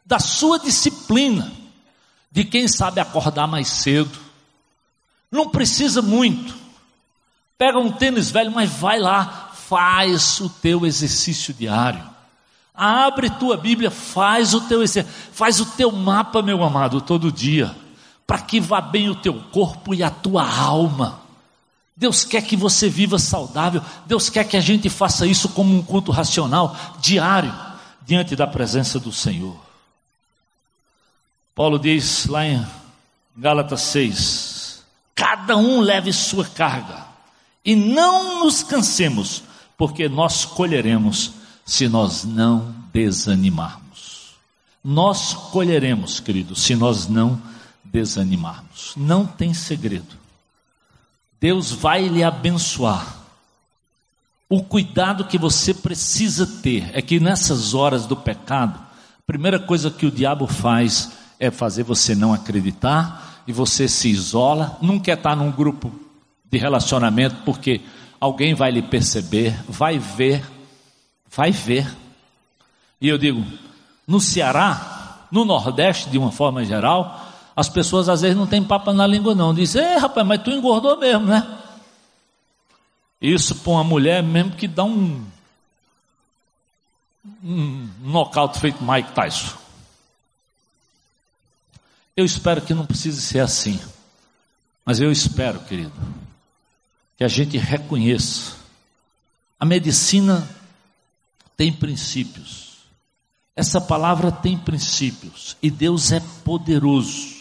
da 0.05 0.19
sua 0.19 0.59
disciplina 0.59 1.49
de 2.29 2.43
quem 2.43 2.67
sabe 2.67 2.99
acordar 2.99 3.47
mais 3.47 3.69
cedo. 3.69 4.19
Não 5.31 5.47
precisa 5.49 6.01
muito. 6.01 6.53
Pega 7.57 7.79
um 7.79 7.89
tênis 7.89 8.29
velho, 8.29 8.51
mas 8.51 8.69
vai 8.69 8.99
lá, 8.99 9.53
faz 9.69 10.41
o 10.41 10.49
teu 10.49 10.85
exercício 10.85 11.53
diário. 11.53 12.18
Abre 12.81 13.29
tua 13.29 13.57
Bíblia, 13.57 13.91
faz 13.91 14.53
o 14.53 14.61
teu 14.61 14.79
faz 15.33 15.59
o 15.59 15.65
teu 15.65 15.91
mapa, 15.91 16.41
meu 16.41 16.63
amado, 16.63 17.01
todo 17.01 17.29
dia, 17.29 17.75
para 18.25 18.39
que 18.39 18.57
vá 18.57 18.79
bem 18.79 19.09
o 19.09 19.15
teu 19.15 19.33
corpo 19.51 19.93
e 19.93 20.01
a 20.01 20.09
tua 20.09 20.49
alma. 20.49 21.19
Deus 21.93 22.23
quer 22.23 22.41
que 22.41 22.55
você 22.55 22.87
viva 22.87 23.19
saudável. 23.19 23.81
Deus 24.05 24.29
quer 24.29 24.45
que 24.45 24.55
a 24.55 24.61
gente 24.61 24.89
faça 24.89 25.27
isso 25.27 25.49
como 25.49 25.75
um 25.75 25.83
culto 25.83 26.13
racional, 26.13 26.73
diário, 27.01 27.53
diante 28.05 28.33
da 28.37 28.47
presença 28.47 28.97
do 28.97 29.11
Senhor. 29.11 29.59
Paulo 31.53 31.77
diz 31.77 32.27
lá 32.27 32.45
em 32.45 32.65
Gálatas 33.35 33.81
6: 33.81 34.85
cada 35.13 35.57
um 35.57 35.81
leve 35.81 36.13
sua 36.13 36.45
carga, 36.45 37.05
e 37.65 37.75
não 37.75 38.39
nos 38.39 38.63
cansemos, 38.63 39.43
porque 39.77 40.07
nós 40.07 40.45
colheremos 40.45 41.38
se 41.69 41.87
nós 41.87 42.23
não 42.23 42.73
desanimarmos. 42.91 44.33
Nós 44.83 45.33
colheremos, 45.33 46.19
querido, 46.19 46.55
se 46.55 46.75
nós 46.75 47.07
não 47.07 47.39
desanimarmos. 47.83 48.93
Não 48.97 49.23
tem 49.23 49.53
segredo. 49.53 50.17
Deus 51.39 51.71
vai 51.71 52.07
lhe 52.07 52.23
abençoar. 52.23 53.17
O 54.49 54.63
cuidado 54.63 55.25
que 55.25 55.37
você 55.37 55.71
precisa 55.71 56.47
ter 56.47 56.89
é 56.91 57.03
que 57.03 57.19
nessas 57.19 57.75
horas 57.75 58.07
do 58.07 58.15
pecado, 58.15 58.79
a 58.79 59.21
primeira 59.27 59.59
coisa 59.59 59.91
que 59.91 60.07
o 60.07 60.11
diabo 60.11 60.47
faz 60.47 61.11
é 61.39 61.51
fazer 61.51 61.83
você 61.83 62.15
não 62.15 62.33
acreditar 62.33 63.43
e 63.45 63.53
você 63.53 63.87
se 63.87 64.09
isola, 64.09 64.75
não 64.81 64.99
quer 64.99 65.17
estar 65.17 65.35
num 65.35 65.51
grupo 65.51 65.91
de 66.51 66.57
relacionamento, 66.57 67.35
porque 67.45 67.81
alguém 68.19 68.55
vai 68.55 68.71
lhe 68.71 68.81
perceber, 68.81 69.55
vai 69.67 69.99
ver, 69.99 70.43
vai 71.39 71.51
ver. 71.51 71.89
E 72.99 73.07
eu 73.07 73.17
digo, 73.17 73.41
no 74.05 74.19
Ceará, 74.19 75.25
no 75.31 75.45
Nordeste 75.45 76.09
de 76.09 76.17
uma 76.17 76.33
forma 76.33 76.65
geral, 76.65 77.31
as 77.55 77.69
pessoas 77.69 78.09
às 78.09 78.19
vezes 78.19 78.35
não 78.35 78.45
têm 78.45 78.61
papo 78.61 78.91
na 78.91 79.07
língua 79.07 79.33
não, 79.33 79.53
dizem, 79.53 79.81
ei 79.81 79.97
rapaz, 79.97 80.27
mas 80.27 80.43
tu 80.43 80.51
engordou 80.51 80.99
mesmo, 80.99 81.27
né? 81.27 81.59
Isso 83.21 83.55
para 83.55 83.71
uma 83.71 83.85
mulher 83.85 84.21
mesmo 84.21 84.51
que 84.51 84.67
dá 84.67 84.83
um, 84.83 85.25
um 87.41 87.89
nocaute 88.01 88.59
feito 88.59 88.83
Mike 88.83 89.13
Tyson. 89.13 89.57
Eu 92.17 92.25
espero 92.25 92.61
que 92.61 92.73
não 92.73 92.85
precise 92.85 93.21
ser 93.21 93.39
assim. 93.39 93.79
Mas 94.85 94.99
eu 94.99 95.09
espero, 95.09 95.57
querido, 95.61 95.93
que 97.15 97.23
a 97.23 97.29
gente 97.29 97.57
reconheça. 97.57 98.57
A 99.57 99.63
medicina 99.63 100.45
tem 101.59 101.73
princípios. 101.73 102.77
Essa 103.53 103.81
palavra 103.81 104.31
tem 104.31 104.57
princípios. 104.57 105.57
E 105.61 105.69
Deus 105.69 106.09
é 106.13 106.21
poderoso. 106.45 107.35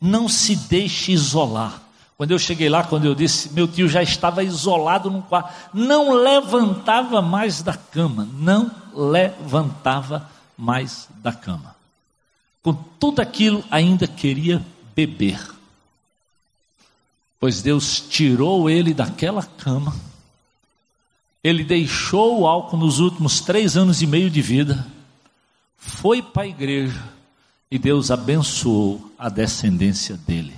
Não 0.00 0.26
se 0.26 0.56
deixe 0.56 1.12
isolar. 1.12 1.82
Quando 2.16 2.30
eu 2.30 2.38
cheguei 2.38 2.70
lá, 2.70 2.82
quando 2.82 3.04
eu 3.04 3.14
disse, 3.14 3.52
meu 3.52 3.68
tio 3.68 3.90
já 3.90 4.02
estava 4.02 4.42
isolado 4.42 5.10
num 5.10 5.20
quarto, 5.20 5.52
não 5.74 6.12
levantava 6.14 7.20
mais 7.20 7.60
da 7.60 7.74
cama, 7.74 8.26
não 8.32 8.70
levantava 8.94 10.30
mais 10.56 11.06
da 11.16 11.34
cama. 11.34 11.76
Com 12.62 12.72
tudo 12.72 13.20
aquilo, 13.20 13.62
ainda 13.70 14.06
queria 14.06 14.64
beber. 14.94 15.38
Pois 17.38 17.60
Deus 17.60 18.00
tirou 18.00 18.70
ele 18.70 18.94
daquela 18.94 19.42
cama, 19.42 19.94
ele 21.42 21.64
deixou 21.64 22.40
o 22.40 22.46
álcool 22.46 22.76
nos 22.76 22.98
últimos 22.98 23.40
três 23.40 23.76
anos 23.76 24.00
e 24.02 24.06
meio 24.06 24.30
de 24.30 24.40
vida, 24.40 24.86
foi 25.76 26.22
para 26.22 26.42
a 26.42 26.48
igreja 26.48 27.02
e 27.70 27.78
Deus 27.78 28.10
abençoou 28.10 29.12
a 29.18 29.28
descendência 29.28 30.16
dele. 30.16 30.54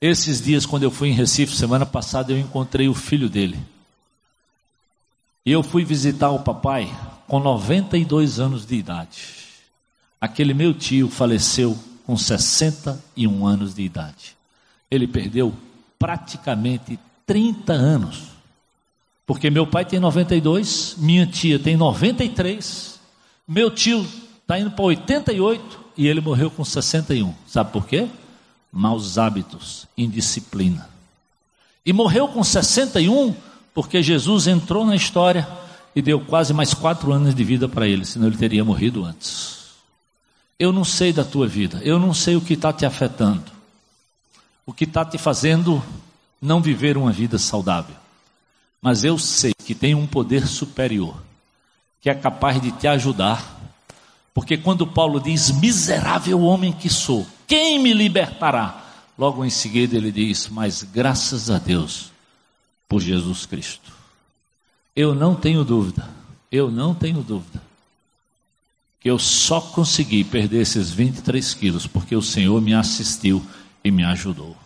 Esses 0.00 0.42
dias, 0.42 0.66
quando 0.66 0.82
eu 0.82 0.90
fui 0.90 1.08
em 1.08 1.14
Recife, 1.14 1.56
semana 1.56 1.86
passada, 1.86 2.32
eu 2.32 2.38
encontrei 2.38 2.88
o 2.88 2.94
filho 2.94 3.30
dele. 3.30 3.58
E 5.44 5.52
eu 5.52 5.62
fui 5.62 5.84
visitar 5.84 6.30
o 6.30 6.40
papai 6.40 6.92
com 7.26 7.40
92 7.40 8.38
anos 8.38 8.66
de 8.66 8.74
idade. 8.74 9.22
Aquele 10.20 10.52
meu 10.52 10.74
tio 10.74 11.08
faleceu 11.08 11.78
com 12.04 12.16
61 12.16 13.46
anos 13.46 13.74
de 13.74 13.82
idade. 13.82 14.36
Ele 14.90 15.06
perdeu 15.06 15.54
praticamente 15.98 16.98
30 17.24 17.72
anos. 17.72 18.35
Porque 19.26 19.50
meu 19.50 19.66
pai 19.66 19.84
tem 19.84 19.98
92, 19.98 20.94
minha 20.98 21.26
tia 21.26 21.58
tem 21.58 21.76
93, 21.76 23.00
meu 23.46 23.70
tio 23.70 24.06
está 24.40 24.58
indo 24.58 24.70
para 24.70 24.84
88 24.84 25.80
e 25.96 26.06
ele 26.06 26.20
morreu 26.20 26.50
com 26.50 26.64
61. 26.64 27.34
Sabe 27.46 27.72
por 27.72 27.86
quê? 27.86 28.08
maus 28.76 29.16
hábitos, 29.16 29.86
indisciplina. 29.96 30.88
E 31.84 31.92
morreu 31.92 32.28
com 32.28 32.44
61 32.44 33.34
porque 33.74 34.02
Jesus 34.02 34.46
entrou 34.46 34.84
na 34.84 34.94
história 34.94 35.48
e 35.94 36.02
deu 36.02 36.20
quase 36.20 36.52
mais 36.52 36.74
quatro 36.74 37.10
anos 37.10 37.34
de 37.34 37.42
vida 37.42 37.68
para 37.68 37.88
ele, 37.88 38.04
senão 38.04 38.26
ele 38.26 38.36
teria 38.36 38.64
morrido 38.64 39.04
antes. 39.04 39.66
Eu 40.58 40.72
não 40.72 40.84
sei 40.84 41.12
da 41.12 41.24
tua 41.24 41.46
vida, 41.46 41.80
eu 41.82 41.98
não 41.98 42.12
sei 42.12 42.36
o 42.36 42.40
que 42.40 42.52
está 42.52 42.72
te 42.72 42.84
afetando, 42.84 43.44
o 44.66 44.72
que 44.72 44.84
está 44.84 45.04
te 45.04 45.16
fazendo 45.16 45.82
não 46.40 46.60
viver 46.60 46.98
uma 46.98 47.12
vida 47.12 47.38
saudável. 47.38 47.96
Mas 48.86 49.02
eu 49.02 49.18
sei 49.18 49.52
que 49.52 49.74
tem 49.74 49.96
um 49.96 50.06
poder 50.06 50.46
superior 50.46 51.20
que 52.00 52.08
é 52.08 52.14
capaz 52.14 52.62
de 52.62 52.70
te 52.70 52.86
ajudar 52.86 53.74
porque 54.32 54.56
quando 54.56 54.86
Paulo 54.86 55.18
diz, 55.18 55.50
miserável 55.50 56.40
homem 56.42 56.72
que 56.72 56.88
sou, 56.88 57.26
quem 57.48 57.80
me 57.80 57.92
libertará? 57.92 58.84
Logo 59.18 59.44
em 59.44 59.50
seguida 59.50 59.96
ele 59.96 60.12
diz, 60.12 60.46
mas 60.46 60.84
graças 60.84 61.50
a 61.50 61.58
Deus 61.58 62.12
por 62.88 63.00
Jesus 63.00 63.44
Cristo. 63.44 63.90
Eu 64.94 65.16
não 65.16 65.34
tenho 65.34 65.64
dúvida, 65.64 66.08
eu 66.52 66.70
não 66.70 66.94
tenho 66.94 67.24
dúvida, 67.24 67.60
que 69.00 69.10
eu 69.10 69.18
só 69.18 69.60
consegui 69.60 70.22
perder 70.22 70.60
esses 70.60 70.92
23 70.92 71.54
quilos 71.54 71.88
porque 71.88 72.14
o 72.14 72.22
Senhor 72.22 72.62
me 72.62 72.72
assistiu 72.72 73.44
e 73.82 73.90
me 73.90 74.04
ajudou. 74.04 74.56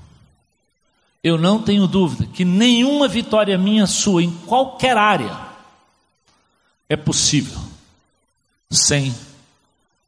Eu 1.22 1.36
não 1.36 1.62
tenho 1.62 1.86
dúvida 1.86 2.26
que 2.26 2.44
nenhuma 2.44 3.06
vitória 3.06 3.58
minha, 3.58 3.86
sua, 3.86 4.22
em 4.22 4.30
qualquer 4.30 4.96
área, 4.96 5.36
é 6.88 6.96
possível 6.96 7.60
sem 8.70 9.14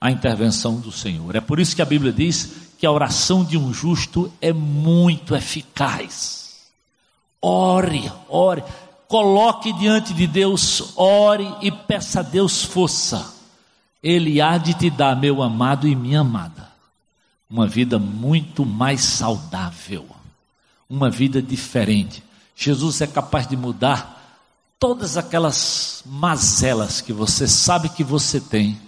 a 0.00 0.10
intervenção 0.10 0.80
do 0.80 0.90
Senhor. 0.90 1.36
É 1.36 1.40
por 1.40 1.60
isso 1.60 1.76
que 1.76 1.82
a 1.82 1.86
Bíblia 1.86 2.12
diz 2.12 2.70
que 2.78 2.86
a 2.86 2.90
oração 2.90 3.44
de 3.44 3.56
um 3.56 3.72
justo 3.72 4.32
é 4.40 4.52
muito 4.52 5.36
eficaz. 5.36 6.70
Ore, 7.40 8.10
ore, 8.28 8.64
coloque 9.06 9.72
diante 9.74 10.14
de 10.14 10.26
Deus, 10.26 10.94
ore 10.96 11.48
e 11.60 11.70
peça 11.70 12.20
a 12.20 12.22
Deus 12.22 12.64
força. 12.64 13.34
Ele 14.02 14.40
há 14.40 14.58
de 14.58 14.74
te 14.74 14.90
dar, 14.90 15.14
meu 15.14 15.42
amado 15.42 15.86
e 15.86 15.94
minha 15.94 16.20
amada, 16.20 16.72
uma 17.48 17.66
vida 17.66 17.98
muito 17.98 18.64
mais 18.64 19.02
saudável, 19.02 20.06
uma 20.92 21.08
vida 21.08 21.40
diferente. 21.40 22.22
Jesus 22.54 23.00
é 23.00 23.06
capaz 23.06 23.46
de 23.46 23.56
mudar 23.56 24.44
todas 24.78 25.16
aquelas 25.16 26.02
mazelas 26.04 27.00
que 27.00 27.14
você 27.14 27.48
sabe 27.48 27.88
que 27.88 28.04
você 28.04 28.38
tem 28.38 28.78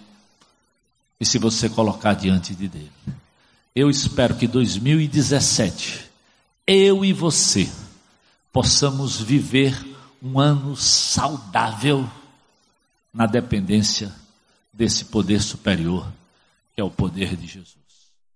e 1.19 1.25
se 1.25 1.39
você 1.39 1.67
colocar 1.67 2.13
diante 2.13 2.55
de 2.55 2.69
Deus. 2.69 2.91
Eu 3.75 3.89
espero 3.89 4.37
que 4.37 4.47
2017, 4.47 6.11
eu 6.67 7.07
e 7.07 7.13
você, 7.15 7.73
possamos 8.53 9.19
viver 9.19 9.75
um 10.23 10.39
ano 10.39 10.77
saudável 10.77 12.07
na 13.15 13.25
dependência 13.25 14.15
desse 14.71 15.07
poder 15.07 15.41
superior, 15.41 16.07
que 16.75 16.83
é 16.83 16.85
o 16.85 16.91
poder 16.91 17.35
de 17.35 17.47
Jesus. 17.47 17.84